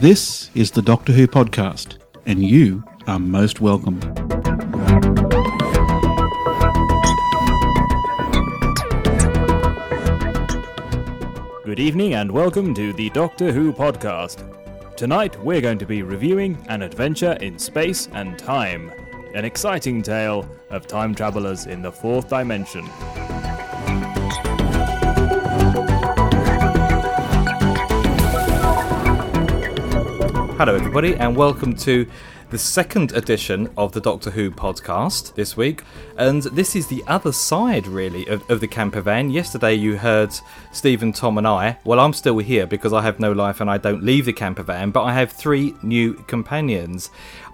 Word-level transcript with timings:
This 0.00 0.48
is 0.54 0.70
the 0.70 0.80
Doctor 0.80 1.12
Who 1.12 1.26
podcast, 1.26 1.98
and 2.24 2.40
you 2.40 2.84
are 3.08 3.18
most 3.18 3.60
welcome. 3.60 3.98
Good 11.64 11.80
evening 11.80 12.14
and 12.14 12.30
welcome 12.30 12.74
to 12.74 12.92
the 12.92 13.10
Doctor 13.10 13.50
Who 13.50 13.72
podcast. 13.72 14.44
Tonight 14.96 15.36
we're 15.42 15.60
going 15.60 15.78
to 15.78 15.86
be 15.86 16.04
reviewing 16.04 16.64
an 16.68 16.82
adventure 16.82 17.32
in 17.40 17.58
space 17.58 18.08
and 18.12 18.38
time, 18.38 18.92
an 19.34 19.44
exciting 19.44 20.00
tale 20.00 20.48
of 20.70 20.86
time 20.86 21.12
travelers 21.12 21.66
in 21.66 21.82
the 21.82 21.90
fourth 21.90 22.28
dimension. 22.28 22.88
Hello, 30.58 30.74
everybody, 30.74 31.14
and 31.14 31.36
welcome 31.36 31.72
to 31.76 32.04
the 32.50 32.58
second 32.58 33.12
edition 33.12 33.70
of 33.76 33.92
the 33.92 34.00
Doctor 34.00 34.28
Who 34.28 34.50
podcast 34.50 35.36
this 35.36 35.56
week. 35.56 35.84
And 36.16 36.42
this 36.42 36.74
is 36.74 36.88
the 36.88 37.04
other 37.06 37.30
side, 37.30 37.86
really, 37.86 38.26
of, 38.26 38.42
of 38.50 38.58
the 38.58 38.66
camper 38.66 39.00
van. 39.00 39.30
Yesterday, 39.30 39.74
you 39.74 39.96
heard 39.96 40.34
Stephen, 40.72 41.12
Tom, 41.12 41.38
and 41.38 41.46
I. 41.46 41.78
Well, 41.84 42.00
I'm 42.00 42.12
still 42.12 42.38
here 42.38 42.66
because 42.66 42.92
I 42.92 43.02
have 43.02 43.20
no 43.20 43.30
life 43.30 43.60
and 43.60 43.70
I 43.70 43.78
don't 43.78 44.02
leave 44.02 44.24
the 44.24 44.32
camper 44.32 44.64
van, 44.64 44.90
but 44.90 45.04
I 45.04 45.12
have 45.12 45.30
three 45.30 45.76
new 45.84 46.14
companions 46.26 47.10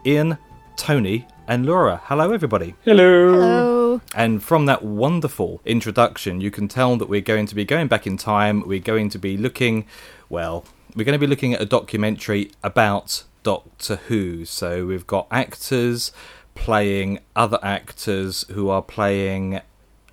Ian, 0.06 0.38
Tony, 0.78 1.28
and 1.46 1.66
Laura. 1.66 2.00
Hello, 2.04 2.32
everybody. 2.32 2.74
Hello. 2.86 4.00
And 4.14 4.42
from 4.42 4.64
that 4.64 4.82
wonderful 4.82 5.60
introduction, 5.66 6.40
you 6.40 6.50
can 6.50 6.68
tell 6.68 6.96
that 6.96 7.10
we're 7.10 7.20
going 7.20 7.44
to 7.48 7.54
be 7.54 7.66
going 7.66 7.86
back 7.86 8.06
in 8.06 8.16
time. 8.16 8.66
We're 8.66 8.80
going 8.80 9.10
to 9.10 9.18
be 9.18 9.36
looking, 9.36 9.84
well, 10.30 10.64
we're 10.94 11.04
going 11.04 11.14
to 11.14 11.18
be 11.18 11.26
looking 11.26 11.54
at 11.54 11.60
a 11.60 11.66
documentary 11.66 12.50
about 12.62 13.24
Doctor 13.42 13.96
Who. 14.08 14.44
So 14.44 14.86
we've 14.86 15.06
got 15.06 15.26
actors 15.30 16.12
playing 16.54 17.18
other 17.34 17.58
actors 17.62 18.44
who 18.52 18.68
are 18.68 18.82
playing 18.82 19.60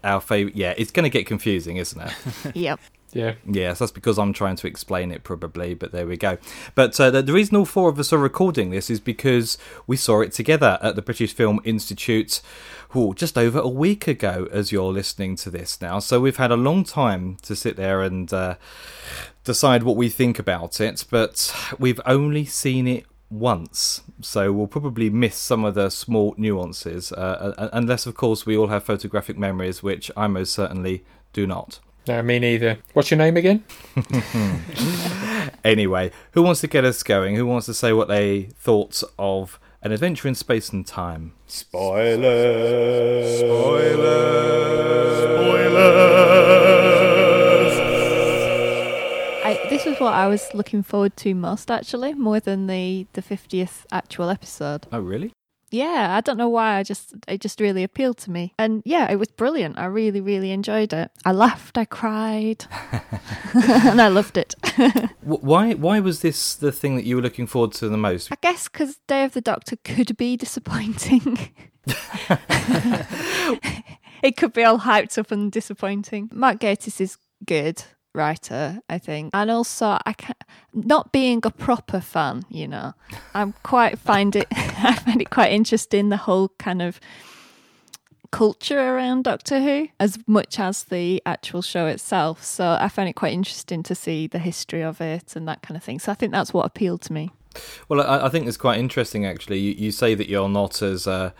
our 0.04 0.20
favorite. 0.22 0.56
Yeah, 0.56 0.74
it's 0.78 0.92
going 0.92 1.04
to 1.04 1.10
get 1.10 1.26
confusing, 1.26 1.78
isn't 1.78 2.02
it? 2.02 2.56
Yep. 2.56 2.80
Yeah. 3.14 3.34
Yes, 3.46 3.80
that's 3.80 3.92
because 3.92 4.18
I'm 4.18 4.34
trying 4.34 4.56
to 4.58 4.68
explain 4.68 5.12
it, 5.12 5.24
probably, 5.24 5.74
but 5.74 5.92
there 5.92 6.08
we 6.08 6.18
go. 6.18 6.38
But 6.76 7.00
uh, 7.00 7.12
the, 7.12 7.22
the 7.22 7.34
reason 7.34 7.58
all 7.58 7.66
four 7.66 7.90
of 7.90 8.00
us 8.00 8.14
are 8.14 8.18
recording 8.18 8.70
this 8.70 8.90
is 8.90 9.00
because 9.00 9.58
we 9.86 9.98
saw 9.98 10.22
it 10.22 10.32
together 10.32 10.80
at 10.82 10.96
the 10.96 11.02
British 11.02 11.34
Film 11.34 11.60
Institute 11.64 12.42
ooh, 12.96 13.14
just 13.14 13.38
over 13.38 13.60
a 13.60 13.68
week 13.68 14.08
ago, 14.08 14.48
as 14.52 14.72
you're 14.72 14.92
listening 14.92 15.36
to 15.38 15.50
this 15.50 15.82
now. 15.82 16.00
So 16.00 16.20
we've 16.20 16.38
had 16.38 16.52
a 16.52 16.58
long 16.58 16.84
time 16.84 17.38
to 17.44 17.56
sit 17.56 17.76
there 17.76 18.02
and 18.02 18.32
uh, 18.32 18.56
decide 19.44 19.84
what 19.84 19.98
we 19.98 20.10
think 20.10 20.40
about 20.40 20.80
it, 20.80 21.06
but 21.10 21.54
we've 21.80 22.02
only 22.06 22.46
seen 22.46 22.88
it 22.88 23.06
once, 23.30 24.02
so 24.20 24.52
we'll 24.52 24.68
probably 24.68 25.10
miss 25.10 25.38
some 25.38 25.64
of 25.64 25.74
the 25.74 25.90
small 25.90 26.36
nuances, 26.38 27.14
uh, 27.14 27.70
unless, 27.72 28.06
of 28.06 28.14
course, 28.14 28.46
we 28.46 28.58
all 28.58 28.68
have 28.68 28.84
photographic 28.84 29.38
memories, 29.38 29.82
which 29.82 30.12
I 30.18 30.28
most 30.28 30.54
certainly 30.54 31.06
do 31.32 31.48
not. 31.48 31.80
No, 32.08 32.22
me 32.24 32.40
neither. 32.40 32.80
What's 32.94 33.12
your 33.12 33.18
name 33.20 33.38
again? 33.38 33.64
Anyway, 35.64 36.10
who 36.32 36.42
wants 36.42 36.60
to 36.62 36.68
get 36.68 36.84
us 36.86 37.04
going? 37.04 37.36
Who 37.36 37.46
wants 37.46 37.68
to 37.68 37.76
say 37.76 37.94
what 37.94 38.08
they 38.08 38.50
thought 38.56 39.04
of 39.20 39.60
an 39.84 39.92
adventure 39.92 40.28
in 40.28 40.34
space 40.34 40.70
and 40.70 40.88
time? 40.88 41.34
Spoilers. 41.46 43.38
Spoilers! 43.40 45.18
Spoilers! 47.72 47.80
I, 49.44 49.60
this 49.70 49.86
was 49.86 50.00
what 50.00 50.14
I 50.14 50.28
was 50.28 50.48
looking 50.56 50.82
forward 50.82 51.16
to 51.18 51.36
most, 51.36 51.70
actually, 51.70 52.14
more 52.16 52.40
than 52.40 52.66
the 52.68 53.06
the 53.14 53.22
fiftieth 53.22 53.86
actual 53.92 54.30
episode. 54.30 54.88
Oh, 54.92 55.00
really? 55.00 55.32
Yeah, 55.72 56.16
I 56.16 56.22
don't 56.22 56.38
know 56.38 56.50
why. 56.50 56.78
I 56.78 56.84
just 56.84 57.14
it 57.30 57.40
just 57.40 57.62
really 57.62 57.84
appealed 57.84 58.18
to 58.20 58.32
me, 58.32 58.54
and 58.60 58.84
yeah, 58.86 59.10
it 59.10 59.16
was 59.16 59.30
brilliant. 59.30 59.80
I 59.80 59.86
really, 59.86 60.20
really 60.20 60.52
enjoyed 60.52 60.92
it. 60.92 61.12
I 61.24 61.32
laughed, 61.32 61.78
I 61.78 61.86
cried, 61.86 62.66
and 63.54 64.02
I 64.02 64.10
loved 64.10 64.38
it. 64.38 64.54
Why? 65.22 65.74
Why 65.74 66.02
was 66.02 66.22
this 66.22 66.56
the 66.56 66.72
thing 66.74 66.98
that 66.98 67.06
you 67.06 67.16
were 67.16 67.22
looking 67.22 67.48
forward 67.48 67.72
to 67.74 67.88
the 67.88 67.98
most? 67.98 68.32
I 68.32 68.38
guess 68.42 68.68
because 68.68 68.98
Day 69.08 69.24
of 69.24 69.32
the 69.34 69.42
Doctor 69.42 69.78
could 69.78 70.18
be 70.18 70.36
disappointing. 70.36 71.54
it 74.22 74.36
could 74.38 74.54
be 74.54 74.64
all 74.64 74.80
hyped 74.80 75.18
up 75.18 75.32
and 75.32 75.52
disappointing. 75.52 76.30
Mark 76.34 76.60
Gatiss 76.60 77.00
is 77.00 77.18
good 77.46 77.84
writer, 78.14 78.80
I 78.90 78.98
think, 78.98 79.32
and 79.34 79.50
also 79.52 79.98
I 80.06 80.14
can 80.14 80.36
not 80.74 80.88
Not 80.88 81.12
being 81.12 81.42
a 81.44 81.52
proper 81.52 82.02
fan. 82.02 82.44
You 82.50 82.68
know, 82.68 82.94
I'm 83.34 83.54
quite 83.64 84.00
find 84.00 84.36
it. 84.36 84.48
I 84.52 84.96
find 84.96 85.22
it 85.22 85.30
quite 85.30 85.52
interesting 85.52 86.10
the 86.10 86.18
whole 86.18 86.50
kind 86.58 86.82
of 86.82 87.00
culture 88.32 88.80
around 88.80 89.24
Doctor 89.24 89.62
Who 89.62 89.90
as 90.00 90.18
much 90.26 90.60
as 90.60 90.86
the 90.86 91.22
actual 91.26 91.62
show 91.62 91.86
itself. 91.88 92.44
So 92.44 92.78
I 92.80 92.88
find 92.88 93.08
it 93.10 93.14
quite 93.14 93.34
interesting 93.34 93.84
to 93.84 93.96
see 93.96 94.28
the 94.28 94.40
history 94.40 94.82
of 94.82 95.02
it 95.02 95.36
and 95.36 95.48
that 95.48 95.62
kind 95.62 95.78
of 95.78 95.84
thing. 95.84 96.00
So 96.00 96.12
I 96.12 96.16
think 96.16 96.32
that's 96.32 96.54
what 96.54 96.66
appealed 96.66 97.02
to 97.04 97.14
me. 97.14 97.30
Well, 97.90 98.02
I, 98.02 98.28
I 98.28 98.30
think 98.30 98.48
it's 98.48 98.58
quite 98.58 98.80
interesting 98.80 99.26
actually. 99.26 99.60
You, 99.60 99.72
you 99.74 99.92
say 99.92 100.16
that 100.16 100.30
you're 100.30 100.50
not 100.50 100.82
as 100.82 101.08
uh, 101.08 101.32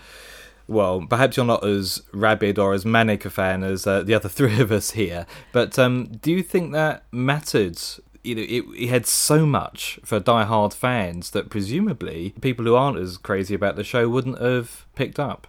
well, 0.72 1.06
perhaps 1.08 1.36
you're 1.38 1.46
not 1.46 1.66
as 1.66 2.02
rabid 2.14 2.58
or 2.58 2.74
as 2.74 2.86
manic 2.86 3.26
a 3.26 3.30
fan 3.30 3.64
as 3.64 3.86
uh, 3.86 4.02
the 4.04 4.14
other 4.14 4.30
three 4.38 4.60
of 4.60 4.72
us 4.72 4.92
here. 4.92 5.26
But 5.52 5.78
um, 5.78 6.06
do 6.22 6.32
you 6.32 6.42
think 6.42 6.72
that 6.72 7.04
mattered? 7.12 7.80
You 8.24 8.36
know, 8.36 8.42
it, 8.44 8.64
it 8.78 8.90
had 8.90 9.06
so 9.06 9.46
much 9.46 10.00
for 10.06 10.20
die-hard 10.20 10.74
fans 10.74 11.32
that 11.32 11.50
presumably 11.50 12.36
people 12.40 12.66
who 12.66 12.76
aren't 12.76 13.00
as 13.00 13.18
crazy 13.18 13.56
about 13.56 13.76
the 13.76 13.84
show 13.84 14.08
wouldn't 14.08 14.40
have 14.40 14.86
picked 14.96 15.20
up. 15.20 15.48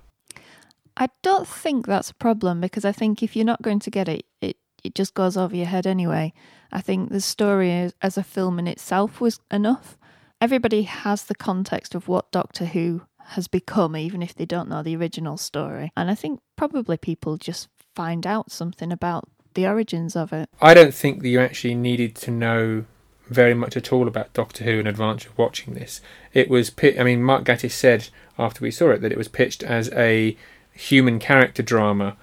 I 0.96 1.08
don't 1.22 1.46
think 1.46 1.86
that's 1.86 2.10
a 2.10 2.14
problem 2.14 2.60
because 2.60 2.84
I 2.84 2.92
think 2.92 3.22
if 3.22 3.36
you're 3.36 3.44
not 3.44 3.62
going 3.62 3.78
to 3.80 3.90
get 3.90 4.08
it, 4.08 4.24
it, 4.40 4.56
it 4.82 4.94
just 4.94 5.14
goes 5.14 5.36
over 5.36 5.54
your 5.54 5.66
head 5.66 5.86
anyway. 5.86 6.32
I 6.70 6.80
think 6.80 7.10
the 7.10 7.20
story 7.20 7.70
as- 7.72 7.94
as 8.00 8.16
a 8.16 8.22
film 8.22 8.58
in 8.58 8.66
itself 8.66 9.20
was 9.20 9.38
enough. 9.50 9.98
Everybody 10.40 10.82
has 10.82 11.24
the 11.24 11.34
context 11.34 11.94
of 11.94 12.08
what 12.08 12.32
Doctor 12.32 12.64
Who 12.64 13.02
has 13.32 13.48
become, 13.48 13.96
even 13.96 14.22
if 14.22 14.34
they 14.34 14.46
don't 14.46 14.68
know 14.68 14.82
the 14.82 14.96
original 14.96 15.36
story. 15.36 15.90
And 15.96 16.10
I 16.10 16.14
think 16.14 16.40
probably 16.56 16.96
people 16.96 17.36
just 17.36 17.68
find 17.94 18.26
out 18.26 18.50
something 18.50 18.92
about 18.92 19.28
the 19.54 19.66
origins 19.66 20.16
of 20.16 20.32
it. 20.32 20.48
I 20.60 20.74
don't 20.74 20.94
think 20.94 21.22
that 21.22 21.28
you 21.28 21.40
actually 21.40 21.74
needed 21.74 22.14
to 22.16 22.30
know 22.30 22.84
very 23.28 23.54
much 23.54 23.76
at 23.76 23.92
all 23.92 24.08
about 24.08 24.32
Doctor 24.32 24.64
Who 24.64 24.78
in 24.78 24.86
advance 24.86 25.26
of 25.26 25.36
watching 25.38 25.74
this. 25.74 26.00
It 26.32 26.48
was, 26.48 26.72
I 26.82 27.02
mean, 27.02 27.22
Mark 27.22 27.44
Gatiss 27.44 27.72
said 27.72 28.08
after 28.38 28.62
we 28.62 28.70
saw 28.70 28.90
it 28.90 29.00
that 29.02 29.12
it 29.12 29.18
was 29.18 29.28
pitched 29.28 29.62
as 29.62 29.90
a 29.92 30.36
human 30.72 31.18
character 31.18 31.62
drama 31.62 32.16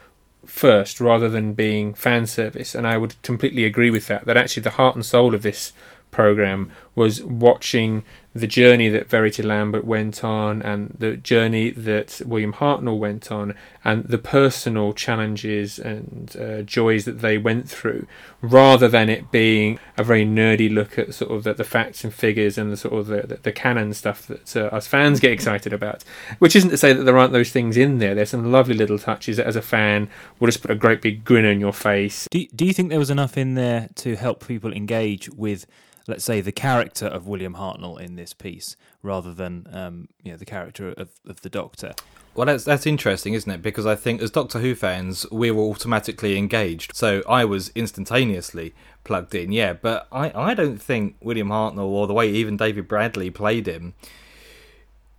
first 0.45 0.99
rather 0.99 1.29
than 1.29 1.53
being 1.53 1.93
fan 1.93 2.25
service 2.25 2.73
and 2.73 2.87
I 2.87 2.97
would 2.97 3.21
completely 3.21 3.65
agree 3.65 3.91
with 3.91 4.07
that 4.07 4.25
that 4.25 4.37
actually 4.37 4.63
the 4.63 4.71
heart 4.71 4.95
and 4.95 5.05
soul 5.05 5.35
of 5.35 5.43
this 5.43 5.73
program 6.09 6.71
was 6.95 7.23
watching 7.23 8.03
the 8.39 8.47
journey 8.47 8.89
that 8.89 9.09
Verity 9.09 9.43
Lambert 9.43 9.85
went 9.85 10.23
on 10.23 10.61
and 10.61 10.95
the 10.97 11.17
journey 11.17 11.69
that 11.71 12.21
William 12.25 12.53
Hartnell 12.53 12.97
went 12.97 13.31
on 13.31 13.55
and 13.83 14.05
the 14.05 14.17
personal 14.17 14.93
challenges 14.93 15.79
and 15.79 16.35
uh, 16.37 16.61
joys 16.61 17.05
that 17.05 17.21
they 17.21 17.37
went 17.37 17.69
through 17.69 18.05
rather 18.41 18.87
than 18.87 19.09
it 19.09 19.31
being 19.31 19.79
a 19.97 20.03
very 20.03 20.25
nerdy 20.25 20.73
look 20.73 20.97
at 20.97 21.13
sort 21.13 21.31
of 21.31 21.43
the, 21.43 21.53
the 21.53 21.63
facts 21.63 22.03
and 22.03 22.13
figures 22.13 22.57
and 22.57 22.71
the 22.71 22.77
sort 22.77 22.93
of 22.93 23.07
the, 23.07 23.21
the, 23.23 23.35
the 23.37 23.51
canon 23.51 23.93
stuff 23.93 24.27
that 24.27 24.55
uh, 24.55 24.61
us 24.75 24.87
fans 24.87 25.19
get 25.19 25.31
excited 25.31 25.73
about. 25.73 26.03
Which 26.39 26.55
isn't 26.55 26.69
to 26.69 26.77
say 26.77 26.93
that 26.93 27.03
there 27.03 27.17
aren't 27.17 27.33
those 27.33 27.51
things 27.51 27.77
in 27.77 27.99
there. 27.99 28.15
There's 28.15 28.29
some 28.29 28.51
lovely 28.51 28.75
little 28.75 28.99
touches 28.99 29.37
that 29.37 29.47
as 29.47 29.55
a 29.55 29.61
fan 29.61 30.09
will 30.39 30.47
just 30.47 30.61
put 30.61 30.71
a 30.71 30.75
great 30.75 31.01
big 31.01 31.23
grin 31.23 31.45
on 31.45 31.59
your 31.59 31.73
face. 31.73 32.27
Do, 32.31 32.45
do 32.55 32.65
you 32.65 32.73
think 32.73 32.89
there 32.89 32.99
was 32.99 33.09
enough 33.09 33.37
in 33.37 33.55
there 33.55 33.89
to 33.95 34.15
help 34.15 34.45
people 34.47 34.73
engage 34.73 35.29
with, 35.29 35.65
let's 36.09 36.23
say, 36.23 36.41
the 36.41 36.51
character 36.51 37.05
of 37.05 37.27
William 37.27 37.53
Hartnell 37.53 37.99
in 38.01 38.15
this 38.15 38.33
piece, 38.33 38.75
rather 39.03 39.33
than 39.33 39.67
um, 39.71 40.09
you 40.23 40.31
know 40.31 40.37
the 40.37 40.45
character 40.45 40.89
of, 40.89 41.11
of 41.27 41.41
the 41.41 41.49
Doctor? 41.49 41.93
Well, 42.35 42.45
that's 42.45 42.63
that's 42.63 42.85
interesting, 42.85 43.33
isn't 43.33 43.51
it? 43.51 43.61
Because 43.61 43.85
I 43.85 43.95
think 43.95 44.21
as 44.21 44.31
Doctor 44.31 44.59
Who 44.59 44.75
fans, 44.75 45.25
we 45.31 45.51
were 45.51 45.63
automatically 45.63 46.37
engaged. 46.37 46.95
So 46.95 47.21
I 47.27 47.45
was 47.45 47.69
instantaneously 47.75 48.73
plugged 49.03 49.35
in, 49.35 49.51
yeah. 49.51 49.73
But 49.73 50.07
I, 50.11 50.31
I 50.33 50.53
don't 50.53 50.81
think 50.81 51.15
William 51.21 51.49
Hartnell 51.49 51.85
or 51.85 52.07
the 52.07 52.13
way 52.13 52.29
even 52.29 52.57
David 52.57 52.87
Bradley 52.87 53.29
played 53.29 53.67
him 53.67 53.93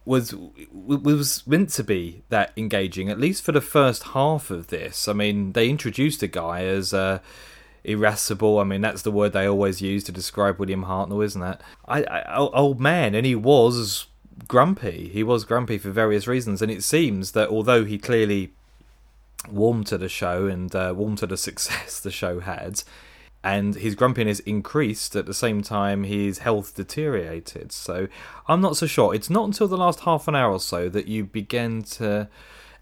was 0.04 0.34
was 0.70 1.46
meant 1.46 1.70
to 1.70 1.84
be 1.84 2.22
that 2.30 2.52
engaging. 2.56 3.08
At 3.08 3.20
least 3.20 3.44
for 3.44 3.52
the 3.52 3.60
first 3.60 4.02
half 4.14 4.50
of 4.50 4.68
this. 4.68 5.06
I 5.06 5.12
mean, 5.12 5.52
they 5.52 5.68
introduced 5.68 6.22
a 6.22 6.26
guy 6.26 6.64
as 6.64 6.94
uh, 6.94 7.20
irascible. 7.84 8.58
I 8.58 8.64
mean, 8.64 8.80
that's 8.80 9.02
the 9.02 9.10
word 9.10 9.32
they 9.32 9.46
always 9.46 9.80
use 9.80 10.04
to 10.04 10.12
describe 10.12 10.58
William 10.58 10.84
Hartnell, 10.84 11.24
isn't 11.24 11.42
it? 11.42 11.60
I, 11.86 12.02
I 12.04 12.36
old 12.36 12.80
man, 12.80 13.14
and 13.14 13.26
he 13.26 13.34
was 13.34 14.06
grumpy. 14.48 15.08
He 15.08 15.22
was 15.22 15.44
grumpy 15.44 15.78
for 15.78 15.90
various 15.90 16.26
reasons, 16.26 16.62
and 16.62 16.70
it 16.70 16.82
seems 16.82 17.32
that 17.32 17.48
although 17.48 17.84
he 17.84 17.98
clearly 17.98 18.52
warmed 19.50 19.86
to 19.86 19.98
the 19.98 20.08
show 20.08 20.46
and 20.46 20.74
uh, 20.74 20.92
warmed 20.96 21.18
to 21.18 21.26
the 21.26 21.36
success 21.36 22.00
the 22.00 22.10
show 22.10 22.40
had, 22.40 22.82
and 23.42 23.76
his 23.76 23.94
grumpiness 23.94 24.40
increased 24.40 25.16
at 25.16 25.26
the 25.26 25.34
same 25.34 25.62
time 25.62 26.04
his 26.04 26.38
health 26.38 26.74
deteriorated. 26.74 27.72
So 27.72 28.08
I'm 28.46 28.60
not 28.60 28.76
so 28.76 28.86
sure. 28.86 29.14
It's 29.14 29.30
not 29.30 29.46
until 29.46 29.68
the 29.68 29.78
last 29.78 30.00
half 30.00 30.28
an 30.28 30.36
hour 30.36 30.52
or 30.52 30.60
so 30.60 30.88
that 30.90 31.06
you 31.06 31.24
begin 31.24 31.82
to 31.82 32.28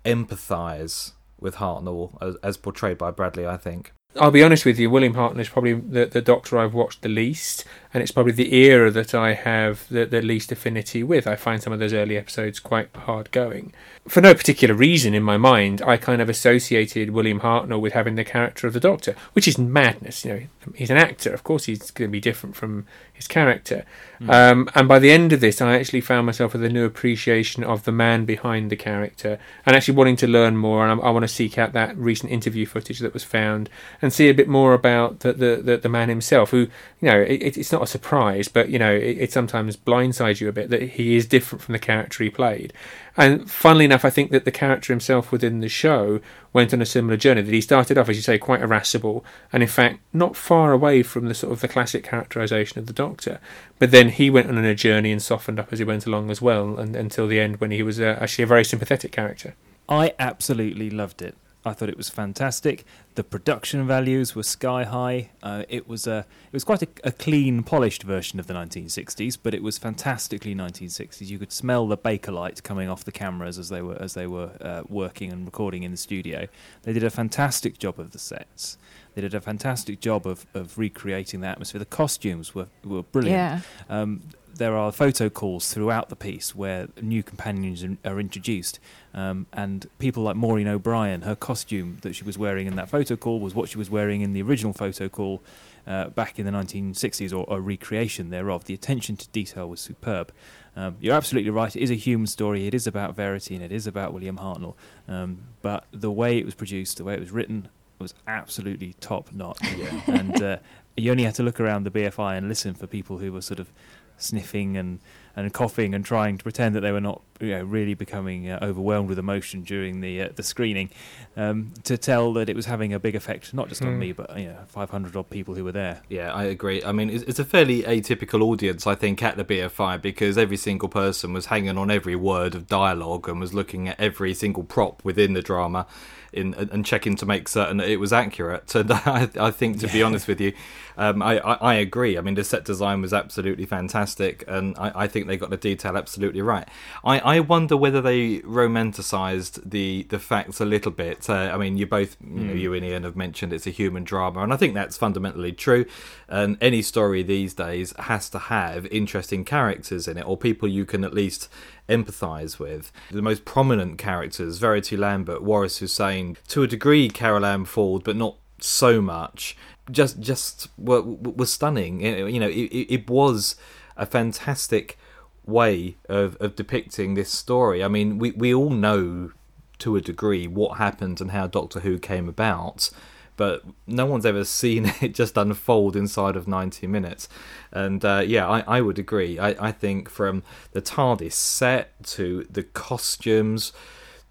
empathise 0.05 1.13
with 1.41 1.57
Hartnell 1.57 2.19
as, 2.21 2.35
as 2.43 2.57
portrayed 2.57 2.99
by 2.99 3.13
Bradley, 3.13 3.47
I 3.47 3.57
think. 3.57 3.93
I'll 4.21 4.31
be 4.31 4.43
honest 4.43 4.65
with 4.65 4.79
you, 4.79 4.91
William 4.91 5.15
Hartnell 5.15 5.41
is 5.41 5.49
probably 5.49 5.75
the, 5.75 6.07
the 6.07 6.21
Doctor 6.21 6.59
I've 6.59 6.75
watched 6.75 7.03
the 7.03 7.09
least, 7.09 7.65
and 7.95 8.03
it's 8.03 8.13
probably 8.13 8.33
the 8.33 8.55
era 8.55 8.91
that 8.91 9.15
I 9.15 9.35
have 9.35 9.87
the, 9.89 10.05
the 10.05 10.21
least 10.21 10.53
affinity 10.53 11.03
with. 11.03 11.27
I 11.27 11.37
find 11.37 11.63
some 11.63 11.73
of 11.73 11.79
those 11.79 11.93
early 11.93 12.17
episodes 12.17 12.61
quite 12.61 12.95
hard 12.95 13.31
going. 13.31 13.73
For 14.07 14.21
no 14.21 14.35
particular 14.35 14.75
reason 14.75 15.15
in 15.15 15.23
my 15.23 15.37
mind, 15.37 15.83
I 15.83 15.97
kind 15.97 16.23
of 16.23 16.29
associated 16.29 17.11
William 17.11 17.41
Hartnell 17.41 17.81
with 17.81 17.93
having 17.93 18.15
the 18.15 18.25
character 18.25 18.67
of 18.67 18.73
the 18.73 18.81
Doctor, 18.81 19.15
which 19.33 19.49
is 19.49 19.59
madness. 19.59 20.25
You 20.25 20.33
know, 20.33 20.73
he's 20.75 20.91
an 20.91 20.97
actor, 20.97 21.33
of 21.33 21.45
course 21.45 21.65
he's 21.65 21.91
going 21.91 22.09
to 22.09 22.13
be 22.13 22.21
different 22.21 22.57
from 22.57 22.87
his 23.13 23.27
character. 23.27 23.85
Mm. 24.21 24.33
Um, 24.33 24.71
and 24.75 24.89
by 24.89 24.99
the 24.99 25.11
end 25.11 25.33
of 25.33 25.41
this, 25.41 25.61
I 25.61 25.77
actually 25.77 26.01
found 26.01 26.25
myself 26.27 26.53
with 26.53 26.65
a 26.65 26.69
new 26.69 26.85
appreciation 26.85 27.65
of 27.65 27.85
the 27.85 27.93
man 27.93 28.25
behind 28.25 28.71
the 28.71 28.77
character, 28.77 29.39
and 29.67 29.77
actually 29.77 29.95
wanting 29.95 30.17
to 30.17 30.27
learn 30.27 30.57
more. 30.57 30.87
And 30.87 31.01
I, 31.01 31.05
I 31.05 31.11
want 31.11 31.25
to 31.25 31.29
seek 31.29 31.59
out 31.59 31.73
that 31.73 31.97
recent 31.97 32.33
interview 32.33 32.65
footage 32.65 33.01
that 33.01 33.13
was 33.13 33.25
found 33.25 33.69
and 34.01 34.13
see 34.13 34.29
a 34.29 34.35
bit 34.35 34.49
more 34.49 34.73
about 34.73 35.21
the 35.21 35.33
the, 35.33 35.61
the, 35.63 35.77
the 35.77 35.89
man 35.89 36.09
himself, 36.09 36.51
who 36.51 36.69
you 37.01 37.09
know 37.09 37.21
it, 37.21 37.57
it's 37.57 37.73
not 37.73 37.78
a 37.83 37.87
surprise, 37.87 38.49
but 38.49 38.69
you 38.69 38.79
know 38.79 38.93
it, 38.93 39.19
it 39.19 39.33
sometimes 39.33 39.77
blindsides 39.77 40.41
you 40.41 40.49
a 40.49 40.53
bit 40.53 40.71
that 40.71 40.83
he 40.83 41.17
is 41.17 41.27
different 41.27 41.63
from 41.63 41.73
the 41.73 41.79
character 41.79 42.23
he 42.25 42.31
played. 42.31 42.73
And 43.17 43.51
funnily 43.51 43.85
enough, 43.85 44.05
I 44.05 44.11
think 44.11 44.31
that 44.31 44.45
the 44.45 44.51
character 44.51 44.93
himself 44.93 45.33
within 45.33 45.61
the 45.61 45.69
show 45.69 46.21
went 46.53 46.73
on 46.73 46.81
a 46.81 46.87
similar 46.87 47.17
journey. 47.17 47.43
That 47.43 47.55
he 47.55 47.61
started 47.61 47.99
off, 47.99 48.09
as 48.09 48.17
you 48.17 48.23
say, 48.23 48.39
quite 48.39 48.63
irascible, 48.63 49.25
and 49.53 49.63
in 49.63 49.69
fact, 49.69 50.01
not 50.13 50.37
far 50.37 50.73
away 50.73 51.03
from 51.03 51.27
the 51.27 51.35
sort 51.35 51.53
of 51.53 51.61
the 51.61 51.69
classic 51.69 52.05
characterization 52.05 52.79
of 52.79 52.87
the 52.87 52.93
Doctor. 52.93 53.41
But 53.79 53.91
then 53.91 54.11
he 54.11 54.31
went 54.31 54.49
on 54.49 54.59
a 54.59 54.75
journey 54.75 55.13
and 55.13 55.23
softened 55.23 55.59
up 55.59 55.73
as 55.73 55.79
he 55.79 55.85
went 55.85 56.07
along 56.07 56.31
as 56.31 56.41
well, 56.41 56.79
and 56.79 56.95
until 56.95 57.27
the 57.27 57.41
end, 57.41 57.61
when 57.61 57.71
he 57.71 57.83
was 57.83 58.01
uh, 58.01 58.19
actually 58.21 58.45
a 58.45 58.49
very 58.49 58.65
sympathetic 58.65 59.13
character. 59.13 59.55
I 59.89 60.15
absolutely 60.19 60.91
loved 60.91 61.23
it. 61.23 61.37
I 61.69 61.73
thought 61.75 61.89
it 61.89 61.97
was 61.97 62.09
fantastic. 62.09 62.85
The 63.15 63.23
production 63.23 63.87
values 63.87 64.35
were 64.35 64.43
sky 64.43 64.85
high. 64.85 65.31
Uh, 65.43 65.65
it 65.69 65.89
was 65.89 66.07
a 66.07 66.19
it 66.19 66.53
was 66.53 66.65
quite 66.65 66.83
a, 66.83 66.89
a, 67.05 67.13
clean, 67.13 67.63
polished 67.63 68.03
version 68.03 68.41
of 68.41 68.47
the 68.47 68.55
1960s, 68.55 69.39
but 69.43 69.55
it 69.55 69.63
was 69.63 69.79
fantastically 69.79 70.55
1960s. 70.55 71.29
You 71.29 71.39
could 71.39 71.53
smell 71.53 71.87
the 71.87 71.99
bakelite 71.99 72.63
coming 72.63 72.89
off 72.89 73.05
the 73.05 73.13
cameras 73.13 73.59
as 73.59 73.69
they 73.69 73.83
were 73.83 74.01
as 74.01 74.15
they 74.15 74.27
were 74.27 74.51
uh, 74.61 74.83
working 74.89 75.33
and 75.33 75.45
recording 75.45 75.83
in 75.83 75.91
the 75.91 75.97
studio. 75.97 76.49
They 76.83 76.93
did 76.93 77.05
a 77.05 77.11
fantastic 77.11 77.79
job 77.79 78.01
of 78.01 78.13
the 78.13 78.19
sets. 78.19 78.79
They 79.19 79.23
did 79.23 79.35
a 79.35 79.41
fantastic 79.41 79.99
job 79.99 80.29
of, 80.29 80.47
of 80.55 80.79
recreating 80.79 81.41
the 81.41 81.49
atmosphere. 81.49 81.81
The 81.81 81.87
costumes 81.87 82.55
were 82.55 82.69
were 82.85 83.03
brilliant. 83.03 83.35
Yeah. 83.35 83.61
Um, 83.91 84.23
there 84.55 84.77
are 84.77 84.93
photo 84.93 85.29
calls 85.29 85.75
throughout 85.75 86.09
the 86.09 86.15
piece 86.15 86.55
where 86.55 86.87
new 87.03 87.25
companions 87.25 87.85
are 88.05 88.21
introduced, 88.21 88.79
um, 89.15 89.47
and 89.53 89.89
people 89.99 90.23
like 90.23 90.37
Maureen 90.37 90.69
O'Brien, 90.69 91.23
her 91.23 91.35
costume 91.35 91.99
that 92.03 92.15
she 92.15 92.23
was 92.23 92.39
wearing 92.39 92.69
in 92.69 92.77
that 92.77 92.89
photo 92.89 93.17
call 93.17 93.41
was 93.41 93.57
what 93.57 93.69
she 93.69 93.77
was 93.77 93.91
wearing 93.91 94.21
in 94.21 94.35
the 94.35 94.43
original 94.43 94.73
photo 94.73 95.09
call 95.09 95.43
uh, 95.89 96.11
back 96.11 96.39
in 96.39 96.47
the 96.47 96.53
1960s, 96.53 97.37
or 97.37 97.45
a 97.53 97.61
recreation 97.61 98.31
thereof. 98.31 98.67
The 98.67 98.75
attention 98.75 99.17
to 99.17 99.29
detail 99.31 99.69
was 99.69 99.81
superb. 99.81 100.31
Um, 100.77 100.97
you're 101.01 101.17
absolutely 101.17 101.51
right. 101.51 101.75
It 101.75 101.83
is 101.83 101.91
a 101.91 101.97
human 101.97 102.29
story. 102.29 102.69
It 102.69 102.75
is 102.75 102.87
about 102.87 103.17
Verity, 103.17 103.57
and 103.57 103.65
it 103.65 103.73
is 103.73 103.89
about 103.89 104.13
William 104.13 104.39
Hartnell. 104.39 104.77
Um, 105.09 105.39
but 105.61 105.87
the 105.91 106.13
way 106.13 106.39
it 106.39 106.45
was 106.45 106.55
produced, 106.55 106.99
the 106.99 107.05
way 107.05 107.15
it 107.15 107.21
was 107.21 107.33
written, 107.33 107.69
was 107.99 108.15
absolutely 108.27 108.95
top 109.01 109.33
notch. 109.33 109.59
Yeah. 109.79 110.01
and 110.09 110.43
uh, 110.43 110.57
you 110.97 111.11
only 111.11 111.25
had 111.25 111.35
to 111.37 111.43
look 111.43 111.61
around 111.61 111.85
the 111.85 111.91
BFI 111.91 112.37
and 112.37 112.49
listen 112.49 112.75
for 112.75 112.87
people 112.87 113.19
who 113.19 113.33
were 113.33 113.43
sort 113.43 113.61
of 113.61 113.71
sniffing 114.17 114.77
and, 114.77 114.99
and 115.37 115.53
coughing 115.55 115.95
and 115.95 116.05
trying 116.05 116.37
to 116.37 116.43
pretend 116.43 116.75
that 116.75 116.81
they 116.81 116.91
were 116.91 117.01
not 117.01 117.23
you 117.41 117.51
know, 117.51 117.63
really 117.63 117.95
becoming 117.95 118.51
uh, 118.51 118.59
overwhelmed 118.61 119.09
with 119.09 119.19
emotion 119.19 119.63
during 119.63 120.01
the 120.01 120.23
uh, 120.23 120.29
the 120.35 120.43
screening, 120.43 120.91
um, 121.37 121.73
to 121.85 121.97
tell 121.97 122.33
that 122.33 122.49
it 122.49 122.57
was 122.57 122.67
having 122.67 122.93
a 122.93 122.99
big 122.99 123.15
effect 123.15 123.55
not 123.55 123.69
just 123.69 123.81
mm. 123.81 123.87
on 123.87 123.93
hmm. 123.95 124.01
me 124.01 124.13
but 124.13 124.37
you 124.37 124.49
know 124.49 124.59
500 124.67 125.15
odd 125.17 125.31
people 125.31 125.55
who 125.55 125.65
were 125.65 125.73
there. 125.73 126.03
Yeah, 126.09 126.33
I 126.33 126.45
agree. 126.45 126.83
I 126.83 126.93
mean, 126.93 127.11
it's, 127.11 127.23
it's, 127.25 127.39
a 127.39 127.45
fairly 127.45 127.83
atypical 127.85 128.43
audience, 128.43 128.87
I 128.87 128.97
think, 128.97 129.23
at 129.23 129.37
the 129.37 129.45
BFI 129.45 130.03
because 130.03 130.37
every 130.37 130.57
single 130.57 130.89
person 130.89 131.33
was 131.33 131.47
hanging 131.47 131.79
on 131.79 131.91
every 131.91 132.17
word 132.17 132.57
of 132.57 132.67
dialogue 132.67 133.29
and 133.29 133.39
was 133.39 133.55
looking 133.55 133.89
at 133.89 134.01
every 134.01 134.35
single 134.35 134.65
prop 134.65 135.05
within 135.05 135.35
the 135.35 135.43
drama 135.43 135.87
in 136.33 136.55
and 136.55 136.85
checking 136.85 137.17
to 137.17 137.27
make 137.27 137.49
certain 137.49 137.79
that 137.79 137.89
it 137.89 137.99
was 137.99 138.13
accurate. 138.13 138.75
And 138.75 138.93
I, 138.93 139.29
I 139.39 139.51
think, 139.51 139.81
to 139.81 139.89
be 139.89 140.03
honest 140.03 140.29
with 140.29 140.41
you, 140.41 140.53
um, 140.99 141.23
I, 141.23 141.39
I, 141.39 141.55
I, 141.55 141.75
agree. 141.75 142.19
I 142.19 142.21
mean, 142.21 142.35
the 142.35 142.43
set 142.43 142.65
design 142.65 143.01
was 143.01 143.15
absolutely 143.15 143.67
fantastic, 143.67 144.43
and 144.49 144.77
I, 144.77 145.05
I 145.05 145.07
think 145.07 145.29
they 145.29 145.37
got 145.37 145.51
the 145.51 145.57
detail 145.57 145.97
absolutely 145.97 146.43
right. 146.43 146.69
I, 147.05 147.21
I 147.21 147.41
wonder 147.41 147.77
whether 147.77 148.03
they 148.03 148.41
romanticized 148.41 149.71
the 149.71 150.07
the 150.09 150.19
facts 150.19 150.61
a 150.61 150.65
little 150.65 150.91
bit. 150.91 151.31
Uh, 151.31 151.51
I 151.53 151.57
mean, 151.57 151.79
you 151.79 151.87
both, 151.87 152.17
you 152.21 152.45
know, 152.45 152.53
hmm. 152.53 152.59
you 152.59 152.75
and 152.75 152.85
Ian 152.85 153.05
have 153.05 153.17
mentioned 153.17 153.53
it's 153.53 153.67
a 153.67 153.71
human 153.71 154.03
drama, 154.03 154.43
and 154.43 154.53
I 154.53 154.57
think 154.57 154.75
that's 154.75 154.97
fundamentally 154.97 155.53
true. 155.53 155.87
And 156.29 156.59
any 156.61 156.83
story 156.83 157.23
these 157.23 157.55
days 157.55 157.95
has 157.99 158.29
to 158.31 158.39
have 158.39 158.85
interesting 158.87 159.45
characters 159.45 160.09
in 160.09 160.19
it, 160.19 160.27
or 160.27 160.37
people 160.37 160.69
you 160.69 160.85
can 160.85 161.05
at 161.05 161.15
least 161.15 161.49
empathise 161.89 162.59
with. 162.59 162.91
The 163.13 163.23
most 163.23 163.45
prominent 163.45 163.99
characters, 163.99 164.59
Verity 164.59 164.97
Lambert, 164.97 165.43
Waris 165.43 165.79
Hussein, 165.79 166.37
to 166.49 166.65
a 166.65 166.67
degree 166.67 167.09
Carole 167.09 167.47
Ann 167.47 167.65
Ford, 167.65 168.03
but 168.03 168.17
not 168.17 168.37
so 168.61 169.01
much, 169.01 169.57
just 169.91 170.21
just 170.21 170.69
were, 170.79 171.03
were 171.03 171.47
stunning. 171.47 172.01
You 172.01 172.41
know, 172.41 172.49
it, 172.49 172.53
it 172.53 173.11
was 173.11 173.57
a 173.97 174.07
fantastic 174.07 174.99
way 175.45 175.97
of, 176.09 176.37
of 176.41 176.55
depicting 176.55 177.15
this 177.15 177.31
story. 177.31 177.83
I 177.83 177.89
mean, 177.89 178.19
we, 178.19 178.33
we 178.33 178.55
all 178.55 178.71
know 178.71 179.33
to 179.79 179.97
a 179.97 180.01
degree 180.01 180.47
what 180.47 180.79
happened 180.79 181.21
and 181.21 181.31
how 181.31 181.47
Doctor 181.47 181.81
Who 181.81 181.99
came 181.99 182.29
about 182.29 182.91
but 183.39 183.63
no 183.87 184.05
one's 184.05 184.27
ever 184.27 184.45
seen 184.61 184.93
it 185.01 185.15
just 185.15 185.39
unfold 185.39 185.97
inside 185.97 186.37
of 186.37 186.47
90 186.47 186.87
minutes. 186.87 187.31
And 187.73 188.05
uh, 188.05 188.23
yeah, 188.27 188.47
I, 188.47 188.61
I 188.67 188.81
would 188.83 188.99
agree. 188.99 189.39
I, 189.39 189.69
I 189.69 189.73
think 189.73 190.11
from 190.11 190.43
the 190.73 190.83
TARDIS 190.83 191.33
set 191.33 192.05
to 192.09 192.47
the 192.51 192.65
costumes 192.65 193.73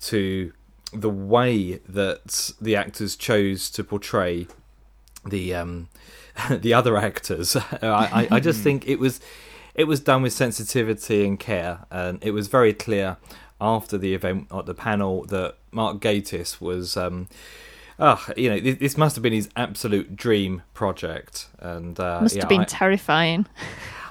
to 0.02 0.54
the 0.94 1.10
way 1.10 1.80
that 1.90 2.52
the 2.62 2.76
actors 2.76 3.16
chose 3.16 3.72
to 3.72 3.84
portray 3.84 4.48
the 5.30 5.54
um, 5.54 5.90
the 6.50 6.74
other 6.74 6.98
actors, 6.98 7.56
I, 7.82 8.28
I 8.32 8.40
just 8.40 8.62
think 8.62 8.88
it 8.88 9.00
was 9.00 9.20
it 9.76 9.86
was 9.86 10.00
done 10.00 10.24
with 10.24 10.34
sensitivity 10.34 11.26
and 11.26 11.40
care, 11.40 11.86
and 11.92 12.20
it 12.24 12.32
was 12.32 12.48
very 12.48 12.74
clear 12.74 13.18
after 13.62 13.98
the 13.98 14.14
event 14.14 14.48
at 14.52 14.66
the 14.66 14.74
panel 14.74 15.24
that 15.26 15.56
Mark 15.72 16.00
Gatiss 16.00 16.60
was. 16.60 16.98
Um, 16.98 17.28
oh, 18.00 18.26
you 18.36 18.50
know, 18.50 18.60
this 18.60 18.98
must 18.98 19.16
have 19.16 19.24
been 19.24 19.34
his 19.34 19.50
absolute 19.56 20.16
dream 20.16 20.64
project, 20.74 21.48
and 21.60 22.00
uh, 22.00 22.22
must 22.22 22.36
yeah, 22.36 22.42
have 22.42 22.50
been 22.50 22.62
I, 22.62 22.66
terrifying. 22.66 23.46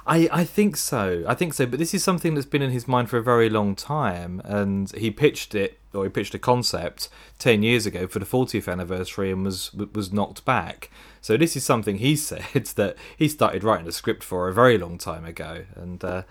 I, 0.06 0.28
I 0.30 0.44
think 0.44 0.76
so. 0.76 1.24
I 1.26 1.34
think 1.34 1.52
so. 1.52 1.66
But 1.66 1.78
this 1.78 1.92
is 1.92 2.04
something 2.04 2.34
that's 2.34 2.46
been 2.46 2.62
in 2.62 2.70
his 2.70 2.86
mind 2.86 3.10
for 3.10 3.18
a 3.18 3.22
very 3.22 3.50
long 3.50 3.74
time, 3.74 4.40
and 4.44 4.90
he 4.92 5.10
pitched 5.10 5.54
it 5.54 5.78
or 5.92 6.04
he 6.04 6.10
pitched 6.10 6.34
a 6.34 6.38
concept 6.38 7.08
ten 7.38 7.62
years 7.62 7.86
ago 7.86 8.06
for 8.06 8.18
the 8.18 8.26
40th 8.26 8.70
anniversary 8.70 9.32
and 9.32 9.44
was 9.44 9.72
was 9.72 10.12
knocked 10.12 10.44
back. 10.44 10.90
So 11.20 11.36
this 11.36 11.56
is 11.56 11.64
something 11.64 11.98
he 11.98 12.14
said 12.30 12.66
that 12.76 12.96
he 13.16 13.28
started 13.28 13.64
writing 13.64 13.88
a 13.88 13.92
script 13.92 14.22
for 14.22 14.48
a 14.48 14.54
very 14.54 14.78
long 14.78 14.98
time 14.98 15.24
ago, 15.24 15.64
and. 15.74 16.02
Uh, 16.02 16.22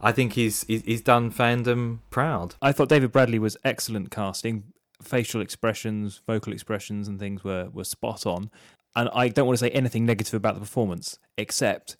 I 0.00 0.12
think 0.12 0.34
he's 0.34 0.62
he's 0.68 1.00
done 1.00 1.32
fandom 1.32 1.98
proud. 2.10 2.54
I 2.62 2.70
thought 2.70 2.88
David 2.88 3.10
Bradley 3.10 3.40
was 3.40 3.56
excellent 3.64 4.12
casting 4.12 4.62
facial 5.02 5.40
expressions, 5.40 6.20
vocal 6.26 6.52
expressions, 6.52 7.08
and 7.08 7.18
things 7.18 7.44
were 7.44 7.68
were 7.72 7.82
spot 7.84 8.26
on. 8.26 8.50
And 8.94 9.08
I 9.12 9.28
don't 9.28 9.46
want 9.46 9.58
to 9.58 9.64
say 9.64 9.70
anything 9.70 10.06
negative 10.06 10.34
about 10.34 10.54
the 10.54 10.60
performance, 10.60 11.18
except 11.36 11.96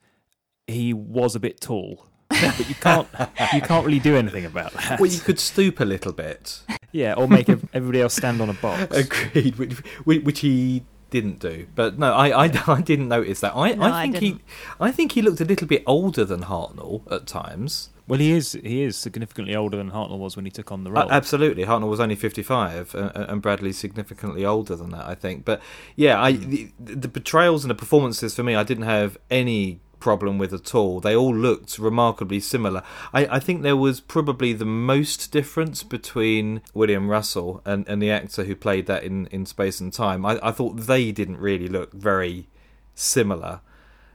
he 0.69 0.93
was 0.93 1.35
a 1.35 1.41
bit 1.41 1.61
tall. 1.61 2.07
but 2.29 2.69
you 2.69 2.75
can't 2.75 3.09
you 3.55 3.63
can't 3.63 3.87
really 3.87 3.99
do 3.99 4.15
anything 4.15 4.45
about 4.45 4.73
that. 4.75 5.01
Well, 5.01 5.11
you 5.11 5.19
could 5.19 5.41
stoop 5.41 5.81
a 5.81 5.85
little 5.85 6.13
bit. 6.13 6.61
Yeah, 6.93 7.15
or 7.15 7.27
make 7.27 7.49
everybody 7.49 8.03
else 8.03 8.15
stand 8.15 8.41
on 8.41 8.51
a 8.51 8.55
box. 8.55 8.97
Agreed, 8.97 9.57
which, 9.57 9.79
which 10.05 10.41
he 10.41 10.85
didn't 11.11 11.39
do. 11.39 11.67
But 11.75 11.99
no, 11.99 12.13
I, 12.13 12.47
I, 12.47 12.63
I 12.67 12.81
didn't 12.83 13.09
notice 13.09 13.41
that. 13.41 13.57
I, 13.57 13.73
no, 13.73 13.85
I 13.85 14.03
think 14.03 14.17
I 14.17 14.19
he 14.19 14.41
I 14.81 14.93
think 14.93 15.13
he 15.13 15.23
looked 15.23 15.41
a 15.41 15.45
little 15.45 15.67
bit 15.67 15.83
older 15.87 16.25
than 16.25 16.43
Hartnell 16.43 17.11
at 17.11 17.27
times. 17.27 17.91
Well, 18.07 18.21
he 18.21 18.33
is 18.33 18.53
he 18.53 18.83
is 18.83 18.97
significantly 18.97 19.55
older 19.55 19.77
than 19.77 19.91
Hartnell 19.91 20.19
was 20.19 20.35
when 20.35 20.47
he 20.47 20.51
took 20.51 20.73
on 20.73 20.85
the 20.85 20.91
role. 20.91 21.05
Uh, 21.05 21.09
absolutely, 21.11 21.65
Hartnell 21.65 21.91
was 21.91 22.01
only 22.01 22.15
fifty 22.15 22.43
five, 22.43 22.95
uh, 22.95 23.11
and 23.15 23.43
Bradley's 23.43 23.79
significantly 23.79 24.45
older 24.45 24.77
than 24.77 24.91
that, 24.91 25.07
I 25.07 25.15
think. 25.15 25.45
But 25.45 25.61
yeah, 25.95 26.21
I 26.21 26.33
hmm. 26.33 26.51
the, 26.51 26.71
the 26.79 27.09
portrayals 27.09 27.65
and 27.65 27.71
the 27.71 27.75
performances 27.75 28.35
for 28.35 28.43
me, 28.43 28.55
I 28.55 28.63
didn't 28.63 28.85
have 28.85 29.19
any 29.31 29.81
problem 30.01 30.39
with 30.39 30.53
at 30.53 30.75
all. 30.75 31.01
They 31.01 31.15
all 31.15 31.35
looked 31.35 31.79
remarkably 31.79 32.41
similar. 32.41 32.83
I, 33.13 33.27
I 33.27 33.39
think 33.39 33.63
there 33.63 33.77
was 33.77 34.01
probably 34.01 34.53
the 34.53 34.65
most 34.65 35.33
difference 35.33 35.83
between 35.83 36.63
William 36.75 37.09
Russell 37.09 37.63
and, 37.65 37.87
and 37.89 38.03
the 38.03 38.11
actor 38.11 38.45
who 38.45 38.55
played 38.55 38.87
that 38.87 39.05
in, 39.05 39.27
in 39.27 39.47
Space 39.47 39.81
and 39.81 39.93
Time. 39.93 40.25
I, 40.25 40.39
I 40.43 40.51
thought 40.51 40.87
they 40.87 41.13
didn't 41.13 41.39
really 41.39 41.69
look 41.69 41.93
very 41.93 42.49
similar. 42.95 43.61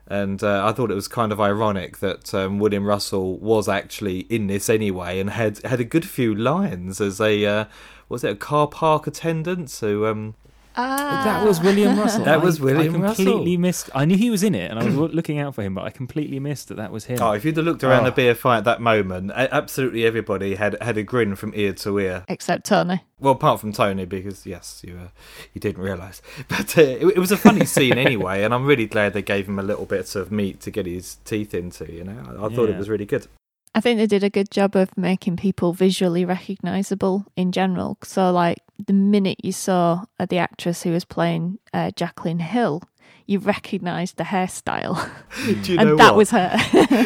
And 0.06 0.42
uh, 0.42 0.66
I 0.66 0.72
thought 0.72 0.90
it 0.90 0.94
was 0.94 1.08
kind 1.08 1.32
of 1.32 1.40
ironic 1.40 1.98
that 1.98 2.34
um, 2.34 2.58
William 2.58 2.84
Russell 2.84 3.38
was 3.38 3.68
actually 3.68 4.20
in 4.20 4.48
this 4.48 4.68
anyway, 4.68 5.18
and 5.18 5.30
had 5.30 5.62
had 5.64 5.80
a 5.80 5.84
good 5.84 6.06
few 6.06 6.34
lines 6.34 7.00
as 7.00 7.22
a 7.22 7.46
uh, 7.46 7.64
was 8.10 8.22
it 8.22 8.32
a 8.32 8.36
car 8.36 8.66
park 8.68 9.06
attendant? 9.06 9.70
So 9.70 10.04
um, 10.04 10.34
Ah, 10.76 11.22
That 11.24 11.46
was 11.46 11.60
William 11.60 11.98
Russell. 11.98 12.24
That 12.24 12.42
was 12.42 12.60
I- 12.60 12.64
William 12.64 12.96
I 12.96 13.06
completely 13.14 13.32
Russell. 13.56 13.58
missed. 13.60 13.90
I 13.94 14.04
knew 14.04 14.16
he 14.16 14.30
was 14.30 14.42
in 14.42 14.54
it, 14.54 14.70
and 14.70 14.80
I 14.80 14.84
was 14.84 14.94
looking 14.94 15.38
out 15.38 15.54
for 15.54 15.62
him, 15.62 15.74
but 15.74 15.84
I 15.84 15.90
completely 15.90 16.40
missed 16.40 16.68
that 16.68 16.76
that 16.78 16.90
was 16.90 17.04
him. 17.04 17.18
oh, 17.20 17.32
if 17.32 17.44
you'd 17.44 17.56
have 17.56 17.64
looked 17.64 17.84
around 17.84 18.06
Oh. 18.06 18.10
the 18.10 18.22
BFI 18.22 18.58
at 18.58 18.64
that 18.64 18.80
moment, 18.80 19.30
absolutely 19.34 20.04
everybody 20.04 20.56
had 20.56 20.76
had 20.82 20.96
a 20.98 21.02
grin 21.02 21.36
from 21.36 21.52
ear 21.54 21.72
to 21.74 21.98
ear. 22.00 22.24
except 22.28 22.66
Tony. 22.66 23.02
Well, 23.20 23.34
apart 23.34 23.60
from 23.60 23.72
Tony, 23.72 24.04
because 24.04 24.44
yes, 24.44 24.82
you 24.86 24.94
uh, 24.96 25.08
you 25.54 25.60
didn't 25.60 25.82
realise, 25.82 26.20
but 26.48 26.76
uh, 26.76 26.82
it, 26.82 27.06
it 27.16 27.18
was 27.18 27.30
a 27.32 27.36
funny 27.36 27.64
scene 27.64 27.96
anyway, 27.96 28.42
and 28.42 28.52
I'm 28.52 28.66
really 28.66 28.86
glad 28.86 29.12
they 29.12 29.22
gave 29.22 29.48
him 29.48 29.58
a 29.58 29.62
little 29.62 29.86
bit 29.86 30.14
of 30.16 30.32
meat 30.32 30.60
to 30.62 30.70
get 30.70 30.86
his 30.86 31.16
teeth 31.24 31.54
into. 31.54 31.90
You 31.90 32.04
know, 32.04 32.18
I, 32.28 32.46
I 32.46 32.48
thought 32.54 32.68
it 32.68 32.76
was 32.76 32.88
really 32.88 33.06
good. 33.06 33.26
I 33.74 33.80
think 33.80 33.98
they 33.98 34.06
did 34.06 34.22
a 34.22 34.30
good 34.30 34.50
job 34.50 34.76
of 34.76 34.96
making 34.96 35.36
people 35.36 35.72
visually 35.72 36.24
recognizable 36.24 37.26
in 37.36 37.50
general. 37.50 37.98
So, 38.04 38.30
like 38.30 38.58
the 38.86 38.92
minute 38.92 39.44
you 39.44 39.52
saw 39.52 40.04
uh, 40.18 40.26
the 40.26 40.38
actress 40.38 40.82
who 40.82 40.92
was 40.92 41.04
playing 41.04 41.58
uh, 41.72 41.90
Jacqueline 41.96 42.38
Hill, 42.38 42.82
you 43.26 43.40
recognized 43.40 44.16
the 44.16 44.24
hairstyle, 44.24 45.08
Do 45.62 45.72
you 45.72 45.78
and 45.78 45.98
that 45.98 46.12
what? 46.12 46.16
was 46.16 46.30
her. 46.30 46.56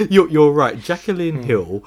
you're, 0.10 0.28
you're 0.28 0.52
right. 0.52 0.78
Jacqueline 0.82 1.42
Hill, 1.42 1.84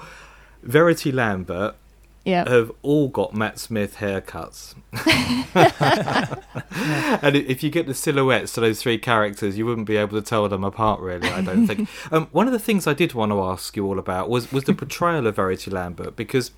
Verity 0.63 1.11
Lambert 1.11 1.75
yeah, 2.25 2.47
have 2.47 2.71
all 2.81 3.07
got 3.07 3.33
Matt 3.33 3.59
Smith 3.59 3.97
haircuts. 3.97 4.75
and 7.23 7.35
if 7.35 7.63
you 7.63 7.69
get 7.69 7.87
the 7.87 7.93
silhouettes 7.93 8.53
to 8.53 8.61
those 8.61 8.81
three 8.81 8.97
characters, 8.97 9.57
you 9.57 9.65
wouldn't 9.65 9.87
be 9.87 9.97
able 9.97 10.19
to 10.19 10.25
tell 10.27 10.47
them 10.49 10.63
apart, 10.63 10.99
really. 10.99 11.29
I 11.29 11.41
don't 11.41 11.67
think. 11.67 11.89
um, 12.11 12.27
one 12.31 12.47
of 12.47 12.53
the 12.53 12.59
things 12.59 12.87
I 12.87 12.93
did 12.93 13.13
want 13.13 13.31
to 13.31 13.41
ask 13.41 13.75
you 13.75 13.85
all 13.85 13.99
about 13.99 14.29
was 14.29 14.51
was 14.51 14.63
the 14.65 14.73
portrayal 14.73 15.27
of 15.27 15.35
Verity 15.35 15.71
Lambert 15.71 16.15
because. 16.15 16.51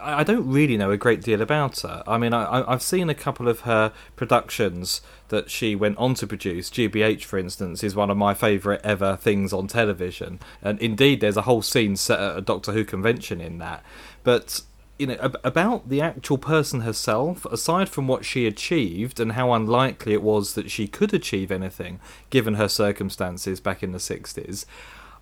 I 0.00 0.22
don't 0.22 0.48
really 0.48 0.76
know 0.76 0.92
a 0.92 0.96
great 0.96 1.22
deal 1.22 1.42
about 1.42 1.80
her. 1.80 2.04
I 2.06 2.16
mean, 2.16 2.32
I, 2.32 2.44
I- 2.44 2.72
I've 2.72 2.82
seen 2.82 3.10
a 3.10 3.16
couple 3.16 3.48
of 3.48 3.62
her 3.62 3.92
productions 4.14 5.00
that 5.26 5.50
she 5.50 5.74
went 5.74 5.98
on 5.98 6.14
to 6.14 6.26
produce. 6.28 6.70
GBH, 6.70 7.24
for 7.24 7.36
instance, 7.36 7.82
is 7.82 7.96
one 7.96 8.08
of 8.08 8.16
my 8.16 8.32
favourite 8.32 8.80
ever 8.84 9.16
things 9.16 9.52
on 9.52 9.66
television. 9.66 10.38
And 10.62 10.78
indeed, 10.78 11.20
there's 11.20 11.36
a 11.36 11.42
whole 11.42 11.62
scene 11.62 11.96
set 11.96 12.20
at 12.20 12.38
a 12.38 12.40
Doctor 12.40 12.70
Who 12.70 12.84
convention 12.84 13.40
in 13.40 13.58
that. 13.58 13.82
But 14.22 14.60
you 14.98 15.06
know 15.06 15.16
ab- 15.20 15.40
about 15.42 15.88
the 15.88 16.00
actual 16.00 16.38
person 16.38 16.80
herself 16.80 17.44
aside 17.46 17.88
from 17.88 18.06
what 18.06 18.24
she 18.24 18.46
achieved 18.46 19.18
and 19.18 19.32
how 19.32 19.52
unlikely 19.52 20.12
it 20.12 20.22
was 20.22 20.54
that 20.54 20.70
she 20.70 20.86
could 20.86 21.12
achieve 21.12 21.50
anything 21.50 22.00
given 22.30 22.54
her 22.54 22.68
circumstances 22.68 23.60
back 23.60 23.82
in 23.82 23.92
the 23.92 23.98
60s 23.98 24.64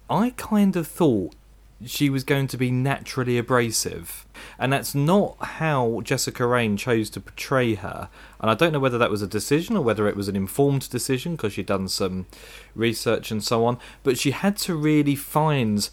i 0.08 0.30
kind 0.36 0.76
of 0.76 0.86
thought 0.86 1.34
she 1.84 2.10
was 2.10 2.24
going 2.24 2.46
to 2.46 2.56
be 2.56 2.70
naturally 2.70 3.38
abrasive. 3.38 4.26
And 4.58 4.72
that's 4.72 4.94
not 4.94 5.36
how 5.40 6.00
Jessica 6.04 6.46
Raine 6.46 6.76
chose 6.76 7.08
to 7.10 7.20
portray 7.20 7.74
her. 7.74 8.08
And 8.40 8.50
i 8.50 8.54
don't 8.54 8.72
know 8.72 8.78
whether 8.78 8.98
that 8.98 9.10
was 9.10 9.22
a 9.22 9.26
decision 9.26 9.76
or 9.76 9.82
whether 9.82 10.06
it 10.08 10.16
was 10.16 10.28
an 10.28 10.36
informed 10.36 10.88
decision 10.90 11.36
because 11.36 11.54
she'd 11.54 11.66
done 11.66 11.88
some 11.88 12.26
research 12.74 13.30
and 13.30 13.42
so 13.42 13.64
on 13.64 13.78
but 14.02 14.18
she 14.18 14.30
had 14.30 14.56
to 14.58 14.74
really 14.74 15.14
find 15.14 15.90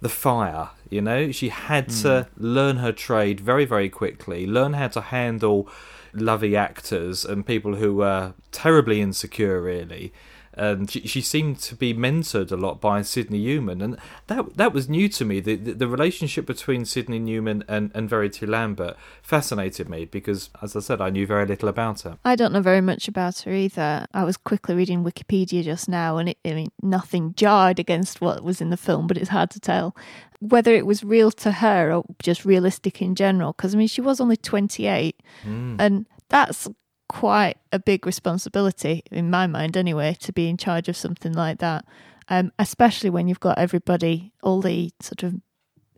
the 0.00 0.08
fire. 0.08 0.70
You 0.90 1.02
know, 1.02 1.32
she 1.32 1.48
had 1.48 1.86
hmm. 1.86 2.02
to 2.02 2.28
learn 2.36 2.76
her 2.78 2.92
trade 2.92 3.40
very, 3.40 3.64
very 3.64 3.88
quickly, 3.88 4.46
learn 4.46 4.74
how 4.74 4.88
to 4.88 5.00
handle 5.00 5.68
lovey 6.14 6.56
actors 6.56 7.24
and 7.24 7.46
people 7.46 7.76
who 7.76 7.96
were 7.96 8.34
terribly 8.52 9.00
insecure, 9.00 9.60
really. 9.60 10.12
And 10.58 10.90
she, 10.90 11.06
she 11.06 11.20
seemed 11.20 11.60
to 11.60 11.76
be 11.76 11.94
mentored 11.94 12.50
a 12.50 12.56
lot 12.56 12.80
by 12.80 13.02
Sidney 13.02 13.38
Newman, 13.38 13.80
and 13.80 13.96
that 14.26 14.56
that 14.56 14.72
was 14.72 14.88
new 14.88 15.08
to 15.10 15.24
me. 15.24 15.40
The 15.40 15.54
the, 15.54 15.72
the 15.72 15.88
relationship 15.88 16.46
between 16.46 16.84
Sidney 16.84 17.18
Newman 17.18 17.64
and, 17.68 17.90
and 17.94 18.10
Verity 18.10 18.46
Lambert 18.46 18.96
fascinated 19.22 19.88
me 19.88 20.04
because, 20.04 20.50
as 20.62 20.74
I 20.74 20.80
said, 20.80 21.00
I 21.00 21.10
knew 21.10 21.26
very 21.26 21.46
little 21.46 21.68
about 21.68 22.02
her. 22.02 22.18
I 22.24 22.34
don't 22.36 22.52
know 22.52 22.60
very 22.60 22.80
much 22.80 23.08
about 23.08 23.40
her 23.40 23.52
either. 23.52 24.06
I 24.12 24.24
was 24.24 24.36
quickly 24.36 24.74
reading 24.74 25.04
Wikipedia 25.04 25.62
just 25.62 25.88
now, 25.88 26.16
and 26.16 26.30
it, 26.30 26.38
I 26.44 26.54
mean, 26.54 26.72
nothing 26.82 27.34
jarred 27.34 27.78
against 27.78 28.20
what 28.20 28.42
was 28.42 28.60
in 28.60 28.70
the 28.70 28.76
film, 28.76 29.06
but 29.06 29.16
it's 29.16 29.30
hard 29.30 29.50
to 29.50 29.60
tell 29.60 29.94
whether 30.40 30.72
it 30.74 30.86
was 30.86 31.02
real 31.02 31.30
to 31.32 31.52
her 31.52 31.92
or 31.92 32.04
just 32.20 32.44
realistic 32.44 33.02
in 33.02 33.14
general. 33.14 33.52
Because 33.52 33.74
I 33.74 33.78
mean, 33.78 33.88
she 33.88 34.00
was 34.00 34.20
only 34.20 34.36
twenty 34.36 34.86
eight, 34.86 35.20
mm. 35.44 35.76
and 35.78 36.06
that's 36.28 36.68
quite 37.08 37.56
a 37.72 37.78
big 37.78 38.06
responsibility 38.06 39.02
in 39.10 39.30
my 39.30 39.46
mind, 39.46 39.76
anyway, 39.76 40.16
to 40.20 40.32
be 40.32 40.48
in 40.48 40.56
charge 40.56 40.88
of 40.88 40.96
something 40.96 41.32
like 41.32 41.58
that. 41.58 41.84
Um, 42.30 42.52
especially 42.58 43.08
when 43.08 43.26
you've 43.26 43.40
got 43.40 43.58
everybody, 43.58 44.32
all 44.42 44.60
the 44.60 44.90
sort 45.00 45.22
of 45.22 45.40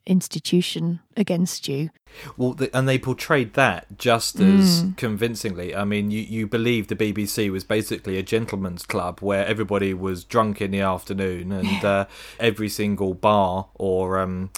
institution 0.06 1.00
against 1.16 1.68
you. 1.68 1.90
Well, 2.36 2.54
the, 2.54 2.74
and 2.76 2.88
they 2.88 2.98
portrayed 2.98 3.54
that 3.54 3.98
just 3.98 4.40
as 4.40 4.84
convincingly. 4.96 5.74
I 5.74 5.84
mean, 5.84 6.10
you, 6.10 6.20
you 6.20 6.46
believe 6.46 6.88
the 6.88 6.96
BBC 6.96 7.50
was 7.50 7.64
basically 7.64 8.18
a 8.18 8.22
gentleman's 8.22 8.84
club 8.84 9.20
where 9.20 9.46
everybody 9.46 9.94
was 9.94 10.24
drunk 10.24 10.60
in 10.60 10.70
the 10.70 10.80
afternoon 10.80 11.52
and 11.52 11.84
uh, 11.84 12.06
every 12.38 12.68
single 12.68 13.14
bar 13.14 13.68
or. 13.74 14.20
Um, 14.20 14.50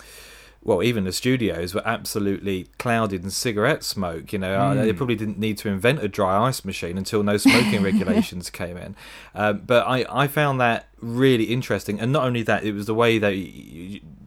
well, 0.65 0.83
even 0.83 1.05
the 1.05 1.13
studios 1.13 1.75
were 1.75 1.83
absolutely 1.85 2.69
clouded 2.79 3.25
in 3.25 3.31
cigarette 3.31 3.83
smoke. 3.83 4.33
You 4.33 4.39
know, 4.39 4.55
Uh, 4.55 4.75
they 4.75 4.93
probably 4.93 5.17
didn't 5.17 5.39
need 5.39 5.59
to 5.59 5.69
invent 5.69 6.03
a 6.03 6.09
dry 6.09 6.47
ice 6.47 6.65
machine 6.65 6.97
until 6.97 7.23
no 7.23 7.37
smoking 7.37 7.83
regulations 7.91 8.49
came 8.49 8.77
in. 8.77 8.95
Um, 9.35 9.63
but 9.67 9.87
I, 9.87 10.07
I 10.09 10.29
found 10.29 10.61
that 10.61 10.87
really 11.01 11.45
interesting, 11.45 11.99
and 12.01 12.13
not 12.13 12.25
only 12.25 12.43
that, 12.45 12.63
it 12.65 12.73
was 12.73 12.87
the 12.87 12.95
way 12.95 13.19
that 13.19 13.35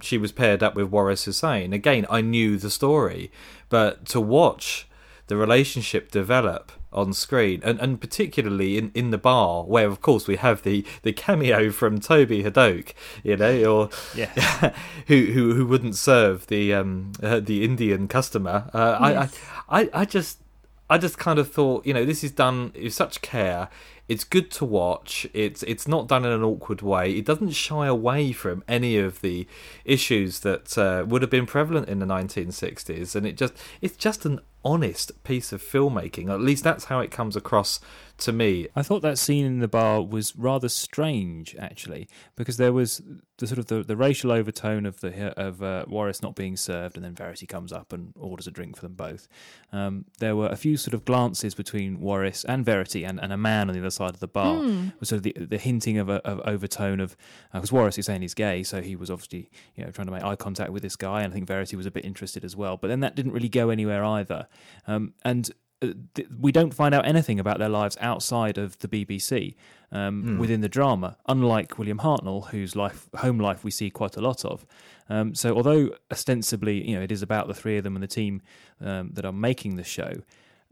she 0.01 0.17
was 0.17 0.31
paired 0.33 0.61
up 0.61 0.75
with 0.75 0.89
Waris 0.89 1.23
Hussein. 1.23 1.71
Again, 1.71 2.05
I 2.09 2.19
knew 2.21 2.57
the 2.57 2.69
story, 2.69 3.31
but 3.69 4.05
to 4.07 4.19
watch 4.19 4.87
the 5.27 5.37
relationship 5.37 6.11
develop 6.11 6.71
on 6.95 7.13
screen, 7.13 7.61
and, 7.63 7.79
and 7.79 8.01
particularly 8.01 8.77
in, 8.79 8.89
in 8.95 9.11
the 9.11 9.17
bar, 9.19 9.63
where 9.65 9.85
of 9.87 10.01
course 10.01 10.27
we 10.27 10.37
have 10.37 10.63
the, 10.63 10.83
the 11.03 11.13
cameo 11.13 11.69
from 11.69 11.99
Toby 11.99 12.41
Hadoke, 12.43 12.93
you 13.23 13.37
know, 13.37 13.63
or 13.65 13.89
Yeah. 14.15 14.73
who 15.07 15.25
who 15.27 15.53
who 15.53 15.65
wouldn't 15.67 15.95
serve 15.95 16.47
the 16.47 16.73
um 16.73 17.11
uh, 17.21 17.39
the 17.39 17.63
Indian 17.63 18.07
customer. 18.07 18.69
Uh, 18.73 18.97
Yes. 19.01 19.37
I, 19.69 19.79
I 19.79 19.81
I 19.83 19.89
I 20.01 20.05
just 20.05 20.39
I 20.89 20.97
just 20.97 21.17
kind 21.17 21.39
of 21.39 21.51
thought, 21.51 21.85
you 21.85 21.93
know, 21.93 22.05
this 22.05 22.23
is 22.23 22.31
done 22.31 22.71
with 22.81 22.93
such 22.93 23.21
care. 23.21 23.69
It's 24.07 24.23
good 24.23 24.51
to 24.51 24.65
watch. 24.65 25.25
It's 25.33 25.63
it's 25.63 25.87
not 25.87 26.07
done 26.07 26.23
in 26.25 26.31
an 26.31 26.43
awkward 26.43 26.83
way. 26.83 27.11
It 27.17 27.25
doesn't 27.25 27.49
shy 27.51 27.87
away 27.87 28.31
from 28.33 28.63
any 28.67 28.97
of 28.99 29.21
the 29.21 29.47
issues 29.83 30.41
that 30.41 30.77
uh, 30.77 31.03
would 31.07 31.23
have 31.23 31.31
been 31.31 31.47
prevalent 31.47 31.89
in 31.89 31.97
the 31.99 32.05
1960s, 32.05 33.15
and 33.15 33.25
it 33.25 33.35
just 33.35 33.53
it's 33.81 33.97
just 33.97 34.23
an 34.25 34.41
honest 34.65 35.24
piece 35.24 35.53
of 35.53 35.62
filmmaking. 35.62 36.29
At 36.29 36.41
least 36.41 36.63
that's 36.63 36.86
how 36.86 37.00
it 37.00 37.12
comes 37.12 37.36
across 37.36 37.79
to 38.17 38.31
me. 38.31 38.67
I 38.75 38.81
thought 38.81 39.01
that 39.01 39.17
scene 39.17 39.45
in 39.45 39.60
the 39.60 39.67
bar 39.67 40.01
was 40.01 40.36
rather 40.36 40.69
strange, 40.69 41.55
actually, 41.60 42.07
because 42.36 42.57
there 42.57 42.74
was 42.74 43.01
the 43.38 43.48
sort 43.48 43.60
of 43.60 43.65
the, 43.65 43.84
the 43.84 43.98
racial 43.98 44.31
overtone 44.31 44.86
of 44.86 45.01
the 45.01 45.38
of 45.38 45.62
uh, 45.62 45.86
Waris 45.88 46.22
not 46.22 46.36
being 46.36 46.55
served, 46.55 46.95
and 46.95 47.03
then 47.03 47.13
Verity 47.13 47.45
comes 47.45 47.74
up 47.74 47.91
and 47.91 48.13
orders 48.17 48.48
a 48.48 48.51
drink 48.51 48.75
for 48.77 48.84
them 48.84 48.93
both. 48.93 49.27
Um, 49.74 50.05
there 50.19 50.36
were 50.36 50.48
a 50.48 50.55
few 50.55 50.77
sort 50.77 50.93
of 50.93 51.03
glances 51.03 51.53
between 51.53 52.00
Waris 52.00 52.45
and 52.45 52.63
Verity, 52.63 53.03
and, 53.03 53.19
and 53.19 53.34
a 53.34 53.38
man 53.38 53.69
on 53.69 53.74
the 53.74 53.81
other 53.81 53.89
side 53.89 54.12
of 54.12 54.19
the 54.19 54.27
bar. 54.27 54.55
Was 55.00 55.10
sort 55.10 55.17
of 55.17 55.24
the, 55.24 55.34
the 55.34 55.57
hinting 55.57 55.98
of 55.98 56.10
a 56.10 56.25
of 56.25 56.39
overtone 56.45 57.00
of 57.01 57.17
because 57.53 57.72
Waris 57.72 57.98
is 57.98 58.05
saying 58.05 58.22
he's 58.22 58.34
gay, 58.34 58.63
so 58.63 58.81
he 58.81 58.95
was 58.95 59.12
obviously 59.12 59.50
you 59.75 59.84
know 59.84 59.91
trying 59.91 60.07
to 60.07 60.13
make 60.13 60.24
eye 60.24 60.36
contact 60.36 60.72
with 60.72 60.84
this 60.84 60.95
guy, 60.95 61.22
and 61.22 61.31
I 61.31 61.34
think 61.34 61.48
Verity 61.48 61.75
was 61.75 61.86
a 61.86 61.91
bit 61.91 62.05
interested 62.05 62.45
as 62.45 62.55
well. 62.55 62.77
But 62.77 62.88
then 62.88 63.01
that 63.01 63.15
didn't 63.15 63.34
really 63.34 63.50
go 63.50 63.69
anywhere 63.69 64.05
either, 64.05 64.48
um, 64.88 65.13
and 65.24 65.51
uh, 65.81 65.88
th- 66.13 66.27
we 66.39 66.51
don't 66.51 66.74
find 66.74 66.95
out 66.95 67.05
anything 67.05 67.39
about 67.39 67.59
their 67.59 67.69
lives 67.69 67.97
outside 68.00 68.57
of 68.57 68.77
the 68.79 68.88
BBC 68.88 69.55
um, 69.91 70.38
within 70.39 70.62
the 70.62 70.69
drama, 70.69 71.17
unlike 71.27 71.77
William 71.77 72.00
Hartnell, 72.00 72.47
whose 72.50 72.75
life, 72.75 73.09
home 73.17 73.39
life, 73.39 73.63
we 73.63 73.71
see 73.71 73.89
quite 73.89 74.15
a 74.17 74.21
lot 74.21 74.43
of. 74.45 74.65
Um, 75.09 75.35
so, 75.35 75.55
although 75.55 75.89
ostensibly, 76.12 76.88
you 76.89 76.95
know, 76.95 77.01
it 77.03 77.12
is 77.12 77.21
about 77.21 77.47
the 77.47 77.53
three 77.53 77.77
of 77.77 77.83
them 77.83 77.95
and 77.95 78.01
the 78.03 78.07
team 78.07 78.41
um, 78.81 79.12
that 79.13 79.25
are 79.25 79.31
making 79.31 79.75
the 79.75 79.83
show, 79.83 80.13